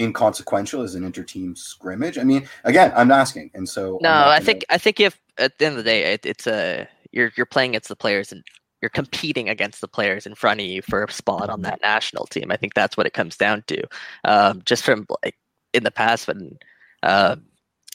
inconsequential 0.00 0.82
as 0.82 0.94
an 0.94 1.04
inter 1.04 1.22
team 1.22 1.54
scrimmage. 1.54 2.18
I 2.18 2.24
mean, 2.24 2.48
again, 2.64 2.92
I'm 2.96 3.10
asking, 3.10 3.50
and 3.54 3.68
so 3.68 3.98
no, 4.00 4.10
I 4.10 4.40
think 4.40 4.64
I 4.70 4.78
think 4.78 4.98
if 5.00 5.20
at 5.38 5.58
the 5.58 5.66
end 5.66 5.78
of 5.78 5.84
the 5.84 5.90
day, 5.90 6.14
it, 6.14 6.26
it's 6.26 6.46
a 6.46 6.88
you're 7.12 7.30
you're 7.36 7.46
playing 7.46 7.70
against 7.70 7.88
the 7.88 7.96
players 7.96 8.32
and 8.32 8.42
you're 8.80 8.88
competing 8.88 9.48
against 9.48 9.80
the 9.80 9.88
players 9.88 10.26
in 10.26 10.34
front 10.34 10.60
of 10.60 10.66
you 10.66 10.80
for 10.82 11.04
a 11.04 11.12
spot 11.12 11.50
on 11.50 11.62
that 11.62 11.80
national 11.82 12.26
team. 12.26 12.50
I 12.50 12.56
think 12.56 12.74
that's 12.74 12.96
what 12.96 13.06
it 13.06 13.12
comes 13.12 13.36
down 13.36 13.62
to. 13.66 13.82
Um, 14.24 14.62
just 14.64 14.84
from 14.84 15.06
like 15.22 15.36
in 15.74 15.84
the 15.84 15.90
past 15.90 16.26
when 16.26 16.58
uh, 17.02 17.36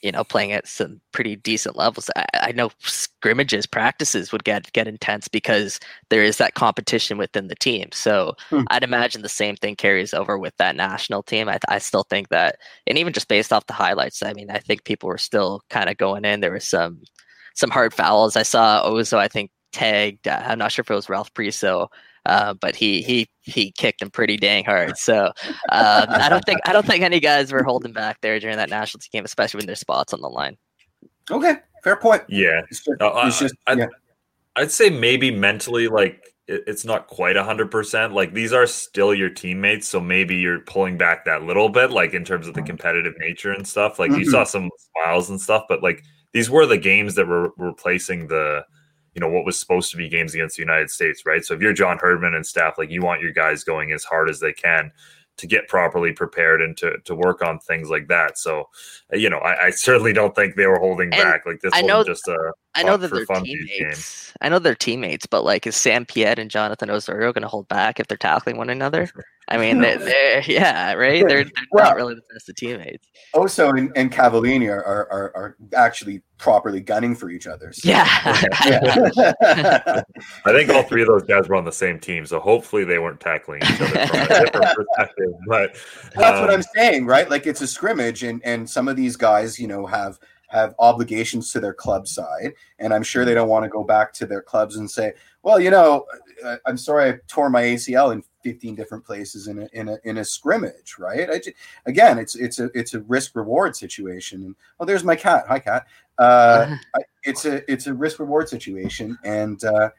you 0.05 0.11
know 0.11 0.23
playing 0.23 0.51
at 0.51 0.67
some 0.67 1.01
pretty 1.11 1.35
decent 1.35 1.75
levels, 1.75 2.11
I, 2.15 2.25
I, 2.33 2.51
know 2.51 2.69
scrimmages 2.79 3.65
practices 3.65 4.31
would 4.31 4.43
get 4.43 4.71
get 4.73 4.87
intense 4.87 5.27
because 5.27 5.79
there 6.09 6.21
is 6.21 6.37
that 6.37 6.53
competition 6.53 7.17
within 7.17 7.47
the 7.47 7.55
team. 7.55 7.89
So 7.91 8.35
hmm. 8.51 8.61
I'd 8.69 8.83
imagine 8.83 9.23
the 9.23 9.29
same 9.29 9.55
thing 9.55 9.75
carries 9.75 10.13
over 10.13 10.37
with 10.37 10.55
that 10.57 10.75
national 10.75 11.23
team. 11.23 11.49
I, 11.49 11.57
I 11.67 11.79
still 11.79 12.03
think 12.03 12.29
that, 12.29 12.57
and 12.85 12.99
even 12.99 13.13
just 13.13 13.27
based 13.27 13.51
off 13.51 13.65
the 13.65 13.73
highlights, 13.73 14.21
I 14.21 14.33
mean, 14.33 14.51
I 14.51 14.59
think 14.59 14.83
people 14.83 15.09
were 15.09 15.17
still 15.17 15.63
kind 15.71 15.89
of 15.89 15.97
going 15.97 16.23
in. 16.23 16.39
There 16.39 16.53
was 16.53 16.67
some 16.67 17.01
some 17.55 17.71
hard 17.71 17.91
fouls. 17.91 18.35
I 18.35 18.43
saw 18.43 18.87
Ozo, 18.87 19.17
I 19.17 19.27
think 19.27 19.49
tagged. 19.73 20.27
I'm 20.27 20.59
not 20.59 20.71
sure 20.71 20.83
if 20.83 20.91
it 20.91 20.95
was 20.95 21.09
Ralph 21.09 21.33
Priso, 21.33 21.87
uh, 22.25 22.53
but 22.53 22.75
he 22.75 23.01
he 23.01 23.29
he 23.41 23.71
kicked 23.71 24.01
him 24.01 24.09
pretty 24.09 24.37
dang 24.37 24.65
hard. 24.65 24.93
So 25.05 25.31
uh, 25.69 26.05
I 26.09 26.29
don't 26.29 26.43
think 26.45 26.59
I 26.65 26.73
don't 26.73 26.85
think 26.85 27.03
any 27.03 27.19
guys 27.19 27.51
were 27.51 27.63
holding 27.63 27.93
back 27.93 28.21
there 28.21 28.39
during 28.39 28.57
that 28.57 28.69
national 28.69 29.01
team 29.01 29.09
game, 29.19 29.25
especially 29.25 29.59
when 29.59 29.67
there's 29.67 29.79
spots 29.79 30.13
on 30.13 30.21
the 30.21 30.29
line. 30.29 30.57
Okay, 31.29 31.55
fair 31.83 31.95
point. 31.95 32.23
Yeah, 32.27 32.61
it's 32.69 32.83
just, 32.85 32.97
it's 32.99 33.39
just 33.39 33.55
I'd, 33.67 33.79
yeah. 33.79 33.87
I'd 34.55 34.71
say 34.71 34.89
maybe 34.89 35.31
mentally, 35.31 35.87
like 35.87 36.23
it's 36.47 36.85
not 36.85 37.07
quite 37.07 37.37
a 37.37 37.43
hundred 37.43 37.71
percent. 37.71 38.13
Like 38.13 38.33
these 38.33 38.53
are 38.53 38.67
still 38.67 39.13
your 39.13 39.29
teammates, 39.29 39.87
so 39.87 39.99
maybe 39.99 40.35
you're 40.35 40.59
pulling 40.59 40.97
back 40.97 41.25
that 41.25 41.43
little 41.43 41.69
bit, 41.69 41.91
like 41.91 42.13
in 42.13 42.23
terms 42.23 42.47
of 42.47 42.53
the 42.53 42.61
competitive 42.61 43.13
nature 43.19 43.51
and 43.51 43.67
stuff. 43.67 43.99
Like 43.99 44.11
mm-hmm. 44.11 44.21
you 44.21 44.31
saw 44.31 44.43
some 44.43 44.69
smiles 44.91 45.29
and 45.29 45.41
stuff, 45.41 45.65
but 45.67 45.81
like 45.81 46.03
these 46.33 46.49
were 46.49 46.65
the 46.65 46.77
games 46.77 47.15
that 47.15 47.27
were 47.27 47.51
replacing 47.57 48.27
the 48.27 48.63
you 49.15 49.21
know 49.21 49.29
what 49.29 49.45
was 49.45 49.57
supposed 49.57 49.89
to 49.91 49.97
be 49.97 50.09
games 50.09 50.33
against 50.33 50.57
the 50.57 50.61
United 50.61 50.91
States, 50.91 51.25
right? 51.25 51.43
So 51.43 51.53
if 51.53 51.61
you're 51.61 51.73
John 51.73 51.97
Herdman 51.97 52.35
and 52.35 52.45
staff, 52.45 52.77
like 52.77 52.91
you 52.91 53.01
want 53.01 53.21
your 53.21 53.31
guys 53.31 53.63
going 53.63 53.93
as 53.93 54.03
hard 54.03 54.29
as 54.29 54.39
they 54.39 54.53
can 54.53 54.91
to 55.37 55.47
get 55.47 55.67
properly 55.67 56.11
prepared 56.11 56.61
and 56.61 56.77
to 56.77 56.97
to 57.05 57.15
work 57.15 57.41
on 57.41 57.59
things 57.59 57.89
like 57.89 58.07
that. 58.09 58.37
So, 58.37 58.69
you 59.13 59.29
know, 59.29 59.37
I, 59.37 59.67
I 59.67 59.69
certainly 59.71 60.13
don't 60.13 60.35
think 60.35 60.55
they 60.55 60.67
were 60.67 60.79
holding 60.79 61.13
and 61.13 61.23
back. 61.23 61.45
Like 61.45 61.61
this 61.61 61.71
I 61.73 61.81
know, 61.81 62.03
just 62.03 62.27
a 62.27 62.51
I 62.75 62.83
know 62.83 62.97
that 62.97 63.11
they're 63.11 63.25
teammates. 63.25 64.33
I 64.41 64.49
know 64.49 64.59
they're 64.59 64.75
teammates, 64.75 65.25
but 65.25 65.43
like, 65.45 65.65
is 65.65 65.77
Sam 65.77 66.05
Piette 66.05 66.39
and 66.39 66.51
Jonathan 66.51 66.89
Osorio 66.89 67.31
going 67.31 67.43
to 67.43 67.47
hold 67.47 67.69
back 67.69 67.99
if 67.99 68.07
they're 68.07 68.17
tackling 68.17 68.57
one 68.57 68.69
another? 68.69 69.09
I 69.47 69.57
mean, 69.59 69.79
they're, 69.79 69.97
they're 69.97 70.41
yeah, 70.41 70.93
right. 70.93 71.25
They're, 71.25 71.43
they're 71.43 71.51
well, 71.71 71.85
not 71.85 71.95
really 71.95 72.15
the 72.15 72.21
best 72.33 72.49
of 72.49 72.55
teammates. 72.55 73.07
Oso 73.33 73.77
and, 73.77 73.91
and 73.95 74.11
Cavallini 74.11 74.69
are, 74.69 74.83
are 74.83 75.31
are 75.35 75.57
actually 75.73 76.21
properly 76.37 76.81
gunning 76.81 77.15
for 77.15 77.29
each 77.29 77.47
other. 77.47 77.71
So. 77.71 77.89
Yeah. 77.89 78.05
I 80.45 80.51
think 80.51 80.69
all 80.69 80.83
three 80.83 81.01
of 81.01 81.07
those 81.07 81.23
guys 81.23 81.47
were 81.47 81.55
on 81.55 81.63
the 81.63 81.71
same 81.71 81.99
team, 81.99 82.25
so 82.25 82.39
hopefully 82.39 82.83
they 82.83 82.99
weren't 82.99 83.21
tackling 83.21 83.61
each 83.63 83.81
other 83.81 84.07
from 84.07 84.19
a 84.19 84.27
different 84.27 84.75
perspective. 84.75 85.31
But 85.47 85.77
that's 86.13 86.37
um, 86.37 86.41
what 86.41 86.53
I'm 86.53 86.63
saying, 86.75 87.05
right? 87.05 87.29
Like 87.29 87.47
it's 87.47 87.61
a 87.61 87.67
scrimmage, 87.67 88.23
and 88.23 88.41
and 88.43 88.69
some 88.69 88.87
of 88.87 88.95
these 88.97 89.15
guys, 89.15 89.59
you 89.59 89.67
know, 89.67 89.85
have 89.85 90.19
have 90.49 90.75
obligations 90.79 91.51
to 91.51 91.59
their 91.59 91.73
club 91.73 92.07
side, 92.07 92.53
and 92.79 92.93
I'm 92.93 93.03
sure 93.03 93.25
they 93.25 93.33
don't 93.33 93.49
want 93.49 93.63
to 93.63 93.69
go 93.69 93.83
back 93.83 94.13
to 94.13 94.25
their 94.25 94.41
clubs 94.41 94.75
and 94.75 94.89
say, 94.89 95.13
well, 95.43 95.59
you 95.59 95.69
know, 95.69 96.05
I'm 96.65 96.77
sorry 96.77 97.09
I 97.09 97.19
tore 97.27 97.49
my 97.49 97.61
ACL 97.61 98.11
in 98.13 98.23
15 98.43 98.75
different 98.75 99.03
places 99.05 99.47
in 99.47 99.59
a 99.59 99.69
in 99.73 99.89
a, 99.89 99.97
in 100.03 100.17
a 100.17 100.25
scrimmage, 100.25 100.97
right? 100.99 101.27
Just, 101.43 101.55
again, 101.85 102.17
it's 102.17 102.35
it's 102.35 102.59
a 102.59 102.69
it's 102.73 102.93
a 102.93 103.01
risk 103.01 103.35
reward 103.35 103.75
situation. 103.75 104.43
And 104.43 104.55
oh, 104.79 104.85
there's 104.85 105.03
my 105.03 105.15
cat. 105.15 105.45
Hi, 105.47 105.59
cat. 105.59 105.87
Uh, 106.17 106.77
it's 107.23 107.45
a 107.45 107.69
it's 107.71 107.87
a 107.87 107.93
risk 107.93 108.19
reward 108.19 108.47
situation, 108.47 109.17
and 109.23 109.63
uh, 109.63 109.89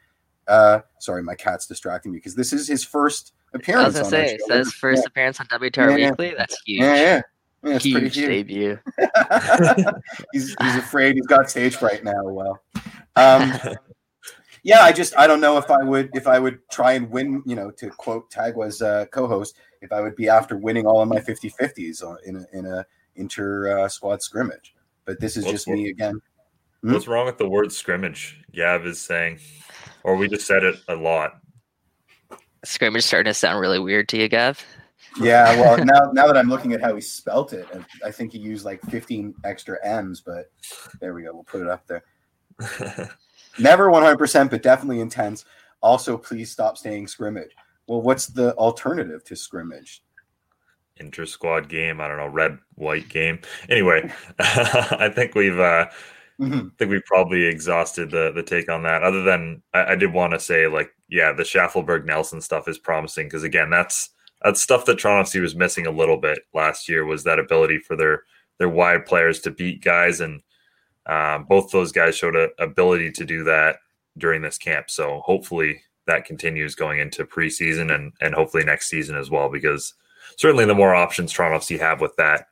uh, 0.49 0.81
sorry, 0.99 1.23
my 1.23 1.35
cat's 1.35 1.67
distracting 1.67 2.13
me 2.13 2.19
because 2.19 2.35
this 2.35 2.53
is 2.53 2.69
his 2.69 2.85
first 2.85 3.33
appearance. 3.53 3.97
I 3.97 4.01
was 4.01 4.11
gonna 4.11 4.29
say, 4.29 4.39
says 4.47 4.73
first 4.73 5.03
yeah. 5.03 5.09
appearance 5.09 5.41
on 5.41 5.47
WTR 5.47 5.99
yeah, 5.99 6.11
Weekly. 6.11 6.35
That's 6.37 6.57
huge. 6.65 6.83
Yeah, 6.83 6.95
yeah. 6.95 7.23
Yeah, 7.63 7.77
it's 7.77 7.85
huge, 7.85 8.15
huge 8.15 8.27
debut. 8.29 8.79
he's, 10.33 10.55
he's 10.61 10.77
afraid. 10.77 11.17
He's 11.17 11.27
got 11.27 11.51
stage 11.51 11.77
fright 11.77 12.05
now. 12.05 12.23
Well, 12.25 12.61
Um, 13.17 13.53
yeah, 14.63 14.81
I 14.81 14.93
just 14.93 15.17
I 15.17 15.27
don't 15.27 15.41
know 15.41 15.59
if 15.59 15.71
I 15.71 15.83
would 15.83 16.11
if 16.15 16.27
I 16.27 16.39
would 16.39 16.59
try 16.71 16.93
and 16.93 17.11
win. 17.11 17.43
You 17.47 17.57
know, 17.57 17.71
to 17.73 17.91
quote 17.91 18.31
Tagwa's 18.31 18.83
uh, 18.83 19.07
co-host, 19.13 19.57
if 19.81 19.93
I 19.93 20.01
would 20.01 20.17
be 20.17 20.29
after 20.29 20.57
winning 20.57 20.87
all 20.87 21.01
of 21.01 21.09
my 21.09 21.19
50-50s 21.19 22.03
in 22.27 22.37
a 22.37 22.47
in 22.53 22.67
a 22.67 22.85
inter 23.17 23.79
uh, 23.81 23.89
squad 23.89 24.23
scrimmage. 24.23 24.75
But 25.05 25.21
this 25.21 25.37
is 25.37 25.45
What's 25.45 25.53
just 25.53 25.67
wrong- 25.67 25.77
me 25.77 25.89
again. 25.89 26.21
What's 26.83 27.09
wrong 27.09 27.27
with 27.27 27.39
the 27.39 27.49
word 27.49 27.73
scrimmage? 27.73 28.39
Gav 28.53 28.87
is 28.87 29.01
saying, 29.01 29.41
or 30.05 30.15
we 30.15 30.29
just 30.29 30.47
said 30.47 30.63
it 30.63 30.77
a 30.89 30.95
lot. 30.95 31.33
Scrimmage 32.65 33.03
starting 33.03 33.31
to 33.31 33.35
sound 33.35 33.61
really 33.61 33.81
weird 33.81 34.09
to 34.11 34.19
you, 34.19 34.29
Gav. 34.29 34.65
Yeah, 35.21 35.55
well, 35.61 35.85
now 35.85 36.11
now 36.13 36.27
that 36.27 36.37
I'm 36.37 36.49
looking 36.49 36.73
at 36.73 36.81
how 36.81 36.95
he 36.95 37.01
spelt 37.01 37.53
it, 37.53 37.67
I- 38.05 38.11
think 38.11 38.33
he 38.33 38.39
used 38.39 38.65
like 38.65 38.81
15 38.83 39.35
extra 39.45 39.79
M's. 39.85 40.21
But 40.21 40.51
there 41.01 41.15
we 41.15 41.23
go. 41.23 41.33
We'll 41.35 41.45
put 41.45 41.63
it 41.63 41.69
up 41.69 41.87
there. 41.87 42.03
Never 43.59 43.89
100%, 43.91 44.51
but 44.51 44.63
definitely 44.63 45.01
intense. 45.01 45.45
Also, 45.83 46.19
please 46.19 46.51
stop 46.51 46.77
saying 46.77 47.07
scrimmage. 47.07 47.51
Well, 47.87 48.03
what's 48.03 48.27
the 48.27 48.55
alternative 48.57 49.25
to 49.25 49.37
scrimmage? 49.37 50.03
Inter 50.99 51.27
squad 51.27 51.69
game. 51.69 52.01
I 52.01 52.09
don't 52.09 52.17
know, 52.17 52.27
red 52.27 52.59
white 52.75 53.09
game. 53.09 53.41
Anyway, 53.69 54.11
I 54.39 55.11
think 55.15 55.35
we've 55.35 55.59
uh 55.59 55.87
Mhm. 56.39 56.67
I 56.67 56.71
think 56.77 56.91
we 56.91 57.01
probably 57.07 57.45
exhausted 57.47 58.11
the 58.11 58.31
the 58.33 58.43
take 58.43 58.71
on 58.71 58.83
that. 58.83 59.03
Other 59.03 59.23
than 59.23 59.63
I, 59.73 59.93
I 59.93 59.97
did 59.97 60.13
want 60.13 60.35
to 60.35 60.39
say, 60.39 60.67
like, 60.67 60.95
yeah, 61.09 61.33
the 61.33 61.45
Shaffelburg 61.45 62.05
Nelson 62.05 62.43
stuff 62.43 62.69
is 62.69 62.79
promising 62.79 63.27
because 63.27 63.43
again, 63.43 63.71
that's 63.71 64.11
that's 64.43 64.63
stuff 64.63 64.85
that 64.87 64.99
Toronto 64.99 65.29
FC 65.29 65.41
was 65.41 65.55
missing 65.55 65.87
a 65.87 65.91
little 65.91 66.19
bit 66.19 66.41
last 66.55 66.89
year 66.89 67.05
was 67.05 67.25
that 67.25 67.39
ability 67.39 67.79
for 67.79 67.97
their 67.97 68.23
their 68.59 68.69
wide 68.69 69.05
players 69.07 69.41
to 69.41 69.51
beat 69.51 69.83
guys, 69.83 70.21
and 70.21 70.41
um, 71.07 71.45
both 71.45 71.71
those 71.71 71.93
guys 71.93 72.17
showed 72.17 72.37
a 72.37 72.51
ability 72.59 73.13
to 73.13 73.25
do 73.25 73.45
that 73.45 73.77
during 74.19 74.43
this 74.43 74.59
camp. 74.59 74.91
So 74.91 75.21
hopefully 75.25 75.83
that 76.07 76.25
continues 76.25 76.75
going 76.75 77.01
into 77.01 77.25
preseason 77.25 77.95
and 77.95 78.13
and 78.21 78.35
hopefully 78.35 78.65
next 78.65 78.89
season 78.89 79.17
as 79.17 79.31
well 79.31 79.51
because 79.51 79.95
certainly 80.37 80.65
the 80.65 80.75
more 80.75 80.95
options 80.95 81.33
Toronto 81.33 81.59
FC 81.59 81.79
have 81.79 82.01
with 82.01 82.15
that 82.17 82.47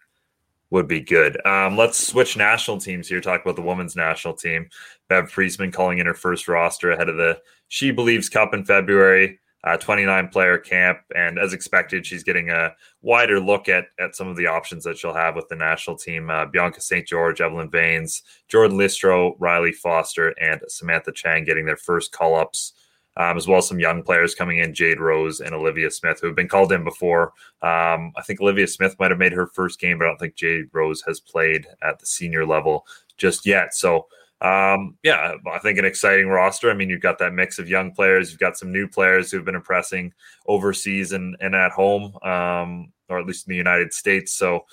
would 0.70 0.88
be 0.88 1.01
good. 1.01 1.44
Um, 1.47 1.77
let's 1.77 2.05
switch 2.05 2.37
national 2.37 2.79
teams 2.79 3.09
here. 3.09 3.20
Talk 3.20 3.42
about 3.42 3.57
the 3.57 3.62
women's 3.62 3.94
national 3.94 4.35
team. 4.35 4.68
Bev 5.09 5.31
Priestman 5.31 5.70
calling 5.73 5.99
in 5.99 6.07
her 6.07 6.14
first 6.14 6.49
roster 6.49 6.90
ahead 6.90 7.09
of 7.09 7.16
the 7.16 7.40
She 7.68 7.92
Believes 7.92 8.29
Cup 8.29 8.55
in 8.55 8.64
February. 8.64 9.38
Uh, 9.64 9.79
29 9.79 10.29
player 10.29 10.59
camp, 10.59 10.98
and 11.16 11.38
as 11.38 11.55
expected, 11.55 12.05
she's 12.05 12.22
getting 12.22 12.50
a 12.50 12.70
wider 13.00 13.40
look 13.40 13.66
at 13.66 13.87
at 13.98 14.14
some 14.14 14.29
of 14.29 14.37
the 14.37 14.46
options 14.46 14.85
that 14.85 14.98
she'll 14.98 15.14
have 15.14 15.35
with 15.35 15.48
the 15.48 15.57
national 15.57 15.96
team. 15.96 16.29
Uh, 16.29 16.44
Bianca 16.44 16.83
St. 16.83 17.07
George, 17.07 17.40
Evelyn 17.40 17.70
Viens, 17.70 18.22
Jordyn 18.53 18.72
Listro, 18.72 19.38
Rylee 19.38 19.74
Foster, 19.74 20.35
and 20.38 20.61
Samantha 20.68 21.12
Chang 21.12 21.44
getting 21.44 21.64
their 21.64 21.79
first 21.79 22.12
call 22.12 22.35
ups, 22.35 22.74
um, 23.16 23.38
as 23.38 23.48
well 23.48 23.57
as 23.57 23.66
some 23.66 23.81
young 23.81 24.03
players 24.03 24.35
coming 24.35 24.59
in, 24.59 24.74
Jade 24.74 25.00
Rose 25.00 25.40
and 25.40 25.55
Olivia 25.55 25.90
Smith, 25.90 26.20
who 26.20 26.27
have 26.27 26.37
been 26.37 26.48
called 26.48 26.70
in 26.70 26.85
before. 26.85 27.33
Um, 27.62 28.12
I 28.16 28.22
think 28.27 28.42
Olivia 28.42 28.66
Smith 28.66 28.96
might 28.98 29.12
have 29.12 29.18
made 29.18 29.33
her 29.33 29.46
first 29.46 29.81
game, 29.81 29.98
but 29.98 30.05
I 30.05 30.09
don't 30.09 30.18
think 30.18 30.35
Jade 30.35 30.66
Rose 30.72 31.03
has 31.07 31.20
played 31.20 31.66
at 31.83 31.98
the 31.98 32.07
senior 32.07 32.44
level 32.44 32.85
just 33.16 33.46
yet. 33.46 33.74
So, 33.74 34.09
um, 34.44 34.96
yeah, 35.02 35.35
I 35.50 35.59
think 35.59 35.78
an 35.78 35.85
exciting 35.85 36.28
roster. 36.28 36.70
I 36.70 36.74
mean, 36.74 36.90
you've 36.90 37.00
got 37.00 37.18
that 37.18 37.33
mix 37.33 37.59
of 37.59 37.68
young 37.68 37.92
players, 37.92 38.30
you've 38.30 38.40
got 38.40 38.59
some 38.59 38.72
new 38.72 38.87
players 38.87 39.30
who've 39.30 39.44
been 39.44 39.54
impressing 39.54 40.12
overseas 40.46 41.12
and, 41.12 41.37
and 41.40 41.54
at 41.54 41.72
home, 41.72 42.16
um, 42.22 42.92
or 43.09 43.18
at 43.18 43.26
least 43.26 43.46
in 43.46 43.50
the 43.52 43.57
United 43.57 43.92
States. 43.92 44.35
So, 44.35 44.66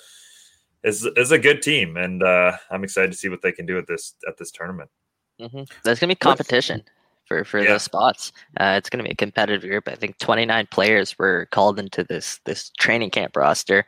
it's, 0.84 1.04
it's 1.16 1.30
a 1.30 1.38
good 1.38 1.62
team, 1.62 1.96
and 1.96 2.22
uh, 2.22 2.56
I'm 2.70 2.84
excited 2.84 3.12
to 3.12 3.16
see 3.16 3.28
what 3.28 3.40
they 3.40 3.52
can 3.52 3.66
do 3.66 3.78
at 3.78 3.86
this 3.86 4.14
at 4.28 4.36
this 4.36 4.50
tournament. 4.50 4.90
hmm 5.40 5.62
There's 5.84 6.00
gonna 6.00 6.10
be 6.10 6.16
competition 6.16 6.82
for 7.32 7.44
for 7.44 7.64
Yeah. 7.64 7.66
those 7.66 7.82
spots. 7.84 8.32
Uh, 8.60 8.74
it's 8.78 8.90
gonna 8.90 9.04
be 9.04 9.10
a 9.10 9.14
competitive 9.16 9.68
group. 9.68 9.88
I 9.88 9.94
think 9.96 10.18
29 10.18 10.66
players 10.70 11.18
were 11.18 11.46
called 11.52 11.78
into 11.78 12.04
this 12.04 12.40
this 12.44 12.70
training 12.78 13.10
camp 13.10 13.36
roster, 13.36 13.86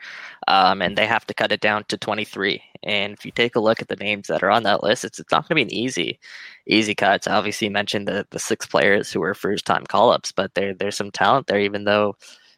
um, 0.48 0.83
and 0.83 0.96
they 0.98 1.07
have 1.07 1.26
to 1.26 1.35
cut 1.35 1.52
it 1.52 1.61
down 1.61 1.85
to 1.88 1.98
23. 1.98 2.62
And 2.83 3.12
if 3.14 3.24
you 3.24 3.33
take 3.33 3.57
a 3.57 3.61
look 3.61 3.83
at 3.83 3.88
the 3.88 3.96
names 3.96 4.28
that 4.28 4.42
are 4.42 4.50
on 4.50 4.62
that 4.64 4.83
list, 4.83 5.04
it's 5.04 5.18
it's 5.20 5.33
not 5.33 5.48
gonna 5.48 5.57
be 5.57 5.62
an 5.62 5.72
easy 5.74 6.20
easy 6.66 6.94
cuts. 6.94 7.26
Obviously, 7.28 7.66
you 7.68 7.72
mentioned 7.72 8.09
the 8.09 8.26
the 8.30 8.38
six 8.38 8.66
players 8.66 9.12
who 9.12 9.20
were 9.20 9.35
first 9.35 9.66
time 9.66 9.85
call 9.87 10.11
ups, 10.12 10.33
but 10.33 10.54
there 10.54 10.74
there's 10.74 10.96
some 10.96 11.11
talent 11.11 11.46
there, 11.48 11.61
even 11.61 11.85
though. 11.85 12.16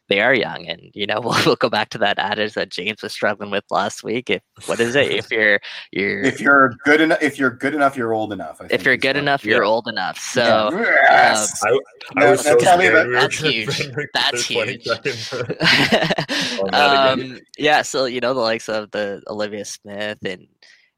They 0.09 0.21
are 0.21 0.33
young, 0.33 0.65
and 0.67 0.79
you 0.93 1.05
know 1.05 1.19
we'll, 1.23 1.35
we'll 1.45 1.55
go 1.57 1.69
back 1.69 1.89
to 1.89 1.97
that 1.97 2.17
adage 2.17 2.53
that 2.53 2.69
James 2.69 3.01
was 3.01 3.11
struggling 3.11 3.51
with 3.51 3.65
last 3.69 4.03
week. 4.03 4.29
If 4.29 4.41
what 4.65 4.79
is 4.79 4.95
it? 4.95 5.11
If 5.11 5.29
you're 5.31 5.59
you're 5.91 6.21
If 6.21 6.39
you're 6.39 6.75
good 6.85 7.01
enough, 7.01 7.21
if 7.21 7.37
you're 7.37 7.49
good 7.51 7.75
enough, 7.75 7.97
you're 7.97 8.13
old 8.13 8.31
enough. 8.31 8.61
I 8.61 8.67
if 8.69 8.85
you're 8.85 8.95
good 8.97 9.15
what- 9.17 9.23
enough, 9.23 9.43
you're 9.43 9.63
Yeah. 9.63 9.69
old 9.69 9.87
enough. 9.87 10.17
So 10.17 10.69
Yeah. 10.71 10.79
Yes. 11.09 11.61
I, 11.63 11.69
I 11.69 12.19
No, 12.23 12.31
was 12.31 12.41
so 12.41 12.57
tell 12.57 12.77
me 12.77 12.87
about- 12.87 13.11
That's 13.11 13.37
huge. 13.39 13.89
That's 14.13 14.45
huge. 14.45 14.83
that 14.85 16.69
um, 16.73 17.39
yeah, 17.57 17.81
so 17.81 18.05
you 18.05 18.19
know 18.19 18.33
the 18.33 18.39
likes 18.39 18.69
of 18.69 18.91
the 18.91 19.21
Olivia 19.27 19.65
Smith 19.65 20.19
and 20.25 20.47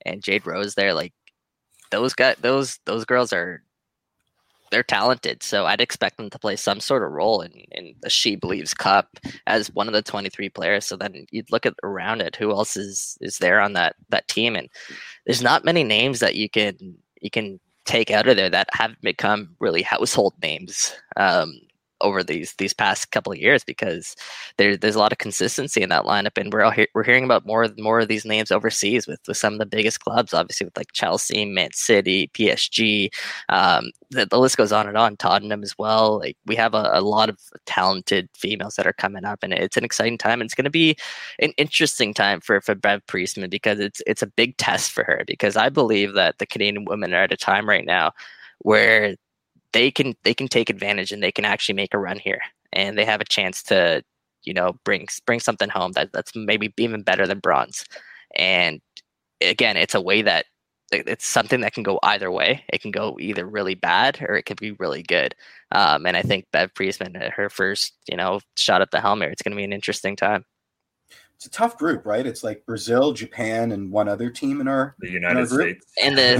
and 0.05 0.23
Jade 0.23 0.45
Rose 0.45 0.75
there, 0.75 0.93
like 0.93 1.13
those 1.91 2.13
guys, 2.13 2.35
those 2.41 2.79
those 2.85 3.05
girls 3.05 3.33
are 3.33 3.63
they're 4.71 4.83
talented. 4.83 5.43
So 5.43 5.65
I'd 5.65 5.81
expect 5.81 6.17
them 6.17 6.29
to 6.29 6.39
play 6.39 6.55
some 6.55 6.79
sort 6.79 7.03
of 7.03 7.11
role 7.11 7.41
in 7.41 7.51
in 7.71 7.95
the 8.01 8.09
She 8.09 8.35
Believes 8.35 8.73
Cup 8.73 9.19
as 9.47 9.73
one 9.73 9.87
of 9.87 9.93
the 9.93 10.01
twenty 10.01 10.29
three 10.29 10.49
players. 10.49 10.85
So 10.85 10.95
then 10.95 11.25
you'd 11.31 11.51
look 11.51 11.65
at 11.65 11.75
around 11.83 12.21
it, 12.21 12.35
who 12.35 12.51
else 12.51 12.77
is 12.77 13.17
is 13.21 13.37
there 13.37 13.59
on 13.59 13.73
that 13.73 13.95
that 14.09 14.27
team, 14.27 14.55
and 14.55 14.69
there's 15.25 15.41
not 15.41 15.65
many 15.65 15.83
names 15.83 16.19
that 16.19 16.35
you 16.35 16.49
can 16.49 16.75
you 17.21 17.29
can 17.29 17.59
take 17.85 18.11
out 18.11 18.27
of 18.27 18.37
there 18.37 18.49
that 18.49 18.69
have 18.71 18.95
become 19.01 19.55
really 19.59 19.81
household 19.81 20.33
names. 20.41 20.93
Um, 21.17 21.59
over 22.01 22.23
these 22.23 22.53
these 22.57 22.73
past 22.73 23.11
couple 23.11 23.31
of 23.31 23.39
years 23.39 23.63
because 23.63 24.15
there, 24.57 24.77
there's 24.77 24.95
a 24.95 24.99
lot 24.99 25.11
of 25.11 25.17
consistency 25.17 25.81
in 25.81 25.89
that 25.89 26.05
lineup, 26.05 26.37
and 26.37 26.53
we're 26.53 26.63
all 26.63 26.71
hear, 26.71 26.87
we're 26.93 27.03
hearing 27.03 27.23
about 27.23 27.45
more 27.45 27.67
more 27.77 27.99
of 27.99 28.07
these 28.07 28.25
names 28.25 28.51
overseas 28.51 29.07
with, 29.07 29.19
with 29.27 29.37
some 29.37 29.53
of 29.53 29.59
the 29.59 29.65
biggest 29.65 29.99
clubs, 29.99 30.33
obviously 30.33 30.65
with 30.65 30.77
like 30.77 30.91
Chelsea, 30.93 31.45
Man 31.45 31.71
City, 31.73 32.29
PSG. 32.33 33.09
Um, 33.49 33.91
the, 34.11 34.25
the 34.25 34.39
list 34.39 34.57
goes 34.57 34.71
on 34.71 34.87
and 34.87 34.97
on. 34.97 35.17
Tottenham 35.17 35.63
as 35.63 35.77
well. 35.77 36.19
Like 36.19 36.37
we 36.45 36.55
have 36.55 36.73
a, 36.73 36.89
a 36.93 37.01
lot 37.01 37.29
of 37.29 37.39
talented 37.65 38.29
females 38.35 38.75
that 38.75 38.87
are 38.87 38.93
coming 38.93 39.25
up, 39.25 39.39
and 39.43 39.53
it's 39.53 39.77
an 39.77 39.85
exciting 39.85 40.17
time. 40.17 40.41
And 40.41 40.47
it's 40.47 40.55
going 40.55 40.65
to 40.65 40.69
be 40.69 40.95
an 41.39 41.51
interesting 41.57 42.13
time 42.13 42.41
for 42.41 42.61
for 42.61 42.75
Bev 42.75 43.05
Priestman 43.07 43.49
because 43.49 43.79
it's 43.79 44.01
it's 44.07 44.21
a 44.21 44.27
big 44.27 44.57
test 44.57 44.91
for 44.91 45.03
her 45.03 45.23
because 45.27 45.57
I 45.57 45.69
believe 45.69 46.13
that 46.13 46.37
the 46.39 46.45
Canadian 46.47 46.85
women 46.85 47.13
are 47.13 47.23
at 47.23 47.33
a 47.33 47.37
time 47.37 47.67
right 47.67 47.85
now 47.85 48.11
where 48.59 49.15
they 49.73 49.91
can 49.91 50.15
they 50.23 50.33
can 50.33 50.47
take 50.47 50.69
advantage 50.69 51.11
and 51.11 51.21
they 51.23 51.31
can 51.31 51.45
actually 51.45 51.75
make 51.75 51.93
a 51.93 51.99
run 51.99 52.19
here. 52.19 52.41
And 52.73 52.97
they 52.97 53.05
have 53.05 53.21
a 53.21 53.25
chance 53.25 53.63
to 53.63 54.03
you 54.43 54.53
know 54.53 54.73
bring 54.85 55.07
bring 55.25 55.39
something 55.39 55.69
home 55.69 55.93
that 55.93 56.11
that's 56.13 56.35
maybe 56.35 56.73
even 56.77 57.03
better 57.03 57.27
than 57.27 57.39
bronze. 57.39 57.85
And 58.35 58.81
again 59.41 59.77
it's 59.77 59.95
a 59.95 60.01
way 60.01 60.21
that 60.23 60.45
it's 60.91 61.27
something 61.27 61.61
that 61.61 61.73
can 61.73 61.83
go 61.83 61.99
either 62.03 62.31
way. 62.31 62.63
It 62.73 62.81
can 62.81 62.91
go 62.91 63.17
either 63.19 63.45
really 63.45 63.75
bad 63.75 64.19
or 64.27 64.35
it 64.35 64.43
could 64.43 64.59
be 64.59 64.71
really 64.73 65.03
good. 65.03 65.35
Um, 65.71 66.05
and 66.07 66.17
i 66.17 66.21
think 66.23 66.45
bev 66.51 66.73
priestman 66.73 67.15
her 67.15 67.49
first 67.49 67.93
you 68.09 68.17
know 68.17 68.39
shot 68.57 68.81
at 68.81 68.91
the 68.91 68.99
helmet 69.01 69.31
it's 69.31 69.41
going 69.43 69.51
to 69.51 69.57
be 69.57 69.63
an 69.63 69.73
interesting 69.73 70.15
time 70.15 70.45
It's 71.39 71.45
a 71.45 71.51
tough 71.51 71.77
group, 71.77 72.05
right? 72.05 72.27
It's 72.27 72.43
like 72.43 72.65
Brazil, 72.65 73.13
Japan, 73.13 73.71
and 73.71 73.89
one 73.93 74.09
other 74.09 74.29
team 74.29 74.59
in 74.59 74.67
our. 74.67 74.97
the 74.99 75.09
United 75.09 75.47
group? 75.47 75.81
States. 75.81 75.85
and 76.03 76.17
the 76.17 76.35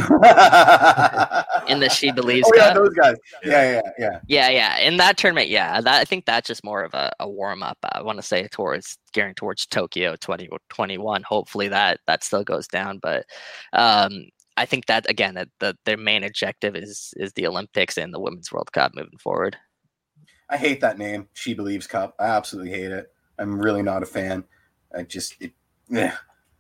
in 1.70 1.80
the 1.80 1.88
she 1.88 2.12
believes 2.12 2.46
Oh, 2.52 2.54
yeah, 2.54 2.66
Cup, 2.66 2.76
those 2.76 2.94
guys. 2.94 3.16
Yeah, 3.42 3.72
yeah, 3.72 3.92
yeah. 3.98 4.20
Yeah, 4.28 4.50
yeah. 4.50 4.78
In 4.80 4.98
that 4.98 5.16
tournament, 5.16 5.48
yeah. 5.48 5.80
That 5.80 6.02
I 6.02 6.04
think 6.04 6.26
that's 6.26 6.50
just 6.50 6.66
more 6.66 6.84
of 6.84 6.94
a, 6.94 7.14
a 7.22 7.30
warm 7.30 7.64
up. 7.64 7.78
I 7.94 8.02
want 8.02 8.18
to 8.18 8.22
say 8.22 8.50
towards 8.50 8.98
gearing 9.14 9.36
towards 9.36 9.66
Tokyo 9.68 10.18
2021. 10.18 11.24
Hopefully 11.24 11.70
that 11.70 12.02
that 12.06 12.26
still 12.26 12.44
goes 12.44 12.68
down. 12.68 13.00
But 13.02 13.26
um 13.72 14.26
I 14.58 14.66
think 14.66 14.88
that 14.88 15.10
again 15.10 15.36
that 15.36 15.48
the, 15.62 15.78
their 15.86 15.96
main 15.96 16.26
objective 16.26 16.76
is 16.76 17.14
is 17.16 17.32
the 17.32 17.48
Olympics 17.48 17.98
and 17.98 18.14
the 18.14 18.20
Women's 18.20 18.52
World 18.52 18.74
Cup 18.74 18.92
moving 18.96 19.18
forward. 19.18 19.56
I 20.50 20.58
hate 20.58 20.82
that 20.82 20.98
name. 20.98 21.30
She 21.36 21.54
believes 21.54 21.88
Cup. 21.88 22.16
I 22.20 22.26
absolutely 22.26 22.72
hate 22.74 22.92
it. 22.92 23.14
I'm 23.38 23.58
really 23.58 23.82
not 23.82 24.04
a 24.04 24.06
fan. 24.06 24.44
I 24.96 25.04
just 25.04 25.36
it. 25.40 25.54
Yeah. 25.90 26.16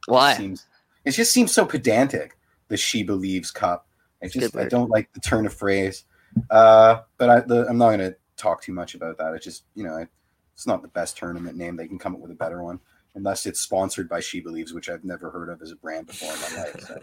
Why? 0.07 0.33
Seems, 0.35 0.65
it 1.05 1.11
just 1.11 1.31
seems 1.31 1.53
so 1.53 1.65
pedantic. 1.65 2.37
The 2.67 2.77
She 2.77 3.03
Believes 3.03 3.51
Cup. 3.51 3.87
I 4.23 4.27
just 4.27 4.55
I 4.55 4.65
don't 4.65 4.89
like 4.89 5.11
the 5.13 5.19
turn 5.19 5.45
of 5.45 5.53
phrase. 5.53 6.05
Uh, 6.49 7.01
but 7.17 7.29
I, 7.29 7.39
the, 7.41 7.65
I'm 7.67 7.77
not 7.77 7.87
going 7.87 7.99
to 7.99 8.15
talk 8.37 8.61
too 8.61 8.73
much 8.73 8.95
about 8.95 9.17
that. 9.17 9.33
It's 9.33 9.45
just 9.45 9.63
you 9.75 9.83
know 9.83 10.05
it's 10.53 10.67
not 10.67 10.81
the 10.81 10.87
best 10.89 11.17
tournament 11.17 11.57
name. 11.57 11.75
They 11.75 11.87
can 11.87 11.97
come 11.97 12.13
up 12.15 12.21
with 12.21 12.31
a 12.31 12.35
better 12.35 12.63
one, 12.63 12.79
unless 13.15 13.45
it's 13.45 13.59
sponsored 13.59 14.09
by 14.09 14.19
She 14.19 14.39
Believes, 14.39 14.73
which 14.73 14.89
I've 14.89 15.03
never 15.03 15.31
heard 15.31 15.49
of 15.49 15.61
as 15.61 15.71
a 15.71 15.75
brand 15.75 16.07
before 16.07 16.33
in 16.33 16.41
my 16.41 16.63
life. 16.63 16.79
So 16.87 16.99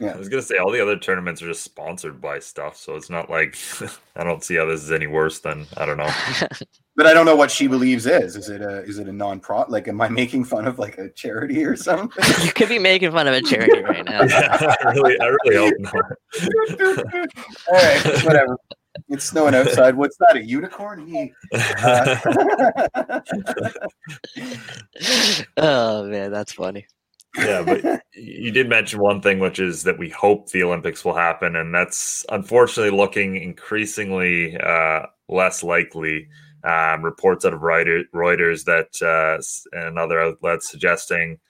Yeah. 0.00 0.12
I 0.12 0.16
was 0.16 0.28
gonna 0.28 0.42
say 0.42 0.58
all 0.58 0.70
the 0.70 0.80
other 0.80 0.96
tournaments 0.96 1.42
are 1.42 1.48
just 1.48 1.62
sponsored 1.62 2.20
by 2.20 2.38
stuff, 2.38 2.76
so 2.76 2.94
it's 2.96 3.10
not 3.10 3.28
like 3.30 3.56
I 4.16 4.24
don't 4.24 4.42
see 4.42 4.56
how 4.56 4.66
this 4.66 4.82
is 4.82 4.92
any 4.92 5.06
worse 5.06 5.40
than 5.40 5.66
I 5.76 5.86
don't 5.86 5.96
know. 5.96 6.10
But 6.94 7.06
I 7.06 7.14
don't 7.14 7.24
know 7.24 7.36
what 7.36 7.50
she 7.50 7.68
believes 7.68 8.04
is. 8.04 8.36
Is 8.36 8.50
it 8.50 8.60
a 8.60 8.82
is 8.82 8.98
it 8.98 9.08
a 9.08 9.12
non 9.12 9.40
profit? 9.40 9.70
like 9.70 9.88
am 9.88 10.02
I 10.02 10.10
making 10.10 10.44
fun 10.44 10.66
of 10.66 10.78
like 10.78 10.98
a 10.98 11.08
charity 11.08 11.64
or 11.64 11.74
something? 11.74 12.10
you 12.44 12.52
could 12.52 12.68
be 12.68 12.78
making 12.78 13.12
fun 13.12 13.26
of 13.26 13.32
a 13.32 13.40
charity 13.40 13.80
right 13.82 14.04
now. 14.04 14.24
Yeah, 14.24 14.74
I 14.84 14.92
really, 14.92 15.18
I 15.18 15.26
really 15.44 15.56
hope 15.56 15.74
not. 15.78 15.94
All 17.68 17.74
right, 17.74 18.24
whatever. 18.24 18.58
It's 19.08 19.24
snowing 19.24 19.54
outside. 19.54 19.94
What's 19.94 20.18
that? 20.18 20.36
A 20.36 20.44
unicorn? 20.44 21.32
Uh, 21.54 23.20
oh 25.56 26.04
man, 26.04 26.30
that's 26.30 26.52
funny. 26.52 26.86
Yeah, 27.36 27.62
but 27.62 28.02
you 28.14 28.50
did 28.50 28.68
mention 28.68 29.00
one 29.00 29.20
thing, 29.20 29.38
which 29.38 29.58
is 29.58 29.82
that 29.84 29.98
we 29.98 30.10
hope 30.10 30.50
the 30.50 30.62
Olympics 30.62 31.04
will 31.04 31.14
happen, 31.14 31.56
and 31.56 31.74
that's 31.74 32.24
unfortunately 32.30 32.96
looking 32.96 33.36
increasingly 33.36 34.56
uh, 34.58 35.06
less 35.28 35.62
likely. 35.62 36.28
Um, 36.64 37.02
reports 37.02 37.44
out 37.44 37.54
of 37.54 37.60
Reuters, 37.60 38.64
that 38.66 39.02
uh, 39.02 39.42
and 39.76 39.98
other 39.98 40.20
outlets 40.20 40.70
suggesting 40.70 41.40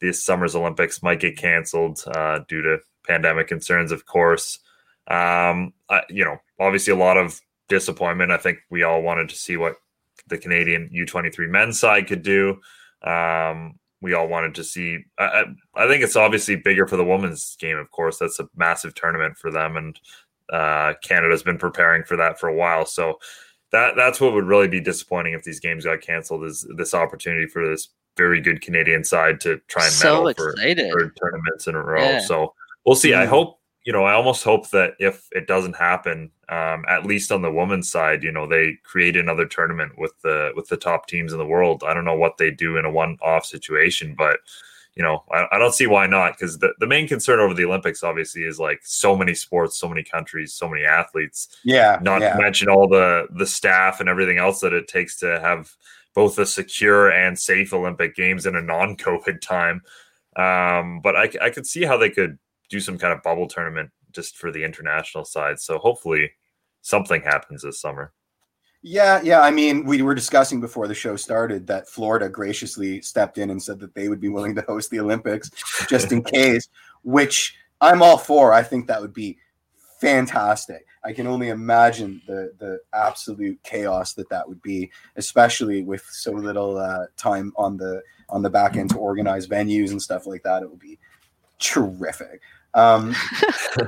this 0.00 0.24
summer's 0.24 0.54
Olympics 0.54 1.02
might 1.02 1.20
get 1.20 1.36
canceled 1.36 2.02
uh, 2.14 2.40
due 2.48 2.62
to 2.62 2.78
pandemic 3.06 3.48
concerns, 3.48 3.90
of 3.92 4.06
course. 4.06 4.60
Um, 5.08 5.72
I, 5.88 6.02
you 6.08 6.24
know, 6.24 6.36
obviously 6.60 6.92
a 6.92 6.96
lot 6.96 7.16
of 7.16 7.40
disappointment. 7.68 8.30
I 8.30 8.36
think 8.36 8.58
we 8.70 8.82
all 8.82 9.02
wanted 9.02 9.28
to 9.30 9.36
see 9.36 9.56
what 9.56 9.74
the 10.28 10.38
Canadian 10.38 10.90
U23 10.94 11.48
men's 11.48 11.80
side 11.80 12.06
could 12.06 12.22
do. 12.22 12.60
Um, 13.02 13.78
we 14.02 14.14
all 14.14 14.28
wanted 14.28 14.54
to 14.56 14.64
see. 14.64 14.98
I, 15.18 15.44
I, 15.74 15.86
think 15.86 16.02
it's 16.02 16.16
obviously 16.16 16.56
bigger 16.56 16.86
for 16.86 16.96
the 16.96 17.04
women's 17.04 17.56
game, 17.56 17.76
of 17.76 17.90
course. 17.90 18.18
That's 18.18 18.40
a 18.40 18.48
massive 18.56 18.94
tournament 18.94 19.36
for 19.36 19.50
them, 19.50 19.76
and 19.76 20.00
uh, 20.52 20.94
Canada's 21.02 21.42
been 21.42 21.58
preparing 21.58 22.04
for 22.04 22.16
that 22.16 22.38
for 22.38 22.48
a 22.48 22.54
while. 22.54 22.86
So 22.86 23.18
that 23.72 23.94
that's 23.96 24.20
what 24.20 24.32
would 24.32 24.46
really 24.46 24.68
be 24.68 24.80
disappointing 24.80 25.34
if 25.34 25.44
these 25.44 25.60
games 25.60 25.84
got 25.84 26.00
canceled. 26.00 26.44
Is 26.44 26.66
this 26.76 26.94
opportunity 26.94 27.46
for 27.46 27.66
this 27.66 27.88
very 28.16 28.40
good 28.40 28.60
Canadian 28.60 29.04
side 29.04 29.40
to 29.40 29.60
try 29.68 29.84
and 29.84 29.92
So 29.92 30.24
medal 30.24 30.34
for 30.34 30.54
third 30.56 31.16
tournaments 31.20 31.66
in 31.66 31.74
a 31.74 31.82
row. 31.82 32.02
Yeah. 32.02 32.20
So 32.20 32.54
we'll 32.84 32.96
see. 32.96 33.14
I 33.14 33.24
Mm. 33.24 33.28
hope 33.28 33.59
you 33.84 33.92
know. 33.92 34.04
I 34.04 34.14
almost 34.14 34.44
hope 34.44 34.70
that 34.70 34.94
if 34.98 35.28
it 35.32 35.46
doesn't 35.46 35.76
happen, 35.76 36.30
um, 36.48 36.84
at 36.88 37.06
least 37.06 37.32
on 37.32 37.42
the 37.42 37.52
women's 37.52 37.90
side, 37.90 38.22
you 38.22 38.32
know, 38.32 38.46
they 38.46 38.78
create 38.84 39.16
another 39.16 39.46
tournament 39.46 39.92
with 39.98 40.12
the 40.22 40.52
with 40.54 40.68
the 40.68 40.76
top 40.76 41.06
teams 41.06 41.32
in 41.32 41.38
the 41.38 41.46
world. 41.46 41.82
I 41.86 41.94
don't 41.94 42.04
know 42.04 42.16
what 42.16 42.36
they 42.38 42.50
do 42.50 42.76
in 42.76 42.84
a 42.84 42.90
one-off 42.90 43.46
situation, 43.46 44.14
but 44.16 44.40
you 44.96 45.02
know, 45.02 45.22
I, 45.30 45.46
I 45.52 45.58
don't 45.58 45.74
see 45.74 45.86
why 45.86 46.06
not. 46.06 46.36
Because 46.36 46.58
the, 46.58 46.74
the 46.78 46.86
main 46.86 47.06
concern 47.06 47.40
over 47.40 47.54
the 47.54 47.64
Olympics, 47.64 48.02
obviously, 48.02 48.42
is 48.42 48.58
like 48.58 48.80
so 48.82 49.16
many 49.16 49.34
sports, 49.34 49.78
so 49.78 49.88
many 49.88 50.02
countries, 50.02 50.52
so 50.52 50.68
many 50.68 50.84
athletes 50.84 51.48
yeah, 51.64 51.98
not 52.02 52.20
yeah. 52.20 52.32
to 52.32 52.42
mention 52.42 52.68
all 52.68 52.88
the 52.88 53.26
the 53.30 53.46
staff 53.46 54.00
and 54.00 54.08
everything 54.08 54.38
else 54.38 54.60
that 54.60 54.72
it 54.72 54.88
takes 54.88 55.16
to 55.18 55.40
have 55.40 55.74
both 56.14 56.38
a 56.38 56.46
secure 56.46 57.10
and 57.10 57.38
safe 57.38 57.72
Olympic 57.72 58.16
Games 58.16 58.46
in 58.46 58.56
a 58.56 58.62
non-COVID 58.62 59.40
time. 59.42 59.82
Um, 60.36 61.00
but 61.00 61.16
I, 61.16 61.30
I 61.40 61.50
could 61.50 61.66
see 61.66 61.84
how 61.84 61.96
they 61.96 62.10
could 62.10 62.38
do 62.70 62.80
some 62.80 62.96
kind 62.96 63.12
of 63.12 63.22
bubble 63.22 63.46
tournament 63.46 63.90
just 64.12 64.38
for 64.38 64.50
the 64.50 64.64
international 64.64 65.24
side. 65.24 65.60
So 65.60 65.78
hopefully 65.78 66.30
something 66.80 67.20
happens 67.22 67.62
this 67.62 67.80
summer. 67.80 68.12
Yeah, 68.82 69.20
yeah. 69.22 69.40
I 69.40 69.50
mean, 69.50 69.84
we 69.84 70.00
were 70.00 70.14
discussing 70.14 70.58
before 70.58 70.88
the 70.88 70.94
show 70.94 71.14
started 71.16 71.66
that 71.66 71.86
Florida 71.86 72.30
graciously 72.30 73.02
stepped 73.02 73.36
in 73.36 73.50
and 73.50 73.62
said 73.62 73.78
that 73.80 73.94
they 73.94 74.08
would 74.08 74.20
be 74.20 74.30
willing 74.30 74.54
to 74.54 74.62
host 74.62 74.88
the 74.88 75.00
Olympics 75.00 75.50
just 75.86 76.12
in 76.12 76.22
case, 76.24 76.66
which 77.02 77.56
I'm 77.82 78.00
all 78.00 78.16
for. 78.16 78.54
I 78.54 78.62
think 78.62 78.86
that 78.86 79.02
would 79.02 79.12
be 79.12 79.36
fantastic. 80.00 80.86
I 81.04 81.12
can 81.12 81.26
only 81.26 81.48
imagine 81.48 82.22
the 82.26 82.52
the 82.58 82.80
absolute 82.94 83.62
chaos 83.62 84.14
that 84.14 84.30
that 84.30 84.48
would 84.48 84.62
be, 84.62 84.90
especially 85.16 85.82
with 85.82 86.04
so 86.10 86.32
little 86.32 86.78
uh, 86.78 87.06
time 87.18 87.52
on 87.56 87.76
the 87.76 88.02
on 88.30 88.42
the 88.42 88.50
back 88.50 88.76
end 88.76 88.90
to 88.90 88.98
organize 88.98 89.46
venues 89.46 89.90
and 89.90 90.00
stuff 90.00 90.26
like 90.26 90.42
that. 90.44 90.62
It 90.62 90.70
would 90.70 90.80
be 90.80 90.98
terrific. 91.58 92.40
Um, 92.74 93.14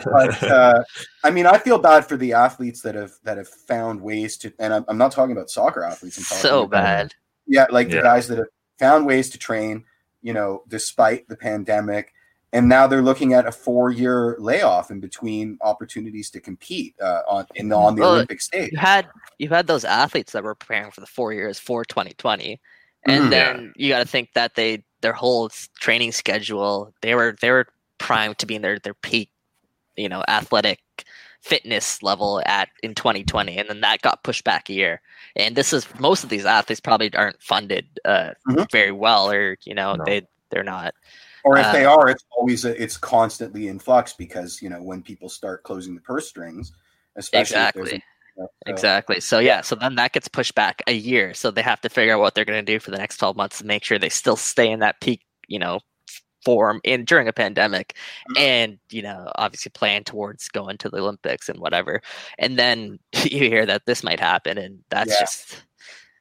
but 0.05 0.43
uh, 0.43 0.83
I 1.25 1.31
mean, 1.31 1.47
I 1.47 1.59
feel 1.59 1.79
bad 1.79 2.07
for 2.07 2.17
the 2.17 2.33
athletes 2.33 2.83
that 2.83 2.95
have 2.95 3.13
that 3.25 3.37
have 3.39 3.49
found 3.49 4.01
ways 4.01 4.37
to, 4.39 4.53
and 4.59 4.75
I'm, 4.75 4.85
I'm 4.89 4.99
not 4.99 5.13
talking 5.13 5.33
about 5.33 5.51
soccer 5.51 5.83
athletes. 5.85 6.19
I'm 6.19 6.25
talking 6.25 6.39
So 6.43 6.63
about- 6.65 6.71
bad. 6.85 7.15
Yeah, 7.47 7.67
like 7.71 7.91
the 7.91 8.01
guys 8.01 8.29
that 8.29 8.39
have 8.39 8.47
found 8.79 9.05
ways 9.05 9.29
to 9.31 9.39
train, 9.39 9.85
you 10.23 10.33
know, 10.33 10.63
despite 10.69 11.27
the 11.29 11.37
pandemic, 11.37 12.13
and 12.53 12.69
now 12.69 12.87
they're 12.87 13.03
looking 13.03 13.33
at 13.33 13.47
a 13.47 13.53
four-year 13.53 14.37
layoff 14.39 14.93
in 14.93 15.01
between 15.01 15.59
opportunities 15.61 16.31
to 16.31 16.41
compete 16.41 16.95
uh, 17.03 17.23
on 17.29 17.47
in 17.57 17.69
the, 17.69 17.77
on 17.77 17.97
the 17.97 18.03
Well, 18.03 18.13
Olympic 18.13 18.41
stage. 18.41 18.71
You 18.73 18.79
had 18.79 19.09
you 19.39 19.49
had 19.49 19.67
those 19.67 19.85
athletes 19.85 20.33
that 20.33 20.45
were 20.45 20.55
preparing 20.55 20.93
for 20.93 21.01
the 21.01 21.07
four 21.07 21.33
years 21.33 21.59
for 21.59 21.85
2020, 21.85 22.61
and 23.07 23.25
Mhm. 23.25 23.31
then 23.31 23.73
you 23.77 23.89
got 23.89 23.99
to 23.99 24.05
think 24.09 24.31
that 24.35 24.55
they 24.55 24.85
their 25.01 25.13
whole 25.13 25.51
training 25.81 26.13
schedule 26.13 26.95
they 27.03 27.17
were 27.17 27.35
they 27.41 27.51
were 27.51 27.67
primed 28.03 28.39
to 28.39 28.47
be 28.47 28.57
in 28.57 28.63
their 28.63 28.79
their 28.79 28.95
peak, 28.95 29.31
you 29.97 30.09
know, 30.09 30.23
athletic 30.29 30.81
fitness 31.41 32.03
level 32.03 32.41
at 32.47 32.69
in 32.83 32.95
2020, 32.95 33.59
and 33.59 33.69
then 33.69 33.81
that 33.81 34.03
got 34.03 34.23
pushed 34.23 34.45
back 34.45 34.69
a 34.69 34.73
year. 34.73 35.01
And 35.37 35.57
this 35.57 35.73
is 35.73 35.87
most 35.99 36.23
of 36.25 36.31
these 36.31 36.45
athletes 36.45 36.81
probably 36.81 37.13
aren't 37.15 37.43
funded 37.43 37.87
uh, 38.05 38.31
Mhm. 38.47 38.71
very 38.71 38.93
well, 38.93 39.31
or 39.31 39.57
you 39.65 39.75
know 39.75 39.97
No. 39.97 40.05
they 40.05 40.27
they're 40.51 40.63
not. 40.65 40.95
Or 41.45 41.59
if 41.59 41.67
uh, 41.67 41.73
they 41.73 41.85
are, 41.85 42.09
it's 42.09 42.25
always 42.37 42.65
a, 42.65 42.81
it's 42.81 42.97
constantly 42.97 43.67
in 43.69 43.79
flux 43.79 44.13
because 44.13 44.61
you 44.63 44.69
know 44.69 44.83
when 44.83 45.03
people 45.03 45.29
start 45.29 45.63
closing 45.65 45.95
the 45.95 46.01
purse 46.01 46.29
strings, 46.29 46.73
especially 47.17 47.57
if 47.63 47.75
there's 47.75 47.93
a- 47.93 47.95
Exactly. 47.95 48.03
so- 48.37 48.49
Exactly. 48.67 49.21
So 49.21 49.39
yeah, 49.41 49.61
so 49.61 49.75
then 49.75 49.97
that 49.97 50.13
gets 50.13 50.29
pushed 50.29 50.55
back 50.55 50.83
a 50.87 50.93
year. 50.93 51.35
So 51.35 51.51
they 51.51 51.63
have 51.63 51.81
to 51.83 51.89
figure 51.89 52.15
out 52.15 52.21
what 52.21 52.35
they're 52.35 52.45
going 52.47 52.65
to 52.65 52.73
do 52.73 52.79
for 52.79 52.91
the 52.93 52.97
next 52.97 53.17
12 53.19 53.37
months 53.37 53.59
to 53.59 53.67
make 53.67 53.83
sure 53.85 53.99
they 53.99 54.09
still 54.09 54.37
stay 54.37 54.71
in 54.71 54.79
that 54.81 55.01
peak, 55.01 55.23
you 55.49 55.59
know, 55.59 55.81
form 56.45 56.81
in 56.85 57.05
during 57.05 57.29
a 57.29 57.33
pandemic 57.33 57.97
Mhm. 58.31 58.41
and, 58.41 58.79
you 58.91 59.03
know, 59.03 59.31
obviously 59.37 59.71
plan 59.71 60.05
towards 60.05 60.49
going 60.49 60.79
to 60.79 60.89
the 60.89 60.99
Olympics 60.99 61.49
and 61.49 61.59
whatever. 61.59 62.01
And 62.39 62.59
then 62.59 62.99
you 63.25 63.39
hear 63.49 63.67
that 63.67 63.87
this 63.87 64.03
might 64.03 64.21
happen 64.21 64.59
and 64.59 64.81
that's 64.91 65.11
Yeah. 65.11 65.21
just 65.21 65.63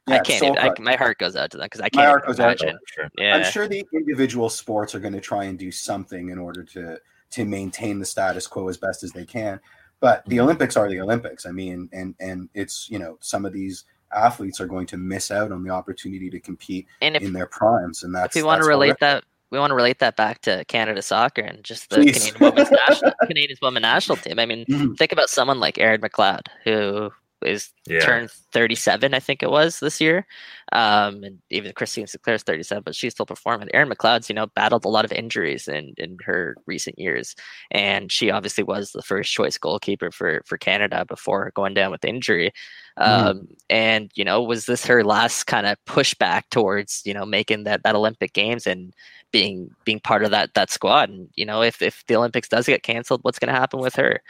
Yeah, 0.08 0.16
I 0.16 0.20
can't 0.20 0.44
even, 0.44 0.58
I, 0.58 0.74
my 0.80 0.96
heart 0.96 1.20
goes 1.20 1.36
out 1.36 1.52
to 1.52 1.58
them 1.58 1.66
because 1.66 1.82
I 1.82 1.90
can't 1.90 2.08
heart 2.08 2.24
even 2.24 2.32
goes 2.32 2.40
out 2.40 2.58
to 2.58 2.64
imagine. 2.64 2.80
sure. 2.88 3.10
Yeah. 3.18 3.36
I'm 3.36 3.44
sure 3.44 3.68
the 3.68 3.86
individual 3.94 4.50
sports 4.50 4.96
are 4.96 5.00
going 5.00 5.14
to 5.14 5.22
try 5.22 5.44
and 5.46 5.60
do 5.60 5.72
something 5.72 6.30
in 6.30 6.38
order 6.40 6.64
to 6.64 7.00
to 7.32 7.46
maintain 7.46 7.98
the 7.98 8.06
status 8.06 8.46
quo 8.46 8.68
as 8.68 8.78
best 8.78 9.04
as 9.04 9.12
they 9.12 9.24
can. 9.26 9.60
But 10.02 10.26
the 10.26 10.40
Olympics 10.40 10.76
are 10.76 10.90
the 10.90 11.00
Olympics. 11.00 11.46
I 11.46 11.52
mean, 11.52 11.88
and 11.94 12.16
and 12.20 12.50
it's 12.56 12.90
you 12.90 12.98
know 13.00 13.18
some 13.22 13.46
of 13.46 13.54
these 13.54 13.86
athletes 14.14 14.60
are 14.60 14.66
going 14.66 14.88
to 14.88 14.98
miss 14.98 15.32
out 15.32 15.52
on 15.52 15.64
the 15.64 15.70
opportunity 15.70 16.30
to 16.32 16.40
compete 16.40 16.88
and 17.02 17.16
if, 17.16 17.22
in 17.22 17.32
their 17.32 17.46
primes, 17.46 18.04
and 18.04 18.14
that's 18.14 18.36
if 18.36 18.42
we 18.42 18.46
want 18.46 18.62
to 18.62 18.68
relate 18.68 18.98
that 19.00 19.24
we 19.52 19.60
want 19.60 19.72
to 19.72 19.76
relate 19.76 20.00
that 20.00 20.16
back 20.16 20.42
to 20.42 20.64
Canada 20.66 21.02
soccer 21.02 21.42
and 21.42 21.64
just 21.64 21.90
the 21.90 21.98
Please. 21.98 22.32
Canadian 22.32 22.52
women's 22.56 22.72
national 22.72 23.12
Canadian 23.28 23.58
women's 23.62 23.82
national 23.84 24.16
team. 24.18 24.40
I 24.40 24.46
mean, 24.46 24.66
Mhm. 24.66 24.98
think 24.98 25.12
about 25.12 25.30
someone 25.30 25.60
like 25.60 25.78
Erin 25.78 26.02
McLeod, 26.02 26.48
who 26.64 27.12
is 27.46 27.72
Yeah. 27.88 28.00
turned 28.02 28.32
37, 28.54 29.14
I 29.14 29.20
think 29.20 29.42
it 29.44 29.50
was 29.52 29.80
this 29.80 30.00
year. 30.02 30.26
Um, 30.74 31.24
and 31.24 31.40
even 31.50 31.74
Christine 31.74 32.08
Sinclair's 32.08 32.44
37, 32.44 32.84
but 32.84 32.96
she's 32.96 33.14
still 33.14 33.26
performing. 33.26 33.70
Erin 33.74 33.90
McLeod's, 33.90 34.30
you 34.30 34.36
know, 34.36 34.48
battled 34.48 34.86
a 34.86 34.90
lot 34.90 35.04
of 35.06 35.12
injuries 35.12 35.68
in, 35.68 35.94
in 35.98 36.18
her 36.24 36.56
recent 36.66 36.98
years. 36.98 37.36
And 37.72 38.12
she 38.12 38.32
obviously 38.32 38.64
was 38.64 38.92
the 38.92 39.02
first 39.02 39.32
choice 39.34 39.58
goalkeeper 39.58 40.12
for, 40.12 40.42
for 40.46 40.58
Canada 40.58 41.06
before 41.06 41.52
going 41.56 41.74
down 41.74 41.92
with 41.92 42.06
injury. 42.06 42.52
Mhm. 43.00 43.04
Um, 43.08 43.48
and, 43.70 44.12
you 44.16 44.24
know, 44.24 44.42
was 44.44 44.66
this 44.66 44.86
her 44.86 45.04
last 45.04 45.46
kind 45.46 45.66
of 45.68 45.78
pushback 45.86 46.44
towards, 46.52 47.02
you 47.06 47.14
know, 47.14 47.26
making 47.26 47.64
that, 47.64 47.84
that 47.84 47.96
Olympic 47.96 48.34
games 48.34 48.68
and 48.68 48.94
being, 49.32 49.70
being 49.86 50.00
part 50.00 50.24
of 50.24 50.32
that, 50.32 50.54
that 50.54 50.70
squad? 50.70 51.10
And, 51.10 51.30
you 51.36 51.46
know, 51.46 51.62
if, 51.62 51.82
if 51.82 52.04
the 52.08 52.16
Olympics 52.16 52.48
does 52.50 52.66
get 52.66 52.84
canceled, 52.84 53.22
what's 53.24 53.40
going 53.40 53.54
to 53.54 53.60
happen 53.60 53.80
with 53.80 53.96
her? 53.96 54.22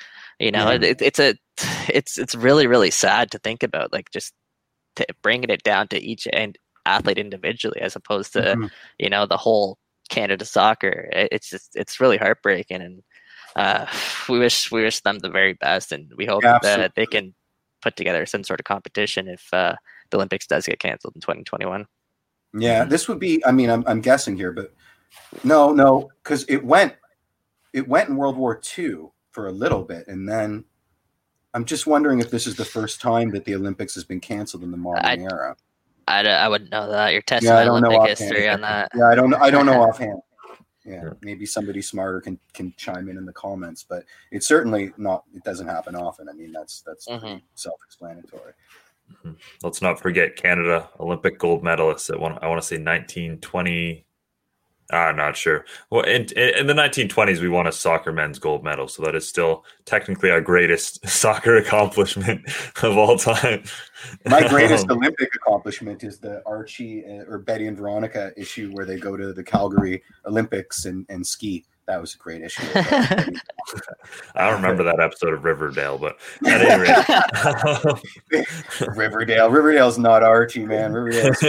You 0.41 0.51
know, 0.51 0.71
Yeah. 0.71 0.79
it, 0.89 1.01
it's 1.01 1.19
a, 1.19 1.35
it's, 1.87 2.17
it's 2.17 2.33
really, 2.35 2.67
really 2.67 2.91
sad 2.91 3.31
to 3.31 3.39
think 3.39 3.63
about, 3.63 3.93
like 3.93 4.09
just 4.11 4.33
to 4.95 5.05
bringing 5.21 5.49
it 5.49 5.63
down 5.63 5.87
to 5.89 6.01
each 6.01 6.27
and 6.33 6.57
athlete 6.85 7.19
individually 7.19 7.79
as 7.79 7.95
opposed 7.95 8.33
to 8.33 8.41
Mhm. 8.57 8.71
you 8.97 9.07
know 9.09 9.27
the 9.27 9.37
whole 9.37 9.77
Canada 10.09 10.45
soccer. 10.45 11.09
It- 11.13 11.29
It's 11.31 11.49
just 11.49 11.75
it's 11.75 11.99
really 11.99 12.17
heartbreaking, 12.17 12.81
and 12.81 13.03
uh, 13.55 13.85
we 14.27 14.39
wish 14.39 14.71
we 14.71 14.81
wish 14.81 14.99
them 15.01 15.19
the 15.19 15.29
very 15.29 15.53
best, 15.53 15.91
and 15.91 16.11
we 16.17 16.25
hope 16.25 16.43
Yeah, 16.43 16.57
that 16.63 16.95
they 16.95 17.05
can 17.05 17.35
put 17.81 17.95
together 17.95 18.25
some 18.25 18.43
sort 18.43 18.59
of 18.59 18.65
competition 18.65 19.27
if 19.27 19.47
uh, 19.53 19.75
the 20.09 20.17
Olympics 20.17 20.47
does 20.47 20.65
get 20.65 20.79
canceled 20.79 21.15
in 21.15 21.21
2021. 21.21 21.85
Yeah, 22.53 22.83
this 22.83 23.07
would 23.07 23.19
be. 23.19 23.45
I 23.45 23.51
mean, 23.51 23.69
I'm, 23.69 23.83
I'm 23.87 24.01
guessing 24.01 24.35
here, 24.35 24.51
but 24.51 24.73
no, 25.43 25.71
no, 25.71 26.09
because 26.23 26.43
it 26.49 26.65
went, 26.65 26.95
it 27.73 27.87
went 27.87 28.09
in 28.09 28.17
World 28.17 28.37
War 28.37 28.59
II 28.77 29.11
for 29.31 29.47
a 29.47 29.51
little 29.51 29.83
bit, 29.83 30.07
and 30.07 30.27
then 30.27 30.63
I'm 31.53 31.65
just 31.65 31.87
wondering 31.87 32.19
if 32.19 32.29
this 32.29 32.47
is 32.47 32.55
the 32.55 32.65
first 32.65 33.01
time 33.01 33.31
that 33.31 33.45
the 33.45 33.55
Olympics 33.55 33.93
has 33.95 34.03
been 34.03 34.19
canceled 34.19 34.63
in 34.63 34.71
the 34.71 34.77
modern 34.77 35.05
I- 35.05 35.17
era. 35.17 35.55
I, 36.07 36.23
d- 36.23 36.29
I 36.29 36.47
wouldn't 36.47 36.71
know 36.71 36.89
that. 36.89 37.13
You're 37.13 37.21
testing 37.21 37.49
Yeah, 37.51 37.59
I 37.59 37.63
don't 37.63 37.79
know 37.81 37.87
Olympic 37.89 38.11
offhand. 38.13 38.19
history 38.31 38.49
on 38.49 38.61
that. 38.61 38.89
Yeah, 38.95 39.05
I 39.07 39.15
don't. 39.15 39.33
I 39.35 39.49
don't 39.49 39.65
know 39.65 39.81
offhand. 39.87 40.19
yeah, 40.83 41.09
maybe 41.21 41.45
somebody 41.45 41.81
smarter 41.81 42.19
can 42.19 42.39
can 42.53 42.73
chime 42.75 43.07
in 43.07 43.17
in 43.17 43.25
the 43.25 43.31
comments, 43.31 43.85
but 43.87 44.03
it's 44.31 44.47
certainly 44.47 44.91
not. 44.97 45.23
It 45.33 45.43
doesn't 45.43 45.67
happen 45.67 45.95
often. 45.95 46.27
I 46.27 46.33
mean, 46.33 46.51
that's 46.51 46.81
that's 46.81 47.07
Mhm. 47.07 47.41
self-explanatory. 47.55 48.53
Let's 49.63 49.81
not 49.81 49.99
forget 50.01 50.35
Canada 50.35 50.89
Olympic 50.99 51.37
gold 51.37 51.63
medalists 51.63 52.09
at 52.09 52.19
one. 52.19 52.37
I 52.41 52.47
want 52.47 52.61
to 52.61 52.67
say 52.67 52.77
1920. 52.77 54.05
I'm 54.91 55.15
not 55.15 55.37
sure. 55.37 55.65
Well, 55.89 56.03
in, 56.03 56.23
in 56.37 56.67
the 56.67 56.73
1920s, 56.73 57.39
we 57.39 57.47
won 57.47 57.65
a 57.65 57.71
soccer 57.71 58.11
men's 58.11 58.39
gold 58.39 58.63
medal, 58.63 58.87
so 58.87 59.03
that 59.03 59.15
is 59.15 59.27
still 59.27 59.63
technically 59.85 60.29
our 60.29 60.41
greatest 60.41 61.07
soccer 61.07 61.57
accomplishment 61.57 62.41
of 62.83 62.97
all 62.97 63.17
time. 63.17 63.63
My 64.25 64.47
greatest 64.47 64.89
Um, 64.89 64.97
Olympic 64.97 65.29
accomplishment 65.35 66.03
is 66.03 66.19
the 66.19 66.41
Archie 66.45 67.05
uh, 67.05 67.23
or 67.29 67.39
Betty 67.39 67.67
and 67.67 67.77
Veronica 67.77 68.33
issue 68.35 68.71
where 68.73 68.85
they 68.85 68.97
go 68.97 69.15
to 69.15 69.31
the 69.33 69.43
Calgary 69.43 70.03
Olympics 70.25 70.85
and, 70.85 71.05
and 71.09 71.25
ski. 71.25 71.65
That 71.87 71.99
was 71.99 72.15
a 72.15 72.17
great 72.17 72.41
issue. 72.41 72.63
I 72.75 73.31
don't 74.35 74.61
remember 74.61 74.83
that 74.83 74.99
episode 74.99 75.33
of 75.33 75.43
Riverdale, 75.43 75.97
but 75.97 76.17
at 76.45 76.61
any 76.61 76.81
rate, 78.31 78.95
Riverdale. 78.95 79.49
Riverdale's 79.49 79.97
not 79.97 80.23
Archie, 80.23 80.65
man. 80.65 80.93
Riverdale's 80.93 81.43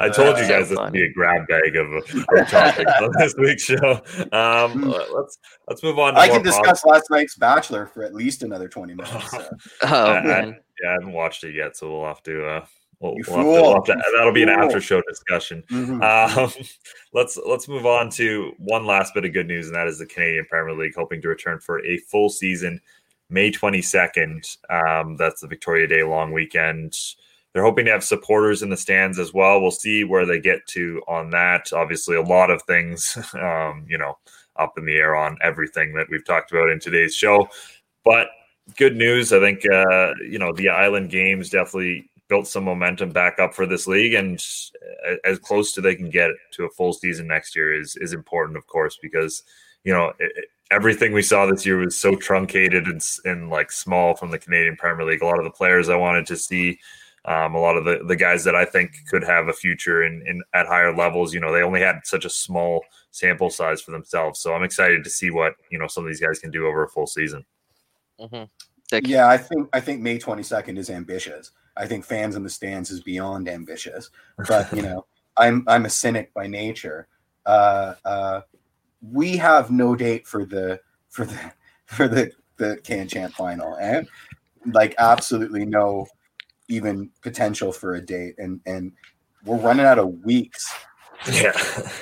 I 0.00 0.08
told 0.08 0.36
you 0.38 0.44
Uh, 0.44 0.48
guys 0.48 0.68
so 0.68 0.74
this 0.74 0.78
would 0.78 0.92
be 0.92 1.04
a 1.04 1.12
grab 1.12 1.46
bag 1.46 1.76
of, 1.76 1.92
of 1.92 2.48
topics 2.48 2.92
on 3.00 3.10
this 3.18 3.34
week's 3.38 3.62
show. 3.64 4.00
Um, 4.32 4.90
let's 5.14 5.38
let's 5.68 5.82
move 5.82 5.98
on. 5.98 6.14
To 6.14 6.20
Hmm. 6.20 6.24
I 6.24 6.26
more 6.28 6.36
can 6.36 6.44
discuss 6.44 6.84
last 6.84 7.10
night's 7.10 7.36
Bachelor 7.36 7.86
for 7.86 8.02
at 8.02 8.14
least 8.14 8.42
another 8.42 8.68
20 8.68 8.94
minutes. 8.94 9.30
so. 9.30 9.48
oh 9.82 9.86
I- 9.86 10.18
I- 10.18 10.44
Yeah, 10.82 10.88
I 10.90 10.92
haven't 10.92 11.12
watched 11.12 11.44
it 11.44 11.54
yet, 11.54 11.76
so 11.76 11.90
we'll 11.90 12.06
have 12.06 12.22
to. 12.24 12.46
Uh, 12.46 12.64
we'll, 13.00 13.14
You 13.16 13.24
we'll 13.28 13.36
have 13.36 13.44
to, 13.44 13.52
fool. 13.52 13.52
we'll 13.62 13.74
have 13.74 13.84
to- 13.84 14.02
that'll 14.16 14.32
be 14.32 14.42
an 14.42 14.48
after 14.48 14.80
show 14.80 15.00
discussion. 15.08 15.62
Mhm. 15.70 16.02
Um, 16.02 16.52
let's 17.12 17.36
let's 17.46 17.68
move 17.68 17.86
on 17.86 18.10
to 18.10 18.52
one 18.58 18.84
last 18.86 19.14
bit 19.14 19.24
of 19.24 19.32
good 19.32 19.46
news, 19.46 19.66
and 19.68 19.76
that 19.76 19.86
is 19.88 19.98
the 19.98 20.06
Canadian 20.06 20.44
Premier 20.46 20.74
League 20.74 20.94
hoping 20.96 21.20
to 21.22 21.28
return 21.28 21.60
for 21.60 21.84
a 21.86 21.98
full 21.98 22.28
season, 22.30 22.80
May 23.30 23.50
twenty 23.52 23.82
second. 23.82 24.44
Um, 24.70 25.16
that's 25.16 25.40
the 25.40 25.46
Victoria 25.48 25.86
Day 25.86 26.02
long 26.02 26.32
weekend. 26.32 26.96
They're 27.58 27.64
hoping 27.64 27.86
to 27.86 27.90
have 27.90 28.04
supporters 28.04 28.62
in 28.62 28.70
the 28.70 28.76
stands 28.76 29.18
as 29.18 29.34
well. 29.34 29.60
We'll 29.60 29.72
see 29.72 30.04
where 30.04 30.24
they 30.24 30.38
get 30.38 30.64
to 30.68 31.02
on 31.08 31.30
that. 31.30 31.72
Obviously, 31.72 32.14
a 32.14 32.22
lot 32.22 32.52
of 32.52 32.62
things, 32.62 33.18
um, 33.34 33.84
you 33.88 33.98
know, 33.98 34.16
up 34.54 34.74
in 34.78 34.86
the 34.86 34.94
air 34.94 35.16
on 35.16 35.36
everything 35.42 35.92
that 35.94 36.06
we've 36.08 36.24
talked 36.24 36.52
about 36.52 36.70
in 36.70 36.78
today's 36.78 37.16
show. 37.16 37.48
But 38.04 38.28
good 38.76 38.94
news, 38.94 39.32
I 39.32 39.40
think, 39.40 39.64
uh, 39.66 40.14
you 40.20 40.38
know, 40.38 40.52
the 40.52 40.68
Island 40.68 41.10
Games 41.10 41.50
definitely 41.50 42.08
built 42.28 42.46
some 42.46 42.62
momentum 42.62 43.10
back 43.10 43.40
up 43.40 43.54
for 43.54 43.66
this 43.66 43.88
league, 43.88 44.14
and 44.14 44.40
as 45.24 45.40
close 45.40 45.72
to 45.72 45.80
they 45.80 45.96
can 45.96 46.10
get 46.10 46.30
to 46.52 46.64
a 46.64 46.70
full 46.70 46.92
season 46.92 47.26
next 47.26 47.56
year 47.56 47.74
is 47.74 47.96
is 47.96 48.12
important, 48.12 48.56
of 48.56 48.68
course, 48.68 49.00
because 49.02 49.42
you 49.82 49.92
know 49.92 50.12
it, 50.20 50.46
everything 50.70 51.12
we 51.12 51.22
saw 51.22 51.44
this 51.44 51.66
year 51.66 51.78
was 51.78 51.98
so 51.98 52.14
truncated 52.14 52.86
and, 52.86 53.02
and 53.24 53.50
like 53.50 53.72
small 53.72 54.14
from 54.14 54.30
the 54.30 54.38
Canadian 54.38 54.76
Premier 54.76 55.04
League. 55.04 55.22
A 55.22 55.26
lot 55.26 55.38
of 55.38 55.44
the 55.44 55.50
players 55.50 55.88
I 55.88 55.96
wanted 55.96 56.24
to 56.26 56.36
see. 56.36 56.78
Um, 57.24 57.54
a 57.54 57.60
lot 57.60 57.76
of 57.76 57.84
the, 57.84 58.00
the 58.06 58.16
guys 58.16 58.44
that 58.44 58.54
I 58.54 58.64
think 58.64 58.92
could 59.10 59.24
have 59.24 59.48
a 59.48 59.52
future 59.52 60.04
in, 60.04 60.24
in 60.26 60.42
at 60.54 60.66
higher 60.66 60.94
levels, 60.94 61.34
you 61.34 61.40
know, 61.40 61.52
they 61.52 61.62
only 61.62 61.80
had 61.80 62.00
such 62.04 62.24
a 62.24 62.30
small 62.30 62.82
sample 63.10 63.50
size 63.50 63.82
for 63.82 63.90
themselves. 63.90 64.40
So 64.40 64.54
I'm 64.54 64.62
excited 64.62 65.04
to 65.04 65.10
see 65.10 65.30
what 65.30 65.54
you 65.70 65.78
know 65.78 65.86
some 65.86 66.04
of 66.04 66.08
these 66.08 66.20
guys 66.20 66.38
can 66.38 66.50
do 66.50 66.66
over 66.66 66.84
a 66.84 66.88
full 66.88 67.06
season. 67.06 67.44
Mm-hmm. 68.20 68.44
Yeah, 69.04 69.28
I 69.28 69.36
think 69.36 69.68
I 69.72 69.80
think 69.80 70.00
May 70.00 70.18
22nd 70.18 70.78
is 70.78 70.90
ambitious. 70.90 71.52
I 71.76 71.86
think 71.86 72.04
fans 72.04 72.34
in 72.36 72.42
the 72.42 72.50
stands 72.50 72.90
is 72.90 73.02
beyond 73.02 73.48
ambitious. 73.48 74.10
But 74.48 74.72
you 74.74 74.82
know, 74.82 75.06
I'm 75.36 75.64
I'm 75.66 75.86
a 75.86 75.90
cynic 75.90 76.32
by 76.34 76.46
nature. 76.46 77.08
Uh, 77.46 77.94
uh, 78.04 78.40
we 79.00 79.36
have 79.36 79.70
no 79.70 79.94
date 79.94 80.26
for 80.26 80.44
the 80.44 80.80
for 81.08 81.24
the 81.24 81.52
for 81.86 82.08
the 82.08 82.32
the 82.56 82.78
Can 82.82 83.08
Champ 83.08 83.34
final, 83.34 83.76
and 83.76 84.08
like 84.72 84.94
absolutely 84.98 85.64
no 85.64 86.06
even 86.68 87.10
potential 87.22 87.72
for 87.72 87.94
a 87.94 88.00
date, 88.00 88.34
and 88.38 88.60
and 88.66 88.92
we're 89.44 89.56
running 89.56 89.86
out 89.86 89.98
of 89.98 90.24
weeks. 90.24 90.72
Yeah, 91.32 91.52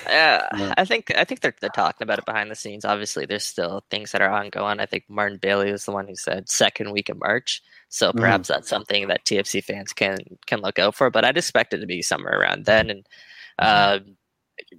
Yeah, 0.06 0.46
Yeah. 0.58 0.74
I 0.76 0.84
think 0.84 1.10
I 1.16 1.24
think 1.24 1.40
they're 1.40 1.54
they're 1.60 1.70
talking 1.70 2.04
about 2.04 2.18
it 2.18 2.26
behind 2.26 2.50
the 2.50 2.54
scenes. 2.54 2.84
Obviously, 2.84 3.24
there's 3.24 3.44
still 3.44 3.84
things 3.90 4.12
that 4.12 4.20
are 4.20 4.30
ongoing. 4.30 4.78
I 4.80 4.86
think 4.86 5.04
Martin 5.08 5.38
Bailey 5.38 5.72
was 5.72 5.84
the 5.86 5.92
one 5.92 6.06
who 6.06 6.14
said 6.16 6.50
second 6.50 6.90
week 6.92 7.08
of 7.08 7.18
March, 7.18 7.62
so 7.88 8.12
Mhm. 8.12 8.20
perhaps 8.20 8.48
that's 8.48 8.68
something 8.68 9.08
that 9.08 9.24
TFC 9.24 9.62
fans 9.62 9.92
can 9.92 10.18
can 10.46 10.60
look 10.60 10.78
out 10.78 10.94
for. 10.94 11.08
But 11.10 11.24
I'd 11.24 11.38
expect 11.38 11.72
it 11.72 11.78
to 11.78 11.86
be 11.86 12.02
somewhere 12.02 12.38
around 12.38 12.66
then. 12.66 12.90
And 12.90 13.06
um, 13.58 14.16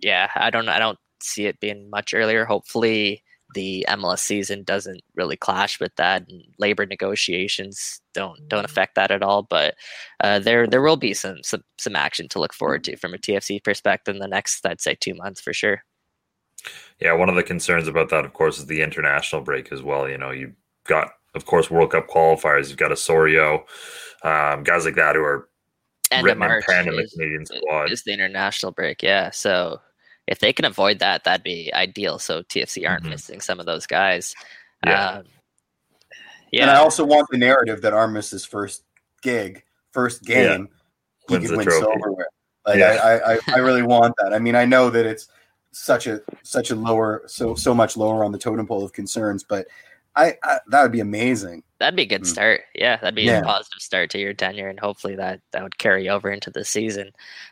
yeah, 0.02 0.30
I 0.36 0.50
don't 0.52 0.70
I 0.70 0.78
don't 0.80 1.00
see 1.20 1.48
it 1.48 1.60
being 1.60 1.90
much 1.90 2.14
earlier. 2.14 2.46
Hopefully, 2.46 3.24
the 3.54 3.86
MLS 3.89 4.20
season 4.20 4.64
doesn't 4.64 5.02
really 5.16 5.38
clash 5.38 5.80
with 5.80 5.95
that, 5.95 6.28
and 6.28 6.43
labor 6.58 6.86
negotiations 6.86 8.02
don't 8.14 8.48
don't 8.50 8.66
affect 8.66 8.95
that 8.95 9.12
at 9.12 9.24
all. 9.24 9.43
But 9.43 9.76
uh, 10.20 10.39
there 10.39 10.68
there 10.68 10.82
will 10.82 10.98
be 10.98 11.14
some, 11.14 11.43
some 11.43 11.64
some 11.78 11.95
action 11.95 12.28
to 12.30 12.39
look 12.39 12.54
forward 12.54 12.84
to 12.86 12.98
from 12.98 13.14
a 13.14 13.18
TFC 13.18 13.64
perspective 13.64 14.16
in 14.16 14.22
the 14.22 14.28
next 14.28 14.66
I'd 14.66 14.82
say 14.82 14.95
two 14.95 15.14
months 15.14 15.41
for 15.41 15.54
sure. 15.54 15.84
Yeah, 17.00 17.14
one 17.14 17.30
of 17.30 17.36
the 17.36 17.43
concerns 17.43 17.88
about 17.88 18.10
that, 18.10 18.26
of 18.26 18.34
course, 18.34 18.58
is 18.58 18.66
the 18.66 18.82
international 18.82 19.41
break 19.41 19.72
as 19.72 19.82
well. 19.82 20.10
You 20.10 20.18
know, 20.18 20.32
you've 20.32 20.56
got, 20.86 21.12
of 21.36 21.45
course, 21.45 21.70
World 21.70 21.91
Cup 21.91 22.08
qualifiers. 22.08 22.70
You've 22.70 22.78
got 22.78 22.91
Osorio, 22.91 23.66
um, 24.24 24.64
guys 24.64 24.86
like 24.86 24.95
that 24.95 25.16
who 25.16 25.22
are 25.22 25.48
written 26.12 26.30
in 26.32 26.38
March 26.39 26.66
pen 26.66 26.88
in 26.88 26.95
the 26.95 27.08
Canadian 27.08 27.45
squad. 27.45 27.91
is 27.91 28.04
the 28.04 28.14
international 28.14 28.72
break. 28.72 29.04
Yeah, 29.04 29.30
so 29.32 29.80
if 30.28 30.39
they 30.39 30.51
can 30.53 30.65
avoid 30.65 30.99
that, 30.99 31.23
that'd 31.23 31.43
be 31.43 31.73
ideal. 31.73 32.19
So 32.19 32.41
TFC 32.43 32.86
aren't 32.88 33.03
Mhm. 33.05 33.09
missing 33.09 33.41
some 33.41 33.59
of 33.59 33.65
those 33.65 33.86
guys. 33.88 34.36
Yeah. 34.86 35.09
Um, 35.19 35.25
And 36.53 36.69
I 36.71 36.75
also 36.78 37.03
want 37.05 37.28
the 37.30 37.38
narrative 37.38 37.82
that 37.82 37.93
Armas's 37.93 38.45
first 38.45 38.84
gig, 39.21 39.63
first 39.91 40.23
game, 40.23 40.69
he 41.28 41.34
Wins 41.36 41.47
could 41.47 41.57
win 41.57 41.65
trophy. 41.67 41.82
silverware. 41.82 42.28
Like 42.65 42.80
Yeah. 42.80 42.99
I, 43.03 43.17
I, 43.17 43.34
I, 43.36 43.39
I 43.47 43.57
really 43.57 43.84
want 43.84 44.13
that. 44.21 44.34
I 44.34 44.39
mean, 44.39 44.55
I 44.55 44.65
know 44.65 44.89
that 44.89 45.05
it's 45.05 45.28
such 45.71 46.07
a 46.07 46.21
such 46.43 46.71
a 46.71 46.75
lower, 46.75 47.23
so 47.28 47.53
so 47.55 47.73
much 47.73 47.97
lower 47.97 48.23
on 48.23 48.32
the 48.32 48.38
totem 48.38 48.65
pole 48.65 48.84
of 48.84 48.93
concerns, 48.93 49.43
but 49.43 49.67
I, 50.18 50.34
I 50.43 50.59
that 50.70 50.84
would 50.84 50.91
be 50.91 50.99
amazing. 50.99 51.63
that'd 51.80 51.95
be 51.95 52.01
a 52.01 52.05
good 52.07 52.24
Mm. 52.24 52.26
start. 52.28 52.61
Yeah, 52.74 52.97
that'd 52.97 53.13
be 53.15 53.22
Yeah. 53.24 53.39
a 53.41 53.43
positive 53.43 53.80
start 53.82 54.09
to 54.09 54.20
your 54.20 54.34
tenure, 54.34 54.68
and 54.68 54.80
hopefully 54.80 55.15
that 55.15 55.41
that 55.51 55.61
would 55.61 55.78
carry 55.78 56.09
over 56.09 56.30
into 56.32 56.49
the 56.49 56.65
season. 56.65 57.11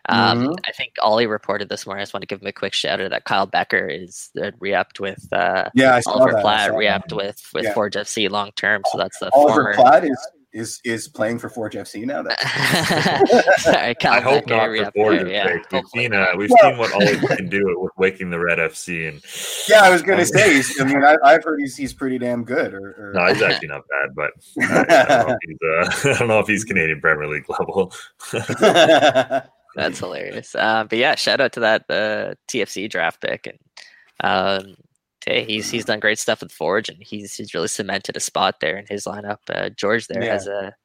Um, 0.10 0.48
Mhm. 0.48 0.56
I 0.68 0.72
think 0.72 0.94
Ollie 1.02 1.28
reported 1.28 1.70
this 1.70 1.86
morning. 1.86 2.02
I 2.02 2.04
just 2.06 2.14
want 2.16 2.24
to 2.24 2.28
give 2.28 2.42
him 2.42 2.48
a 2.48 2.52
quick 2.52 2.74
shout 2.74 3.00
out 3.00 3.12
that 3.12 3.26
Kyle 3.26 3.48
Bekker 3.48 3.88
is 4.04 4.32
uh, 4.42 4.50
re-upped 4.60 5.00
with 5.00 5.32
uh, 5.32 5.70
Yeah, 5.76 5.96
I 5.96 6.02
Oliver 6.08 6.32
that. 6.34 6.42
Platt, 6.42 6.74
re-upped 6.76 7.14
with 7.14 7.48
with 7.54 7.66
Yeah. 7.66 7.74
Forge 7.74 7.96
FC 7.96 8.28
long 8.28 8.52
term. 8.56 8.82
So 8.92 8.98
that's 8.98 9.20
the 9.20 9.30
Oliver 9.32 9.54
former. 9.54 9.74
Platt 9.76 10.04
is 10.06 10.28
is 10.56 10.80
is 10.86 11.08
playing 11.08 11.38
for 11.38 11.50
Forge 11.50 11.74
FC 11.76 12.06
now. 12.06 12.24
That's 12.24 12.42
Sorry, 13.64 13.96
I 14.04 14.20
hope 14.22 14.48
not 14.48 14.64
for 14.64 14.72
re-upped 14.72 14.96
Forge's 14.96 15.26
there, 15.26 15.58
yeah. 15.58 15.62
We've 15.72 15.88
seen 15.94 16.12
not. 16.12 16.34
uh, 16.34 16.38
we've 16.38 16.50
Well- 16.50 16.72
seen 16.72 16.78
what 16.80 16.94
Ollie 16.94 17.36
can 17.36 17.50
do 17.50 17.76
with 17.78 17.92
Waking 17.98 18.30
the 18.30 18.40
Red 18.40 18.58
FC, 18.60 19.10
and 19.10 19.22
yeah. 19.68 19.82
I 19.84 19.90
was 19.92 20.02
gonna 20.02 20.26
say. 20.26 20.64
I 20.80 20.84
mean, 20.86 21.04
I, 21.04 21.18
I've 21.24 21.44
heard 21.44 21.60
he's 21.60 21.76
he's 21.76 21.94
pretty 21.94 22.18
damn 22.18 22.44
good. 22.44 22.74
Or, 22.74 22.96
or 22.98 23.12
no, 23.14 23.26
he's 23.34 23.42
actually 23.42 23.68
not 23.68 23.84
bad, 23.90 24.16
but 24.16 24.32
I, 24.90 25.04
I 25.04 25.06
don't 25.06 25.28
know 25.28 25.38
if 25.42 25.50
he's, 25.50 25.58
uh, 25.62 26.10
I 26.16 26.18
don't 26.20 26.28
know 26.30 26.40
if 26.40 26.48
he's 26.48 26.64
Canadian 26.64 27.02
Premier 27.02 27.28
League 27.28 27.46
level. 27.50 27.94
That's 29.76 30.00
hilarious. 30.00 30.56
Uh, 30.56 30.86
but 30.90 30.98
yeah, 30.98 31.16
shout 31.16 31.42
out 31.42 31.52
to 31.54 31.60
that 31.60 31.82
uh, 31.90 32.36
TFC 32.48 32.90
draft 32.90 33.20
pick, 33.20 33.48
and 33.48 33.60
um, 34.22 34.76
hey, 35.26 35.44
he's 35.46 35.70
he's 35.70 35.86
done 35.86 36.00
great 36.00 36.20
stuff 36.20 36.42
with 36.42 36.52
Forge, 36.52 36.90
and 36.90 37.02
he's 37.02 37.36
he's 37.36 37.54
really 37.54 37.68
cemented 37.68 38.16
a 38.18 38.20
spot 38.20 38.60
there 38.62 38.78
in 38.78 38.86
his 38.88 39.06
lineup. 39.06 39.40
Uh, 39.50 39.70
George 39.70 40.08
there 40.08 40.24
Yeah. 40.24 40.34
has 40.34 40.48
a 40.48 40.76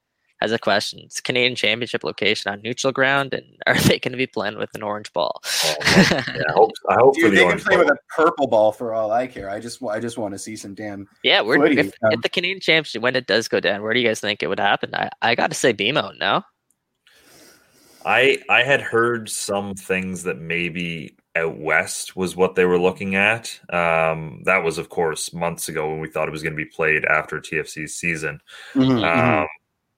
has 0.41 0.53
a 0.53 0.59
question. 0.59 1.01
It's 1.01 1.20
Canadian 1.20 1.55
Championship 1.55 2.03
location 2.03 2.51
on 2.51 2.62
neutral 2.62 2.93
ground, 2.95 3.34
and 3.34 3.45
are 3.66 3.78
they 3.78 3.99
going 3.99 4.12
to 4.12 4.16
be 4.18 4.26
playing 4.26 4.57
with 4.57 4.70
an 4.74 4.82
orange 4.82 5.12
ball? 5.12 5.43
Oh, 5.45 5.74
yeah, 5.82 6.22
I 6.49 6.53
hope 6.53 6.70
I 6.88 6.95
hope 6.95 7.14
for 7.16 7.20
Dude, 7.28 7.32
the 7.32 7.36
they 7.36 7.41
can 7.43 7.47
orange 7.49 7.64
play 7.64 7.76
with 7.76 7.88
a 7.91 7.97
purple 8.16 8.47
ball 8.47 8.72
for 8.72 8.95
all 8.95 9.12
I 9.12 9.26
care. 9.26 9.51
I 9.51 9.61
just 9.61 9.82
I 9.82 10.01
just 10.01 10.16
want 10.16 10.32
to 10.32 10.38
see 10.38 10.57
some 10.57 10.74
damn. 10.74 11.07
yeah, 11.22 11.43
we're 11.43 11.59
Footy, 11.59 11.78
if, 11.78 11.86
um, 12.03 12.12
if 12.12 12.22
the 12.22 12.28
Canadian 12.30 12.61
Championship 12.61 13.03
when 13.03 13.16
it 13.16 13.26
does 13.26 13.49
go 13.49 13.61
down, 13.61 13.82
where 13.82 13.93
do 13.93 14.01
you 14.01 14.07
guys 14.09 14.20
think 14.20 14.43
it 14.43 14.47
would 14.47 14.61
happen? 14.61 14.95
I, 14.95 15.11
I 15.20 15.34
got 15.34 15.51
to 15.51 15.57
say 15.57 15.74
BMO, 15.74 16.18
no. 16.18 16.43
I 18.07 18.38
I 18.49 18.62
had 18.62 18.80
heard 18.80 19.28
some 19.28 19.74
things 19.74 20.22
that 20.22 20.38
maybe 20.38 21.16
out 21.37 21.57
west 21.59 22.16
was 22.16 22.35
what 22.37 22.55
they 22.55 22.64
were 22.64 22.78
looking 22.78 23.14
at. 23.14 23.59
Um, 23.72 24.43
that 24.45 24.64
was, 24.64 24.78
of 24.78 24.89
course, 24.89 25.33
months 25.33 25.68
ago 25.68 25.89
when 25.91 26.01
we 26.01 26.09
thought 26.09 26.28
it 26.28 26.33
was 26.33 26.43
going 26.43 26.53
to 26.55 26.64
be 26.64 26.64
played 26.64 27.05
after 27.05 27.41
TFC's 27.41 27.95
season. 27.95 28.41
Mm-hmm, 28.74 29.05
Um, 29.05 29.47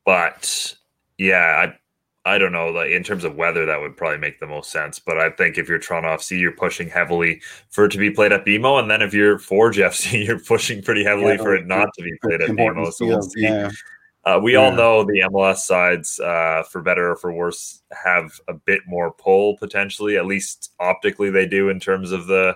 but 0.04 0.74
yeah, 1.18 1.66
I 1.66 1.78
I 2.24 2.38
don't 2.38 2.52
know. 2.52 2.68
Like 2.68 2.90
in 2.90 3.02
terms 3.02 3.24
of 3.24 3.34
weather, 3.34 3.66
that 3.66 3.80
would 3.80 3.96
probably 3.96 4.18
make 4.18 4.38
the 4.38 4.46
most 4.46 4.70
sense. 4.70 4.98
But 5.00 5.18
I 5.18 5.30
think 5.30 5.58
if 5.58 5.68
you're 5.68 5.78
Toronto 5.78 6.08
FC, 6.10 6.38
you're 6.38 6.52
pushing 6.52 6.88
heavily 6.88 7.40
for 7.70 7.86
it 7.86 7.92
to 7.92 7.98
be 7.98 8.10
played 8.10 8.32
at 8.32 8.44
BMO, 8.44 8.78
and 8.78 8.90
then 8.90 9.02
if 9.02 9.12
you're 9.12 9.38
Forge 9.38 9.78
FC, 9.78 10.24
you're 10.26 10.38
pushing 10.38 10.82
pretty 10.82 11.02
heavily 11.04 11.32
Yeah, 11.32 11.36
for 11.38 11.54
it 11.56 11.66
not 11.66 11.88
to 11.96 12.02
be 12.02 12.12
played 12.22 12.42
at 12.42 12.50
BMO. 12.50 12.92
So 12.92 13.06
we'll 13.06 13.22
see. 13.22 13.42
yeah. 13.42 13.70
Uh, 14.24 14.38
we 14.40 14.54
all 14.54 14.70
know 14.70 15.02
the 15.02 15.24
MLS 15.32 15.58
sides, 15.58 16.20
uh, 16.20 16.62
for 16.70 16.80
better 16.80 17.10
or 17.10 17.16
for 17.16 17.32
worse, 17.32 17.82
have 18.04 18.40
a 18.46 18.54
bit 18.54 18.80
more 18.86 19.10
pull 19.12 19.56
potentially. 19.56 20.16
At 20.16 20.26
least 20.26 20.72
optically, 20.78 21.30
they 21.30 21.46
do 21.46 21.70
in 21.70 21.80
terms 21.80 22.12
of 22.12 22.26
the 22.28 22.54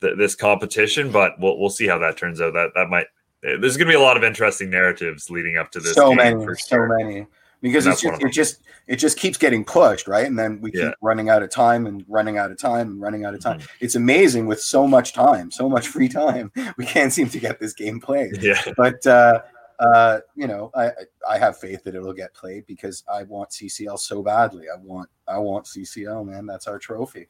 th- 0.00 0.16
this 0.18 0.34
competition, 0.34 1.12
but 1.12 1.38
we'll 1.38 1.58
we'll 1.58 1.70
see 1.70 1.86
how 1.86 1.98
that 1.98 2.16
turns 2.16 2.40
out. 2.40 2.54
That 2.54 2.70
that 2.74 2.88
might 2.90 3.06
there's 3.42 3.76
going 3.76 3.86
to 3.86 3.92
be 3.92 3.94
a 3.94 4.00
lot 4.00 4.16
of 4.16 4.24
interesting 4.24 4.70
narratives 4.70 5.30
leading 5.30 5.56
up 5.56 5.70
to 5.70 5.78
this. 5.78 5.94
So 5.94 6.12
many, 6.12 6.44
so 6.56 6.84
many, 6.86 7.26
because 7.60 7.86
it's 7.86 8.00
just, 8.00 8.22
it 8.22 8.32
just 8.32 8.62
it 8.88 8.96
just 8.96 9.16
keeps 9.16 9.38
getting 9.38 9.64
pushed, 9.64 10.08
right? 10.08 10.26
And 10.26 10.36
then 10.36 10.60
we 10.60 10.72
keep 10.72 10.80
Yeah. 10.80 10.92
running 11.02 11.28
out 11.28 11.42
of 11.44 11.50
time 11.50 11.86
and 11.86 12.04
running 12.08 12.38
out 12.38 12.50
of 12.50 12.58
time 12.58 12.90
and 12.90 13.00
running 13.00 13.24
out 13.24 13.34
of 13.34 13.40
time. 13.40 13.60
Mhm. 13.60 13.68
It's 13.80 13.94
amazing 13.94 14.46
with 14.46 14.60
so 14.60 14.86
much 14.88 15.12
time, 15.12 15.52
so 15.52 15.68
much 15.68 15.86
free 15.86 16.08
time, 16.08 16.50
we 16.76 16.84
can't 16.84 17.12
seem 17.12 17.28
to 17.28 17.38
get 17.38 17.60
this 17.60 17.72
game 17.72 18.00
played. 18.00 18.42
Yeah, 18.42 18.60
But 18.76 19.06
uh, 19.06 19.42
uh, 19.78 20.20
you 20.34 20.46
know, 20.46 20.70
I 20.74 20.86
I- 20.86 20.92
I 21.28 21.38
have 21.38 21.58
faith 21.58 21.84
that 21.84 21.94
it'll 21.94 22.12
get 22.12 22.32
played 22.34 22.66
because 22.66 23.02
I 23.12 23.24
want 23.24 23.50
CCL 23.52 23.98
so 23.98 24.22
badly. 24.22 24.66
I 24.72 24.76
want 24.76 25.08
I 25.26 25.38
want 25.38 25.66
CCL, 25.66 26.24
man. 26.24 26.46
That's 26.46 26.66
our 26.66 26.78
trophy. 26.78 27.28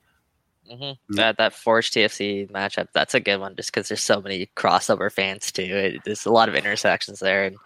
hmm 0.69 0.73
Mm. 0.83 0.97
That 1.11 1.37
that 1.39 1.55
Forge 1.55 1.91
TFC 1.91 2.51
matchup, 2.51 2.89
that's 2.93 3.15
a 3.15 3.21
good 3.21 3.39
one, 3.39 3.55
just 3.57 3.73
because 3.73 3.89
there's 3.89 4.03
so 4.03 4.21
many 4.21 4.47
crossover 4.57 5.11
fans 5.11 5.51
too. 5.53 5.63
It, 5.63 6.03
there's 6.05 6.27
a 6.27 6.33
lot 6.33 6.49
of 6.49 6.55
intersections 6.55 7.21
there, 7.21 7.45
and 7.45 7.57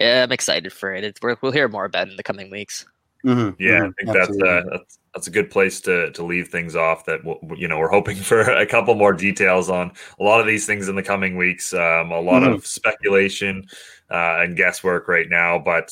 yeah, 0.00 0.22
I'm 0.24 0.32
excited 0.32 0.72
for 0.72 0.92
it. 0.94 1.04
It's, 1.04 1.20
we're, 1.22 1.36
we'll 1.40 1.52
hear 1.52 1.68
more 1.68 1.84
about 1.84 2.08
it 2.08 2.10
in 2.10 2.16
the 2.16 2.22
coming 2.22 2.50
weeks. 2.50 2.86
Mhm, 3.24 3.56
yeah. 3.58 3.80
mhm, 3.80 3.88
I 3.88 3.92
think 4.04 4.16
that's 4.16 4.42
uh, 4.42 4.62
that's 4.70 4.98
that's 5.16 5.28
a 5.28 5.30
good 5.30 5.50
place 5.50 5.80
to 5.80 6.10
to 6.12 6.22
leave 6.22 6.48
things 6.48 6.76
off. 6.76 7.06
That 7.06 7.24
we'll, 7.24 7.38
you 7.56 7.66
know 7.68 7.78
we're 7.78 7.88
hoping 7.88 8.16
for 8.30 8.42
a 8.42 8.66
couple 8.66 8.94
more 8.94 9.14
details 9.14 9.70
on 9.70 9.90
a 10.20 10.22
lot 10.22 10.40
of 10.40 10.46
these 10.46 10.66
things 10.66 10.88
in 10.88 10.94
the 10.94 11.02
coming 11.02 11.36
weeks. 11.38 11.72
Um, 11.72 12.12
a 12.12 12.20
lot 12.20 12.42
Mhm. 12.42 12.54
of 12.54 12.66
speculation 12.66 13.66
uh, 14.10 14.40
and 14.40 14.56
guesswork 14.58 15.08
right 15.08 15.28
now, 15.30 15.58
but 15.58 15.90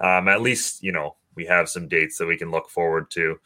um, 0.00 0.28
at 0.28 0.42
least 0.42 0.82
you 0.82 0.92
know 0.92 1.16
we 1.36 1.46
have 1.46 1.70
some 1.70 1.88
dates 1.88 2.18
that 2.18 2.26
we 2.26 2.36
can 2.36 2.50
look 2.50 2.68
forward 2.68 3.10
to 3.12 3.38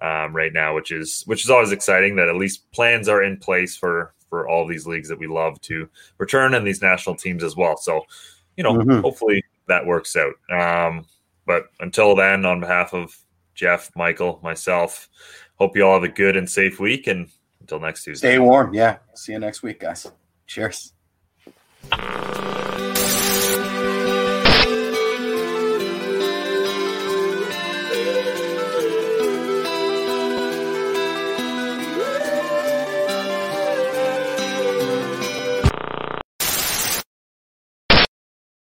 um, 0.00 0.34
right 0.34 0.54
now, 0.54 0.74
which 0.74 0.90
is 0.90 1.22
which 1.26 1.44
is 1.44 1.50
always 1.50 1.70
exciting. 1.72 2.16
That 2.16 2.28
at 2.28 2.36
least 2.36 2.70
plans 2.72 3.08
are 3.10 3.22
in 3.22 3.36
place 3.36 3.76
for 3.76 4.14
for 4.30 4.48
all 4.48 4.66
these 4.66 4.86
leagues 4.86 5.10
that 5.10 5.18
we 5.18 5.26
love 5.26 5.60
to 5.62 5.86
return 6.16 6.54
and 6.54 6.66
these 6.66 6.80
national 6.82 7.16
teams 7.16 7.44
as 7.44 7.56
well. 7.56 7.76
So 7.76 8.06
you 8.56 8.64
know, 8.64 8.72
Mhm. 8.72 9.02
hopefully 9.02 9.44
that 9.66 9.84
works 9.84 10.16
out. 10.16 10.32
Um, 10.50 11.04
but 11.46 11.66
until 11.80 12.16
then, 12.16 12.46
on 12.46 12.58
behalf 12.60 12.94
of 12.94 13.14
Jeff, 13.58 13.90
Michael, 13.96 14.38
myself, 14.40 15.08
hope 15.56 15.76
you 15.76 15.84
all 15.84 15.94
have 15.94 16.04
a 16.04 16.08
good 16.08 16.36
and 16.36 16.48
safe 16.48 16.78
week. 16.78 17.08
And 17.08 17.28
until 17.60 17.80
next 17.80 18.04
Tuesday. 18.04 18.28
Stay 18.28 18.38
warm. 18.38 18.72
Yeah. 18.72 18.98
See 19.14 19.32
you 19.32 19.40
next 19.40 19.62
week, 19.64 19.80
guys. 19.80 20.10
Cheers. 20.46 20.94